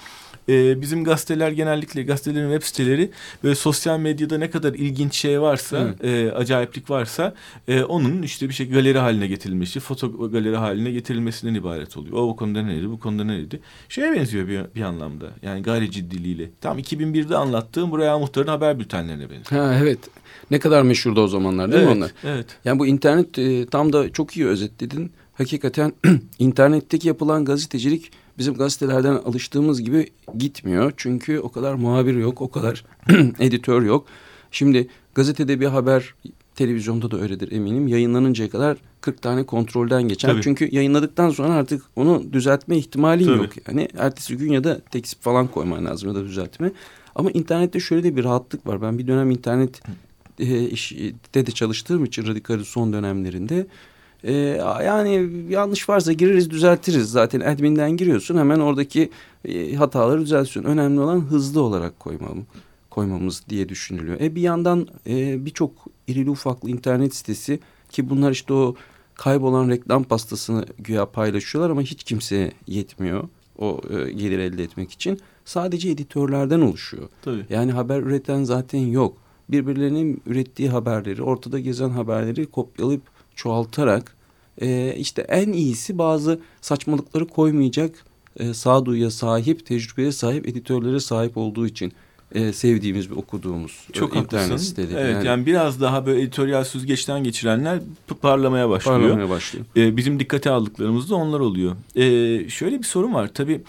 e, 0.50 0.82
bizim 0.82 1.04
gazeteler 1.04 1.52
genellikle 1.52 2.04
gazetelerin 2.04 2.52
web 2.52 2.68
siteleri 2.68 3.12
böyle 3.44 3.56
sosyal 3.56 4.00
medyada 4.00 4.38
ne 4.38 4.50
kadar 4.50 4.74
ilginç 4.74 5.16
şey 5.16 5.42
varsa, 5.42 5.96
e, 6.04 6.32
acayiplik 6.32 6.89
varsa 6.89 7.34
e, 7.68 7.84
onun 7.84 8.22
işte 8.22 8.50
bir 8.50 8.54
şey 8.54 8.70
galeri 8.70 8.98
haline 8.98 9.28
getirilmesi, 9.28 9.80
foto 9.80 10.30
galeri 10.30 10.58
haline 10.58 10.92
getirilmesinden 10.92 11.54
ibaret 11.54 11.98
oluyor. 11.98 12.18
O 12.18 12.28
bu 12.28 12.36
konuda 12.36 12.62
neydi, 12.62 12.89
bu 12.89 13.00
konuda 13.00 13.24
neydi? 13.24 13.60
Şeye 13.89 14.14
benziyor 14.14 14.48
bir, 14.48 14.62
bir 14.76 14.82
anlamda. 14.82 15.26
Yani 15.42 15.64
gayri 15.64 15.92
ciddiliğiyle. 15.92 16.50
Tam 16.62 16.80
2001'de 16.80 17.38
anlattığım 17.38 17.92
buraya 17.92 18.20
muhtarın 18.20 18.48
haber 18.48 18.80
bültenlerine 18.80 19.30
benziyor. 19.30 19.64
Ha 19.64 19.78
evet. 19.82 20.00
Ne 20.52 20.60
kadar 20.60 20.82
meşhurdu 20.82 21.22
o 21.22 21.28
zamanlar 21.28 21.72
değil 21.72 21.84
evet, 21.84 21.96
mi 21.96 21.98
onlar? 21.98 22.12
Evet. 22.24 22.46
Yani 22.66 22.80
bu 22.80 22.88
internet 22.88 23.39
e, 23.39 23.66
tam 23.66 23.94
da 23.94 24.12
çok 24.12 24.38
iyi 24.38 24.48
özetledin. 24.48 25.12
Hakikaten 25.34 25.94
internetteki 26.39 27.08
yapılan 27.08 27.46
gazetecilik 27.46 28.12
bizim 28.42 28.54
gazetelerden 28.54 29.14
alıştığımız 29.14 29.82
gibi 29.82 30.10
gitmiyor. 30.38 30.94
Çünkü 30.98 31.39
o 31.39 31.52
kadar 31.52 31.74
muhabir 31.74 32.14
yok, 32.14 32.42
o 32.42 32.52
kadar 32.52 32.86
editör 33.39 33.82
yok. 33.82 34.08
Şimdi 34.52 34.88
gazetede 35.16 35.60
bir 35.60 35.66
haber, 35.66 36.14
televizyonda 36.56 37.12
da 37.12 37.22
öyledir 37.22 37.52
eminim. 37.52 37.88
Yayınlanıncaya 37.88 38.50
kadar 38.50 38.78
40 39.02 39.22
tane 39.22 39.46
kontrolden 39.46 40.04
geçer. 40.04 40.30
Tabii. 40.30 40.42
Çünkü 40.42 40.76
yayınladıktan 40.76 41.30
sonra 41.30 41.54
artık 41.54 41.84
onu 41.96 42.34
düzeltme 42.34 42.78
ihtimalin 42.78 43.26
Tabii. 43.26 43.38
yok. 43.38 43.50
Yani 43.68 43.88
ertesi 43.98 44.38
gün 44.38 44.52
ya 44.52 44.64
da 44.64 44.80
tekzip 44.80 45.22
falan 45.22 45.48
koyman 45.48 45.86
lazım 45.86 46.10
ya 46.10 46.16
da 46.16 46.24
düzeltme. 46.24 46.72
Ama 47.16 47.32
internette 47.32 47.80
şöyle 47.80 48.04
de 48.04 48.16
bir 48.16 48.24
rahatlık 48.24 48.68
var. 48.68 48.82
Ben 48.82 48.98
bir 48.98 49.08
dönem 49.08 49.32
internet 49.32 49.82
e, 50.39 50.64
işte 50.64 50.96
de 51.34 51.52
çalıştığım 51.52 52.06
için 52.06 52.28
radikalin 52.28 52.64
son 52.64 52.94
dönemlerinde 52.94 53.68
e, 54.24 54.34
yani 54.86 55.30
yanlış 55.49 55.89
varsa 55.89 56.13
gireriz 56.13 56.49
düzeltiriz. 56.49 57.11
Zaten 57.11 57.39
admin'den 57.39 57.91
giriyorsun 57.91 58.38
hemen 58.38 58.59
oradaki 58.59 59.09
e, 59.45 59.76
hataları 59.76 60.22
düzeltiyorsun. 60.22 60.63
Önemli 60.63 60.99
olan 60.99 61.19
hızlı 61.19 61.61
olarak 61.61 61.99
koymam, 61.99 62.38
koymamız 62.89 63.43
diye 63.49 63.69
düşünülüyor. 63.69 64.22
E 64.22 64.36
bir 64.36 64.41
yandan 64.41 64.88
e, 65.07 65.45
birçok 65.45 65.72
irili 66.07 66.30
ufaklı 66.30 66.69
internet 66.69 67.15
sitesi 67.15 67.59
ki 67.89 68.09
bunlar 68.09 68.32
işte 68.32 68.53
o 68.53 68.76
kaybolan 69.15 69.69
reklam 69.69 70.03
pastasını 70.03 70.65
güya 70.78 71.05
paylaşıyorlar 71.05 71.69
ama 71.69 71.82
hiç 71.82 72.03
kimseye 72.03 72.51
yetmiyor 72.67 73.24
o 73.57 73.82
e, 73.89 74.11
gelir 74.11 74.39
elde 74.39 74.63
etmek 74.63 74.91
için. 74.91 75.19
Sadece 75.45 75.89
editörlerden 75.89 76.61
oluşuyor. 76.61 77.09
Tabii. 77.22 77.45
Yani 77.49 77.72
haber 77.72 78.01
üreten 78.01 78.43
zaten 78.43 78.80
yok. 78.80 79.17
Birbirlerinin 79.49 80.22
ürettiği 80.26 80.69
haberleri, 80.69 81.24
ortada 81.24 81.59
gezen 81.59 81.89
haberleri 81.89 82.45
kopyalayıp 82.45 83.01
çoğaltarak 83.36 84.15
e, 84.61 84.95
işte 84.97 85.21
en 85.21 85.51
iyisi 85.51 85.97
bazı 85.97 86.39
saçmalıkları 86.61 87.27
koymayacak 87.27 88.05
e, 88.39 88.53
sağduyuya 88.53 89.11
sahip, 89.11 89.65
tecrübeye 89.65 90.11
sahip, 90.11 90.47
editörlere 90.47 90.99
sahip 90.99 91.38
olduğu 91.38 91.67
için 91.67 91.93
e, 92.32 92.53
sevdiğimiz 92.53 93.11
ve 93.11 93.13
okuduğumuz 93.13 93.71
e, 93.89 93.93
Çok 93.93 94.15
internet 94.15 94.45
haklısın. 94.45 94.65
siteleri. 94.67 94.99
Evet 94.99 95.25
yani, 95.25 95.45
biraz 95.45 95.82
daha 95.82 96.05
böyle 96.05 96.21
editoryal 96.21 96.63
süzgeçten 96.63 97.23
geçirenler 97.23 97.79
parlamaya 98.21 98.69
başlıyor. 98.69 98.99
parlamaya 98.99 99.29
başlıyor. 99.29 99.65
Ee, 99.77 99.97
bizim 99.97 100.19
dikkate 100.19 100.49
aldıklarımız 100.49 101.09
da 101.09 101.15
onlar 101.15 101.39
oluyor. 101.39 101.75
Ee, 101.95 102.49
şöyle 102.49 102.79
bir 102.79 102.84
sorun 102.84 103.13
var. 103.13 103.29
Tabii 103.34 103.61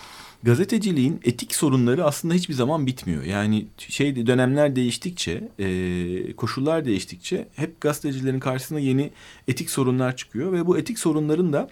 gazeteciliğin 0.43 1.21
etik 1.25 1.55
sorunları 1.55 2.05
aslında 2.05 2.35
hiçbir 2.35 2.55
zaman 2.55 2.87
bitmiyor. 2.87 3.23
Yani 3.23 3.67
şey 3.79 4.27
dönemler 4.27 4.77
değiştikçe, 4.77 5.49
e, 5.59 6.33
koşullar 6.37 6.85
değiştikçe 6.85 7.49
hep 7.57 7.81
gazetecilerin 7.81 8.41
karşısına 8.41 8.81
yeni 8.81 9.11
etik 9.49 9.71
sorunlar 9.71 10.17
çıkıyor 10.17 10.53
ve 10.53 10.67
bu 10.67 10.79
etik 10.79 10.99
sorunların 10.99 11.53
da 11.53 11.69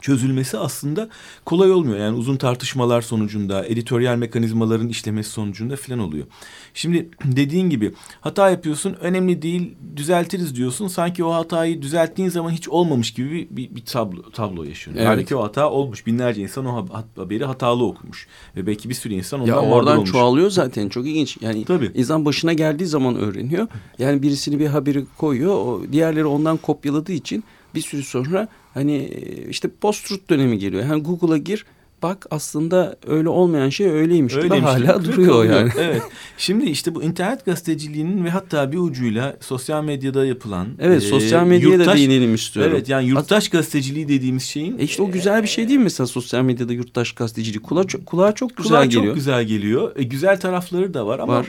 çözülmesi 0.00 0.58
aslında 0.58 1.08
kolay 1.44 1.72
olmuyor. 1.72 1.98
Yani 1.98 2.16
uzun 2.16 2.36
tartışmalar 2.36 3.02
sonucunda, 3.02 3.66
editoryal 3.66 4.16
mekanizmaların 4.16 4.88
işlemesi 4.88 5.30
sonucunda 5.30 5.76
falan 5.76 5.98
oluyor. 5.98 6.26
Şimdi 6.74 7.08
dediğin 7.24 7.70
gibi 7.70 7.92
hata 8.20 8.50
yapıyorsun, 8.50 8.94
önemli 9.00 9.42
değil, 9.42 9.74
düzeltiriz 9.96 10.54
diyorsun. 10.56 10.88
Sanki 10.88 11.24
o 11.24 11.32
hatayı 11.32 11.82
düzelttiğin 11.82 12.28
zaman 12.28 12.50
hiç 12.50 12.68
olmamış 12.68 13.10
gibi 13.10 13.30
bir, 13.30 13.48
bir, 13.50 13.76
bir 13.76 13.84
tablo, 13.84 14.30
tablo 14.30 14.64
yaşıyorsun. 14.64 15.02
Evet. 15.02 15.08
Halbuki 15.08 15.36
o 15.36 15.42
hata 15.42 15.70
olmuş. 15.70 16.06
Binlerce 16.06 16.42
insan 16.42 16.66
o 16.66 16.86
ha- 16.92 17.04
haberi 17.16 17.44
hatalı 17.44 17.84
okumuş. 17.84 18.26
Ve 18.56 18.66
belki 18.66 18.88
bir 18.88 18.94
sürü 18.94 19.14
insan 19.14 19.40
ondan 19.40 19.52
Ya 19.52 19.60
oradan 19.60 19.96
olmuş. 19.96 20.12
çoğalıyor 20.12 20.50
zaten 20.50 20.88
çok 20.88 21.06
ilginç. 21.06 21.38
Yani 21.40 21.64
Tabii. 21.64 21.90
insan 21.94 22.24
başına 22.24 22.52
geldiği 22.52 22.86
zaman 22.86 23.16
öğreniyor. 23.16 23.66
Yani 23.98 24.22
birisini 24.22 24.58
bir 24.58 24.66
haberi 24.66 25.04
koyuyor. 25.18 25.54
O 25.54 25.82
diğerleri 25.92 26.24
ondan 26.26 26.56
kopyaladığı 26.56 27.12
için 27.12 27.44
bir 27.74 27.80
süre 27.80 28.02
sonra 28.02 28.48
hani 28.74 28.96
e, 28.96 29.48
işte 29.48 29.68
post-truth 29.80 30.30
dönemi 30.30 30.58
geliyor. 30.58 30.84
Yani 30.84 31.02
Google'a 31.02 31.36
gir 31.36 31.64
bak 32.02 32.26
aslında 32.30 32.96
öyle 33.06 33.28
olmayan 33.28 33.68
şey 33.68 33.86
öyleymiş, 33.90 34.34
Öyleymiş 34.36 34.62
hala 34.70 35.04
duruyor 35.04 35.28
kalıyor. 35.32 35.54
yani. 35.60 35.70
Evet. 35.78 36.02
Şimdi 36.38 36.64
işte 36.66 36.94
bu 36.94 37.02
internet 37.02 37.44
gazeteciliğinin 37.44 38.24
ve 38.24 38.30
hatta 38.30 38.72
bir 38.72 38.78
ucuyla 38.78 39.36
sosyal 39.40 39.84
medyada 39.84 40.26
yapılan 40.26 40.68
Evet 40.78 41.02
e, 41.02 41.06
sosyal 41.06 41.44
medyaya 41.46 41.78
da 41.78 41.82
yurttaş- 41.84 41.96
değinelim 41.98 42.34
istiyorum. 42.34 42.72
Evet 42.76 42.88
yani 42.88 43.06
yurttaş 43.08 43.48
gazeteciliği 43.48 44.08
dediğimiz 44.08 44.42
şeyin 44.42 44.78
E 44.78 44.82
işte 44.82 45.02
o 45.02 45.10
güzel 45.10 45.42
bir 45.42 45.48
şey 45.48 45.68
değil 45.68 45.78
mi 45.78 45.82
mesela 45.84 46.06
sosyal 46.06 46.42
medyada 46.42 46.72
yurttaş 46.72 47.12
gazetecilik? 47.12 47.62
Kulağa 47.62 47.84
çok, 47.84 48.06
kulağa 48.06 48.34
çok 48.34 48.56
güzel 48.56 48.68
Kulağa 48.70 48.84
geliyor. 48.84 49.04
çok 49.04 49.14
güzel 49.14 49.44
geliyor. 49.44 49.92
E, 49.96 50.02
güzel 50.02 50.40
tarafları 50.40 50.94
da 50.94 51.06
var 51.06 51.18
ama 51.18 51.32
Var. 51.38 51.46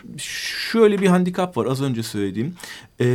şöyle 0.71 1.01
bir 1.01 1.07
handikap 1.07 1.57
var 1.57 1.65
az 1.65 1.81
önce 1.81 2.03
söylediğim. 2.03 2.53
E, 3.01 3.05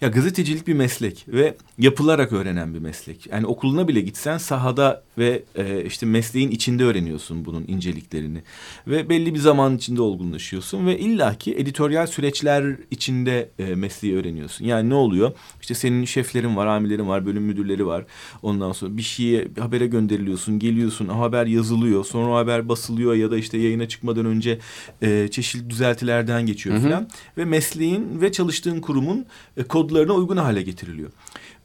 ya 0.00 0.08
gazetecilik 0.08 0.66
bir 0.66 0.74
meslek 0.74 1.24
ve 1.28 1.54
yapılarak 1.78 2.32
öğrenen 2.32 2.74
bir 2.74 2.78
meslek. 2.78 3.26
Yani 3.26 3.46
okuluna 3.46 3.88
bile 3.88 4.00
gitsen 4.00 4.38
sahada 4.38 5.02
ve 5.18 5.42
e, 5.56 5.84
işte 5.84 6.06
mesleğin 6.06 6.50
içinde 6.50 6.84
öğreniyorsun 6.84 7.44
bunun 7.44 7.64
inceliklerini. 7.68 8.42
Ve 8.86 9.08
belli 9.08 9.34
bir 9.34 9.38
zaman 9.38 9.76
içinde 9.76 10.02
olgunlaşıyorsun 10.02 10.86
ve 10.86 10.98
illaki 10.98 11.54
editoryal 11.54 12.06
süreçler 12.06 12.76
içinde 12.90 13.50
e, 13.58 13.74
mesleği 13.74 14.16
öğreniyorsun. 14.16 14.64
Yani 14.64 14.90
ne 14.90 14.94
oluyor? 14.94 15.32
İşte 15.60 15.74
senin 15.74 16.04
şeflerin 16.04 16.56
var, 16.56 16.66
amirlerin 16.66 17.08
var, 17.08 17.26
bölüm 17.26 17.42
müdürleri 17.42 17.86
var. 17.86 18.04
Ondan 18.42 18.72
sonra 18.72 18.96
bir 18.96 19.02
şeye 19.02 19.56
bir 19.56 19.60
habere 19.60 19.86
gönderiliyorsun, 19.86 20.58
geliyorsun, 20.58 21.08
haber 21.08 21.46
yazılıyor, 21.46 22.04
sonra 22.04 22.30
o 22.30 22.36
haber 22.36 22.68
basılıyor 22.68 23.14
ya 23.14 23.30
da 23.30 23.36
işte 23.36 23.58
yayına 23.58 23.88
çıkmadan 23.88 24.26
önce 24.26 24.58
e, 25.02 25.28
çeşitli 25.30 25.70
düzeltilerden 25.70 26.46
geçiyor 26.46 26.80
falan 26.80 27.08
ve 27.38 27.44
mesleğin 27.44 28.20
ve 28.20 28.32
çalıştığın 28.32 28.80
kurumun 28.80 29.26
e, 29.56 29.62
kodlarına 29.62 30.12
uygun 30.12 30.36
hale 30.36 30.62
getiriliyor. 30.62 31.10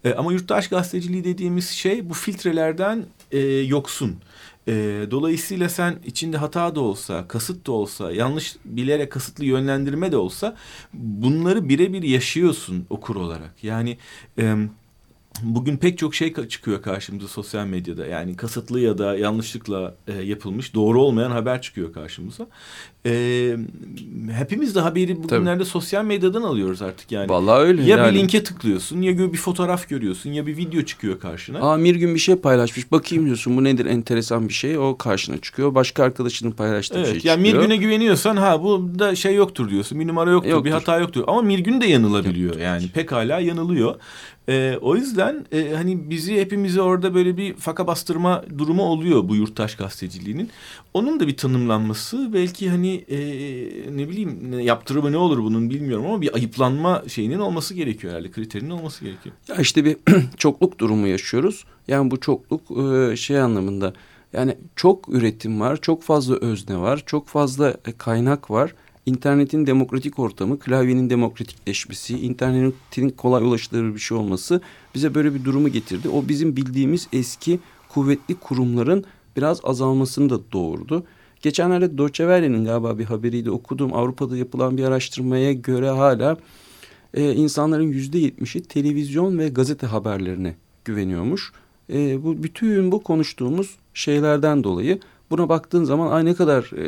E, 0.04 0.14
ama 0.14 0.34
yurttaş 0.34 0.68
gazeteciliği 0.68 1.24
dediğimiz 1.24 1.70
şey 1.70 2.10
bu 2.10 2.14
filtrelerden 2.14 3.06
e, 3.32 3.40
yoksun. 3.48 4.16
E, 4.68 4.72
dolayısıyla 5.12 5.70
sen 5.70 6.00
içinde 6.06 6.38
hata 6.38 6.76
da 6.76 6.82
olsa, 6.82 7.28
kasıt 7.28 7.68
da 7.68 7.72
olsa, 7.72 8.12
yanlış 8.12 8.56
bilerek 8.66 9.12
kasıtlı 9.12 9.46
yönlendirme 9.46 10.12
de 10.12 10.18
olsa 10.18 10.56
bunları 10.94 11.70
birebir 11.70 12.04
yaşıyorsun 12.04 12.86
okur 12.90 13.16
olarak. 13.16 13.64
Yani 13.64 13.98
e, 14.40 14.56
bugün 15.44 15.78
pek 15.78 15.98
çok 15.98 16.16
şey 16.16 16.34
çıkıyor 16.48 16.82
karşımıza 16.82 17.28
sosyal 17.28 17.66
medyada. 17.66 18.06
Yani 18.06 18.36
kasıtlı 18.36 18.80
ya 18.80 18.98
da 18.98 19.18
yanlışlıkla 19.18 19.96
e, 20.08 20.14
yapılmış, 20.14 20.74
doğru 20.74 21.02
olmayan 21.02 21.32
haber 21.32 21.62
çıkıyor 21.62 21.94
karşımıza. 21.94 22.48
E, 23.06 23.56
hepimiz 24.32 24.76
de 24.76 24.80
haberi 24.80 25.24
bugünlerde 25.24 25.66
sosyal 25.66 26.06
medyadan 26.06 26.42
alıyoruz 26.42 26.82
artık 26.82 27.12
yani. 27.12 27.30
Vallahi 27.30 27.60
öyle. 27.60 27.84
Ya 27.84 27.98
yani. 27.98 28.14
bir 28.14 28.20
linke 28.20 28.44
tıklıyorsun 28.44 29.02
ya 29.02 29.18
bir 29.18 29.38
fotoğraf 29.38 29.90
görüyorsun 29.90 30.30
ya 30.30 30.48
bir 30.48 30.58
video 30.58 30.82
çıkıyor 30.82 31.20
karşına. 31.20 31.60
Aa 31.60 31.84
bir 31.84 31.96
gün 31.96 32.16
bir 32.16 32.20
şey 32.20 32.36
paylaşmış. 32.36 32.92
Bakayım 32.92 33.26
diyorsun 33.26 33.58
bu 33.58 33.64
nedir 33.64 33.86
enteresan 33.86 34.48
bir 34.48 34.54
şey. 34.54 34.78
O 34.78 34.98
karşına 34.98 35.38
çıkıyor. 35.38 35.76
Başka 35.76 36.04
arkadaşının 36.04 36.52
paylaştığı 36.52 37.00
Evet 37.00 37.22
şey 37.22 37.22
yani 37.24 37.46
çıkıyor. 37.46 37.62
Mirgün'e 37.62 37.78
güveniyorsan 37.78 38.38
ha 38.38 38.64
bu 38.64 39.00
da 39.00 39.16
şey 39.16 39.36
yoktur 39.36 39.70
diyorsun. 39.70 40.00
Bir 40.00 40.08
numara 40.08 40.32
yoktur, 40.32 40.50
Yoktur. 40.50 40.66
bir 40.66 40.72
hata 40.72 41.00
yoktur. 41.00 41.24
Ama 41.28 41.42
Mirgün 41.42 41.82
de 41.82 41.86
yanılabiliyor 41.86 42.56
yani 42.56 42.88
pekala 42.94 43.40
yanılıyor. 43.40 43.96
Ee, 44.50 44.78
o 44.82 44.96
yüzden 44.96 45.46
e, 45.52 45.74
hani 45.76 46.10
bizi 46.10 46.42
hepimizi 46.42 46.82
orada 46.82 47.14
böyle 47.14 47.38
bir 47.38 47.54
faka 47.54 47.88
bastırma 47.88 48.44
durumu 48.58 48.84
oluyor 48.84 49.30
bu 49.30 49.36
yurttaş 49.36 49.76
gazeteciliğinin. 49.76 50.50
Onun 50.94 51.20
da 51.20 51.28
bir 51.28 51.38
tanımlanması 51.38 52.34
belki 52.34 52.70
hani 52.70 52.96
e, 52.96 53.18
ne 53.98 54.10
bileyim 54.10 54.60
yaptırımı 54.60 55.12
ne 55.12 55.18
olur 55.18 55.44
bunun 55.44 55.70
bilmiyorum 55.70 56.06
ama 56.06 56.22
bir 56.22 56.36
ayıplanma 56.36 57.04
şeyinin 57.08 57.40
olması 57.40 57.74
gerekiyor 57.74 58.14
herhalde 58.14 58.32
kriterinin 58.32 58.70
olması 58.70 59.06
gerekiyor. 59.06 59.36
Ya 59.48 59.56
işte 59.56 59.86
bir 59.86 59.98
çokluk 60.38 60.80
durumu 60.80 61.08
yaşıyoruz. 61.08 61.66
Yani 61.88 62.12
bu 62.12 62.20
çokluk 62.20 62.62
e, 62.72 63.16
şey 63.16 63.40
anlamında 63.40 63.94
yani 64.34 64.58
çok 64.76 65.10
üretim 65.10 65.60
var, 65.60 65.78
çok 65.82 66.04
fazla 66.04 66.36
özne 66.36 66.78
var, 66.78 67.04
çok 67.06 67.28
fazla 67.28 67.70
e, 67.86 67.92
kaynak 67.92 68.52
var. 68.52 68.74
İnternetin 69.10 69.68
demokratik 69.68 70.20
ortamı, 70.20 70.60
klavyenin 70.60 71.10
demokratikleşmesi, 71.10 72.20
internetin 72.20 73.10
kolay 73.10 73.44
ulaşılır 73.44 73.94
bir 73.94 74.00
şey 74.00 74.18
olması 74.18 74.62
bize 74.96 75.16
böyle 75.16 75.34
bir 75.34 75.46
durumu 75.46 75.70
getirdi. 75.70 76.10
O 76.10 76.28
bizim 76.28 76.56
bildiğimiz 76.56 77.08
eski 77.14 77.60
kuvvetli 77.90 78.36
kurumların 78.36 79.06
biraz 79.38 79.60
azalmasını 79.64 80.30
da 80.30 80.40
doğurdu. 80.52 81.04
Geçenlerde 81.42 81.98
Deutsche 81.98 82.24
Welle'nin 82.24 82.66
galiba 82.66 83.00
bir 83.00 83.06
haberiydi 83.06 83.52
okudum. 83.52 83.94
Avrupa'da 83.94 84.38
yapılan 84.38 84.78
bir 84.78 84.84
araştırmaya 84.84 85.54
göre 85.54 85.90
hala 85.90 86.38
e, 87.14 87.34
insanların 87.34 87.88
yüzde 87.88 88.18
yetmişi 88.20 88.64
televizyon 88.64 89.38
ve 89.38 89.50
gazete 89.50 89.88
haberlerine 89.88 90.56
güveniyormuş. 90.86 91.52
E, 91.94 92.24
bu 92.24 92.44
bütün 92.44 92.92
bu 92.92 93.04
konuştuğumuz 93.04 93.76
şeylerden 93.94 94.64
dolayı 94.64 95.00
buna 95.32 95.50
baktığın 95.50 95.84
zaman 95.84 96.12
ay 96.12 96.26
ne 96.26 96.34
kadar 96.34 96.72
e, 96.78 96.88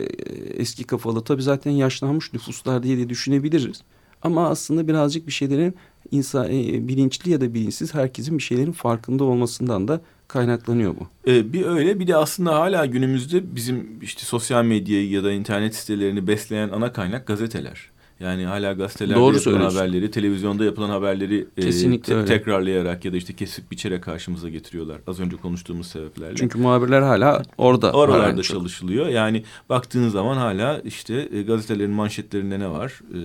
eski 0.62 0.84
kafalı 0.84 1.24
tabii 1.24 1.44
zaten 1.44 1.72
yaşlanmış 1.72 2.34
nüfuslar 2.34 2.84
diye 2.84 2.98
de 2.98 3.10
düşünebiliriz. 3.10 3.82
Ama 4.22 4.50
aslında 4.50 4.88
birazcık 4.88 5.28
bir 5.28 5.32
şeylerin 5.32 5.76
insan 6.12 6.46
e, 6.46 6.88
bilinçli 6.88 7.32
ya 7.32 7.42
da 7.42 7.54
bilinçsiz 7.54 7.94
herkesin 7.94 8.38
bir 8.38 8.44
şeylerin 8.44 8.72
farkında 8.72 9.24
olmasından 9.24 9.88
da 9.88 10.02
kaynaklanıyor 10.28 10.96
bu. 11.00 11.32
Ee, 11.32 11.54
bir 11.54 11.66
öyle 11.66 12.00
bir 12.00 12.08
de 12.08 12.16
aslında 12.16 12.56
hala 12.56 12.86
günümüzde 12.86 13.56
bizim 13.56 14.00
işte 14.02 14.26
sosyal 14.26 14.64
medyayı 14.64 15.10
ya 15.10 15.24
da 15.24 15.32
internet 15.32 15.76
sitelerini 15.76 16.28
besleyen 16.28 16.70
ana 16.70 16.94
kaynak 16.94 17.28
gazeteler. 17.28 17.92
Yani 18.22 18.45
hala 18.45 18.74
gazetelerde 18.74 19.19
Doğru 19.19 19.36
yapılan 19.36 19.69
haberleri, 19.69 20.11
televizyonda 20.11 20.65
yapılan 20.65 20.89
haberleri 20.89 21.47
e, 21.57 21.61
Kesinlikle 21.61 22.13
te- 22.13 22.15
öyle. 22.15 22.26
tekrarlayarak 22.26 23.05
ya 23.05 23.13
da 23.13 23.17
işte 23.17 23.34
kesip 23.34 23.72
biçerek 23.72 24.03
karşımıza 24.03 24.49
getiriyorlar. 24.49 24.97
Az 25.07 25.19
önce 25.19 25.38
konuştuğumuz 25.38 25.88
sebeplerle. 25.88 26.36
Çünkü 26.36 26.57
muhabirler 26.57 27.01
hala 27.01 27.43
orada. 27.57 27.91
Oralarda 27.91 28.43
çalışılıyor. 28.43 29.07
Yani 29.07 29.43
baktığın 29.69 30.09
zaman 30.09 30.38
hala 30.38 30.80
işte 30.80 31.30
e, 31.34 31.41
gazetelerin 31.41 31.91
manşetlerinde 31.91 32.59
ne 32.59 32.69
var? 32.69 33.01
E, 33.13 33.19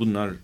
bunlar 0.00 0.28
e, 0.28 0.34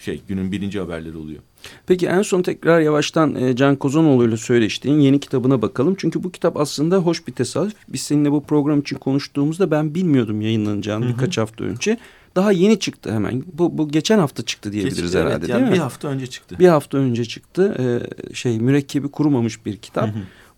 şey 0.00 0.20
günün 0.28 0.52
birinci 0.52 0.80
haberleri 0.80 1.16
oluyor. 1.16 1.42
Peki 1.86 2.06
en 2.06 2.22
son 2.22 2.42
tekrar 2.42 2.80
yavaştan 2.80 3.34
e, 3.34 3.56
Can 3.56 3.76
Kozanoğlu 3.76 4.28
ile 4.28 4.36
söyleştiğin 4.36 5.00
yeni 5.00 5.20
kitabına 5.20 5.62
bakalım. 5.62 5.94
Çünkü 5.98 6.22
bu 6.22 6.32
kitap 6.32 6.56
aslında 6.56 6.96
hoş 6.96 7.26
bir 7.26 7.32
tesadüf. 7.32 7.74
Biz 7.88 8.00
seninle 8.00 8.32
bu 8.32 8.42
program 8.44 8.80
için 8.80 8.96
konuştuğumuzda 8.96 9.70
ben 9.70 9.94
bilmiyordum 9.94 10.40
yayınlanacağını 10.40 11.08
birkaç 11.08 11.38
hafta 11.38 11.64
önce. 11.64 11.98
Daha 12.36 12.52
yeni 12.52 12.78
çıktı 12.78 13.12
hemen. 13.12 13.44
Bu, 13.52 13.78
bu 13.78 13.88
geçen 13.88 14.18
hafta 14.18 14.42
çıktı 14.44 14.72
diyebiliriz 14.72 15.12
Geç- 15.12 15.14
herhalde 15.14 15.34
evet, 15.34 15.42
değil 15.48 15.54
yani 15.60 15.68
mi? 15.68 15.74
Bir 15.74 15.78
hafta 15.78 16.08
önce 16.08 16.26
çıktı. 16.26 16.56
Bir 16.58 16.68
hafta 16.68 16.98
önce 16.98 17.24
çıktı. 17.24 17.76
Ee, 17.78 18.34
şey 18.34 18.58
mürekkebi 18.60 19.08
kurumamış 19.08 19.66
bir 19.66 19.76
kitap. 19.76 20.10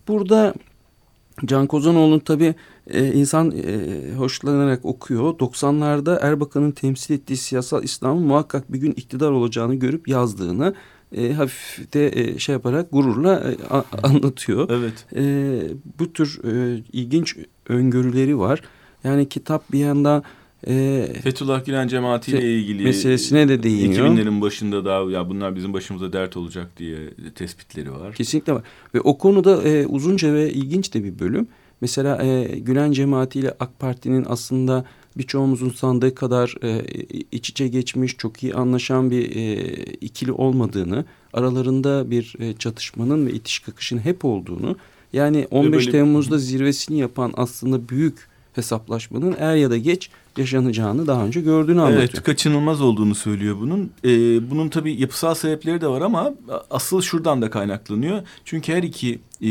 Burada 0.07 0.53
Can 1.45 1.67
Kozanoğlu'nun 1.67 2.19
tabii 2.19 2.55
e, 2.87 3.13
insan 3.13 3.51
e, 3.51 4.15
hoşlanarak 4.17 4.85
okuyor. 4.85 5.33
90'larda 5.39 6.19
Erbakan'ın 6.21 6.71
temsil 6.71 7.13
ettiği 7.13 7.37
siyasal 7.37 7.83
İslam'ın 7.83 8.23
muhakkak 8.23 8.73
bir 8.73 8.79
gün 8.79 8.91
iktidar 8.91 9.31
olacağını 9.31 9.75
görüp 9.75 10.07
yazdığını 10.07 10.73
e, 11.17 11.33
hafif 11.33 11.93
de 11.93 12.19
e, 12.19 12.39
şey 12.39 12.53
yaparak 12.53 12.91
gururla 12.91 13.33
e, 13.39 13.73
a- 13.73 13.83
anlatıyor. 14.03 14.69
Evet. 14.69 15.05
E, 15.15 15.21
bu 15.99 16.13
tür 16.13 16.39
e, 16.43 16.83
ilginç 16.93 17.35
öngörüleri 17.69 18.39
var. 18.39 18.61
Yani 19.03 19.29
kitap 19.29 19.71
bir 19.71 19.79
yanda 19.79 20.23
e, 20.67 21.07
Fethullah 21.23 21.65
Gülen 21.65 21.87
cemaatiyle 21.87 22.55
ilgili 22.59 22.83
meselesine 22.83 23.49
de 23.49 23.63
değiniyor. 23.63 24.07
2000'lerin 24.07 24.41
başında 24.41 24.85
daha 24.85 25.11
ya 25.11 25.29
bunlar 25.29 25.55
bizim 25.55 25.73
başımıza 25.73 26.13
dert 26.13 26.37
olacak 26.37 26.67
diye 26.77 26.97
tespitleri 27.35 27.91
var. 27.91 28.13
Kesinlikle 28.13 28.53
var. 28.53 28.63
Ve 28.95 29.01
o 29.01 29.17
konuda 29.17 29.63
e, 29.63 29.85
uzunca 29.85 30.33
ve 30.33 30.53
ilginç 30.53 30.93
de 30.93 31.03
bir 31.03 31.19
bölüm. 31.19 31.47
Mesela 31.81 32.23
e, 32.23 32.59
Gülen 32.59 32.91
cemaati 32.91 33.39
ile 33.39 33.51
AK 33.59 33.79
Parti'nin 33.79 34.25
aslında 34.29 34.85
birçoğumuzun 35.17 35.69
sandığı 35.69 36.15
kadar 36.15 36.55
e, 36.63 36.81
iç 37.31 37.49
içe 37.49 37.67
geçmiş, 37.67 38.17
çok 38.17 38.43
iyi 38.43 38.53
anlaşan 38.53 39.11
bir 39.11 39.35
e, 39.35 39.55
ikili 39.83 40.31
olmadığını, 40.31 41.05
aralarında 41.33 42.11
bir 42.11 42.35
e, 42.39 42.53
çatışmanın 42.53 43.27
ve 43.27 43.31
itiş 43.31 43.59
kakışın 43.59 43.97
hep 43.97 44.25
olduğunu, 44.25 44.75
yani 45.13 45.47
15 45.51 45.73
böyle- 45.73 45.91
Temmuz'da 45.91 46.37
zirvesini 46.37 46.99
yapan 46.99 47.33
aslında 47.37 47.89
büyük 47.89 48.27
hesaplaşmanın 48.53 49.35
er 49.39 49.55
ya 49.55 49.69
da 49.71 49.77
geç 49.77 50.09
yaşanacağını 50.37 51.07
daha 51.07 51.25
önce 51.25 51.41
gördüğünü 51.41 51.81
anlatıyor. 51.81 52.01
Evet 52.01 52.23
kaçınılmaz 52.23 52.81
olduğunu 52.81 53.15
söylüyor 53.15 53.57
bunun. 53.59 53.91
Ee, 54.05 54.51
bunun 54.51 54.69
tabii 54.69 55.01
yapısal 55.01 55.33
sebepleri 55.33 55.81
de 55.81 55.87
var 55.87 56.01
ama 56.01 56.33
asıl 56.69 57.01
şuradan 57.01 57.41
da 57.41 57.49
kaynaklanıyor. 57.49 58.21
Çünkü 58.45 58.73
her 58.73 58.83
iki 58.83 59.19
e, 59.41 59.47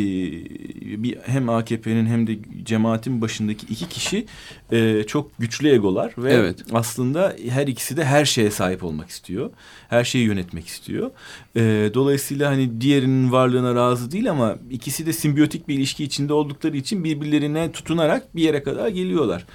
bir 1.02 1.18
hem 1.22 1.48
AKP'nin 1.48 2.06
hem 2.06 2.26
de 2.26 2.38
cemaatin 2.64 3.20
başındaki 3.20 3.66
iki 3.66 3.88
kişi 3.88 4.26
e, 4.72 5.04
çok 5.06 5.38
güçlü 5.38 5.68
egolar 5.68 6.14
ve 6.18 6.32
Evet. 6.32 6.58
aslında 6.72 7.36
her 7.48 7.66
ikisi 7.66 7.96
de 7.96 8.04
her 8.04 8.24
şeye 8.24 8.50
sahip 8.50 8.84
olmak 8.84 9.08
istiyor. 9.08 9.50
Her 9.88 10.04
şeyi 10.04 10.24
yönetmek 10.26 10.66
istiyor. 10.66 11.10
E, 11.56 11.90
dolayısıyla 11.94 12.50
hani 12.50 12.80
diğerinin 12.80 13.32
varlığına 13.32 13.74
razı 13.74 14.12
değil 14.12 14.30
ama 14.30 14.56
ikisi 14.70 15.06
de 15.06 15.12
simbiyotik 15.12 15.68
bir 15.68 15.74
ilişki 15.74 16.04
içinde 16.04 16.32
oldukları 16.32 16.76
için 16.76 17.04
birbirlerine 17.04 17.72
tutunarak 17.72 18.36
bir 18.36 18.42
yere 18.42 18.62
kadar 18.62 18.88
geliyorlar. 18.88 19.46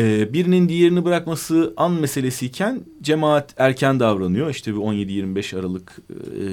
E, 0.00 0.32
birinin 0.32 0.68
diğerini 0.68 1.04
bırakması 1.04 1.74
an 1.76 1.92
meselesiyken 1.92 2.80
cemaat 3.02 3.54
erken 3.56 4.00
davranıyor. 4.00 4.50
İşte 4.50 4.74
bir 4.74 4.78
17-25 4.78 5.58
Aralık 5.58 5.98
e, 6.10 6.46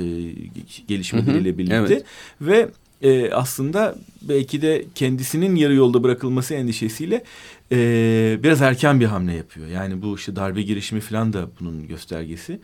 gelişmeleriyle 0.87 1.57
birlikte 1.57 1.75
evet. 1.75 2.05
ve 2.41 2.69
e, 3.01 3.31
aslında 3.31 3.95
belki 4.21 4.61
de 4.61 4.85
kendisinin 4.95 5.55
yarı 5.55 5.73
yolda 5.73 6.03
bırakılması 6.03 6.53
endişesiyle 6.53 7.23
e, 7.71 8.39
biraz 8.43 8.61
erken 8.61 8.99
bir 8.99 9.05
hamle 9.05 9.33
yapıyor. 9.33 9.67
Yani 9.67 10.01
bu 10.01 10.15
işte 10.15 10.35
darbe 10.35 10.61
girişimi 10.61 11.01
falan 11.01 11.33
da 11.33 11.49
bunun 11.59 11.87
göstergesi. 11.87 12.59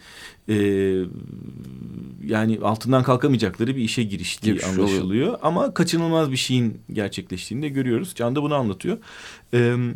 E, 0.50 0.56
yani 2.26 2.60
altından 2.64 3.04
kalkamayacakları 3.04 3.76
bir 3.76 3.82
işe 3.82 4.04
giriştiği 4.04 4.54
oluyor. 4.54 4.70
anlaşılıyor. 4.70 5.38
Ama 5.42 5.74
kaçınılmaz 5.74 6.32
bir 6.32 6.38
şeyin 6.38 6.78
gerçekleştiğini 6.94 7.64
de 7.64 7.70
görüyoruz. 7.70 8.14
Can 8.16 8.36
da 8.36 8.44
bunu 8.44 8.56
anlatıyor. 8.56 8.98
Evet. 9.54 9.96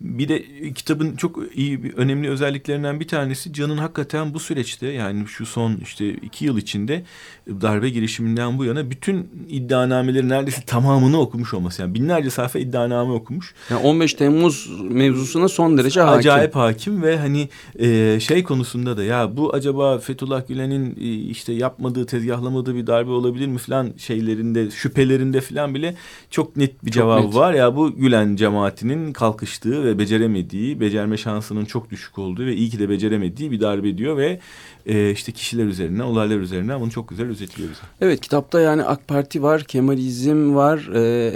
Bir 0.00 0.28
de 0.28 0.44
kitabın 0.74 1.16
çok 1.16 1.38
iyi 1.54 1.82
bir 1.82 1.94
önemli 1.94 2.28
özelliklerinden 2.28 3.00
bir 3.00 3.08
tanesi 3.08 3.52
Can'ın 3.52 3.78
hakikaten 3.78 4.34
bu 4.34 4.40
süreçte 4.40 4.86
yani 4.86 5.26
şu 5.26 5.46
son 5.46 5.76
işte 5.82 6.10
iki 6.10 6.44
yıl 6.44 6.58
içinde 6.58 7.02
darbe 7.48 7.88
girişiminden 7.88 8.58
bu 8.58 8.64
yana 8.64 8.90
bütün 8.90 9.28
iddianameleri 9.48 10.28
neredeyse 10.28 10.62
tamamını 10.66 11.20
okumuş 11.20 11.54
olması. 11.54 11.82
Yani 11.82 11.94
binlerce 11.94 12.30
sayfa 12.30 12.58
iddianame 12.58 13.12
okumuş. 13.12 13.54
Yani 13.70 13.82
15 13.82 14.14
Temmuz 14.14 14.70
mevzusuna 14.90 15.48
son 15.48 15.78
derece 15.78 16.00
hakim. 16.00 16.18
Acayip 16.18 16.56
hakim 16.56 17.02
ve 17.02 17.18
hani 17.18 17.48
e, 17.78 18.20
şey 18.20 18.42
konusunda 18.42 18.96
da 18.96 19.04
ya 19.04 19.36
bu 19.36 19.54
acaba 19.54 19.98
Fethullah 19.98 20.48
Gülen'in 20.48 20.96
e, 21.00 21.14
işte 21.14 21.52
yapmadığı, 21.52 22.06
tezgahlamadığı 22.06 22.74
bir 22.74 22.86
darbe 22.86 23.10
olabilir 23.10 23.46
mi 23.46 23.58
falan 23.58 23.92
şeylerinde, 23.96 24.70
şüphelerinde 24.70 25.40
falan 25.40 25.74
bile 25.74 25.94
çok 26.30 26.56
net 26.56 26.84
bir 26.84 26.90
Çok 26.90 26.94
cevabı 26.94 27.26
net. 27.26 27.34
var. 27.34 27.54
Ya 27.54 27.76
bu 27.76 27.96
Gülen 27.96 28.36
cemaatinin 28.36 29.12
kalkıştığı 29.12 29.87
ve 29.88 29.98
beceremediği, 29.98 30.80
becerme 30.80 31.16
şansının 31.16 31.64
çok 31.64 31.90
düşük 31.90 32.18
olduğu 32.18 32.46
ve 32.46 32.56
iyi 32.56 32.70
ki 32.70 32.78
de 32.78 32.88
beceremediği 32.88 33.50
bir 33.50 33.60
darbe 33.60 33.98
diyor 33.98 34.16
ve 34.16 34.40
e, 34.88 35.10
işte 35.10 35.32
kişiler 35.32 35.64
üzerinden, 35.64 36.02
olaylar 36.02 36.36
üzerinden 36.38 36.80
bunu 36.80 36.90
çok 36.90 37.08
güzel 37.08 37.28
özetliyor 37.28 37.70
bize. 37.70 37.80
Evet 38.00 38.20
kitapta 38.20 38.60
yani 38.60 38.82
AK 38.84 39.08
Parti 39.08 39.42
var, 39.42 39.64
Kemalizm 39.64 40.54
var. 40.54 40.90
Ee, 40.94 41.32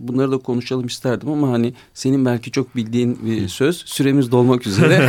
bunları 0.00 0.32
da 0.32 0.38
konuşalım 0.38 0.86
isterdim 0.86 1.28
ama 1.28 1.50
hani 1.50 1.74
senin 1.94 2.24
belki 2.24 2.50
çok 2.50 2.76
bildiğin 2.76 3.18
bir 3.26 3.48
söz. 3.48 3.76
Süremiz 3.86 4.32
dolmak 4.32 4.66
üzere. 4.66 5.08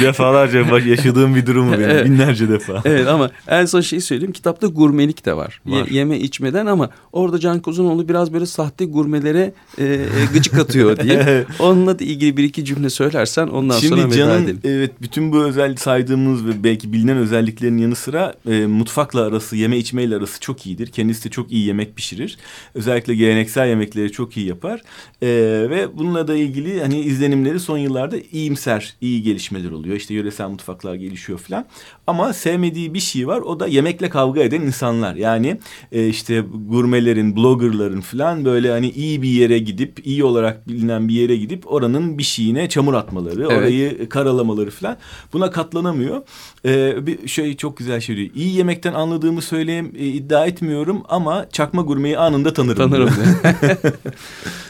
Defalarca 0.00 0.80
yaşadığım 0.88 1.34
bir 1.34 1.46
durum 1.46 1.68
bu 1.68 1.72
benim. 1.72 1.90
Evet. 1.90 2.04
Binlerce 2.06 2.48
defa. 2.48 2.82
evet 2.84 3.08
ama 3.08 3.30
en 3.48 3.64
son 3.64 3.80
şeyi 3.80 4.00
söyleyeyim. 4.02 4.32
Kitapta 4.32 4.66
gurmelik 4.66 5.26
de 5.26 5.36
var. 5.36 5.60
Ye- 5.66 5.80
Var. 5.80 5.86
yeme 5.88 6.18
içmeden 6.18 6.66
ama 6.66 6.90
orada 7.12 7.38
Can 7.38 7.60
Kozunoğlu 7.60 8.08
biraz 8.08 8.32
böyle 8.32 8.46
sahte 8.46 8.84
gurmelere 8.84 9.52
e, 9.78 9.84
e, 9.84 9.98
gıcık 10.32 10.54
atıyor 10.58 10.96
diye. 10.98 11.44
Onunla 11.58 11.98
da 11.98 12.04
ilgili 12.04 12.36
bir 12.36 12.44
iki 12.44 12.64
cümle 12.64 12.90
söylersen 12.90 13.46
ondan 13.46 13.78
sonra 13.78 14.00
Şimdi 14.00 14.04
veda 14.06 14.14
Can'ın 14.16 14.44
edelim. 14.44 14.60
evet 14.64 14.90
bütün 15.02 15.32
bu 15.32 15.44
özel 15.44 15.76
saydığımız 15.76 16.46
ve 16.46 16.55
belki 16.64 16.92
bilinen 16.92 17.16
özelliklerin 17.16 17.78
yanı 17.78 17.94
sıra 17.96 18.34
e, 18.50 18.66
mutfakla 18.66 19.20
arası, 19.20 19.56
yeme 19.56 19.78
içmeyle 19.78 20.16
arası 20.16 20.40
çok 20.40 20.66
iyidir. 20.66 20.86
Kendisi 20.86 21.24
de 21.24 21.30
çok 21.30 21.52
iyi 21.52 21.66
yemek 21.66 21.96
pişirir. 21.96 22.38
Özellikle 22.74 23.14
geleneksel 23.14 23.68
yemekleri 23.68 24.12
çok 24.12 24.36
iyi 24.36 24.46
yapar. 24.46 24.82
E, 25.22 25.26
ve 25.70 25.98
bununla 25.98 26.28
da 26.28 26.34
ilgili 26.36 26.80
hani 26.80 27.00
izlenimleri 27.00 27.60
son 27.60 27.78
yıllarda 27.78 28.16
iyimser, 28.32 28.94
iyi 29.00 29.22
gelişmeler 29.22 29.70
oluyor. 29.70 29.96
İşte 29.96 30.14
yöresel 30.14 30.48
mutfaklar 30.48 30.94
gelişiyor 30.94 31.38
falan. 31.38 31.66
Ama 32.06 32.32
sevmediği 32.32 32.94
bir 32.94 33.00
şey 33.00 33.26
var. 33.26 33.40
O 33.40 33.60
da 33.60 33.66
yemekle 33.66 34.08
kavga 34.10 34.42
eden 34.42 34.60
insanlar. 34.60 35.14
Yani 35.14 35.58
e, 35.92 36.08
işte 36.08 36.44
gurmelerin, 36.68 37.36
bloggerların 37.36 38.00
falan 38.00 38.44
böyle 38.44 38.70
hani 38.70 38.90
iyi 38.90 39.22
bir 39.22 39.28
yere 39.28 39.58
gidip, 39.58 40.06
iyi 40.06 40.24
olarak 40.24 40.68
bilinen 40.68 41.08
bir 41.08 41.14
yere 41.14 41.36
gidip 41.36 41.72
oranın 41.72 42.18
bir 42.18 42.22
şeyine 42.22 42.68
çamur 42.68 42.94
atmaları, 42.94 43.40
Evet. 43.40 43.58
orayı 43.58 44.08
karalamaları 44.08 44.70
falan. 44.70 44.96
Buna 45.32 45.50
katlanamıyor. 45.50 46.22
E, 46.64 47.06
bir 47.06 47.28
şey 47.28 47.56
çok 47.56 47.76
güzel 47.76 48.00
şey 48.00 48.16
diyor. 48.16 48.30
İyi 48.34 48.56
yemekten 48.56 48.92
anladığımı 48.94 49.42
söyleyeyim 49.42 49.92
e, 49.98 50.06
iddia 50.06 50.46
etmiyorum 50.46 51.02
ama 51.08 51.46
çakma 51.52 51.82
gurmeyi 51.82 52.18
anında 52.18 52.52
tanırım. 52.52 52.90
Tanırım. 52.90 53.10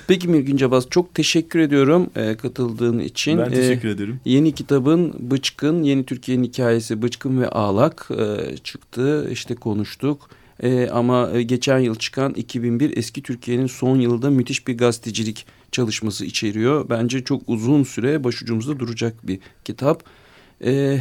Peki 0.08 0.28
Mirgün 0.28 0.56
Cabaz 0.56 0.86
çok 0.90 1.14
teşekkür 1.14 1.58
ediyorum 1.58 2.10
e, 2.16 2.36
katıldığın 2.36 2.98
için. 2.98 3.38
Ben 3.38 3.50
E, 3.50 3.50
teşekkür 3.50 3.88
ederim. 3.88 4.20
Yeni 4.24 4.52
kitabın 4.52 5.14
Bıçkın, 5.30 5.82
Yeni 5.82 6.06
Türkiye'nin 6.06 6.44
hikayesi 6.44 7.02
Bıçkın 7.02 7.40
ve 7.42 7.48
Ağlak 7.48 8.08
e, 8.18 8.56
çıktı. 8.56 9.28
İşte 9.32 9.54
konuştuk. 9.54 10.30
E, 10.62 10.88
ama 10.88 11.30
e, 11.32 11.42
geçen 11.42 11.78
yıl 11.78 11.94
çıkan 11.94 12.34
2001 12.34 12.96
eski 12.96 13.22
Türkiye'nin 13.22 13.66
son 13.66 13.96
yılında 14.00 14.30
müthiş 14.30 14.66
bir 14.66 14.78
gazetecilik 14.78 15.46
çalışması 15.72 16.24
içeriyor. 16.24 16.88
Bence 16.90 17.24
çok 17.24 17.42
uzun 17.46 17.82
süre 17.82 18.24
başucumuzda 18.24 18.78
duracak 18.78 19.26
bir 19.26 19.38
kitap. 19.64 20.04
E, 20.64 20.98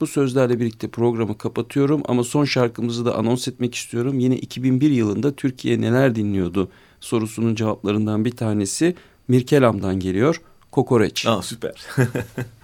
bu 0.00 0.06
sözlerle 0.06 0.60
birlikte 0.60 0.88
programı 0.88 1.38
kapatıyorum 1.38 2.02
ama 2.04 2.24
son 2.24 2.44
şarkımızı 2.44 3.04
da 3.04 3.18
anons 3.18 3.48
etmek 3.48 3.74
istiyorum. 3.74 4.18
Yine 4.18 4.36
2001 4.36 4.90
yılında 4.90 5.32
Türkiye 5.32 5.80
neler 5.80 6.14
dinliyordu 6.14 6.68
sorusunun 7.00 7.54
cevaplarından 7.54 8.24
bir 8.24 8.30
tanesi 8.30 8.94
Mirkelam'dan 9.28 10.00
geliyor. 10.00 10.40
Kokoreç. 10.70 11.26
Aa 11.26 11.42
süper. 11.42 11.86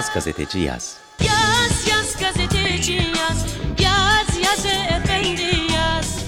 Yaz 0.00 0.14
gazeteci 0.14 0.58
yaz. 0.58 0.96
Yaz 1.20 1.88
yaz 1.88 2.16
gazeteci 2.20 2.92
yaz 2.92 3.44
Yaz 3.80 4.36
yaz 4.44 4.66
efendi 4.66 5.72
yaz 5.72 6.24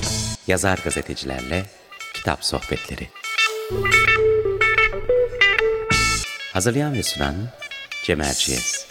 Yazar 0.47 0.79
gazetecilerle 0.85 1.65
kitap 2.15 2.45
sohbetleri. 2.45 3.09
Hazırlayan 6.53 6.95
ve 6.95 7.03
sunan 7.03 7.35
Cem 8.05 8.21
Erciyes. 8.21 8.82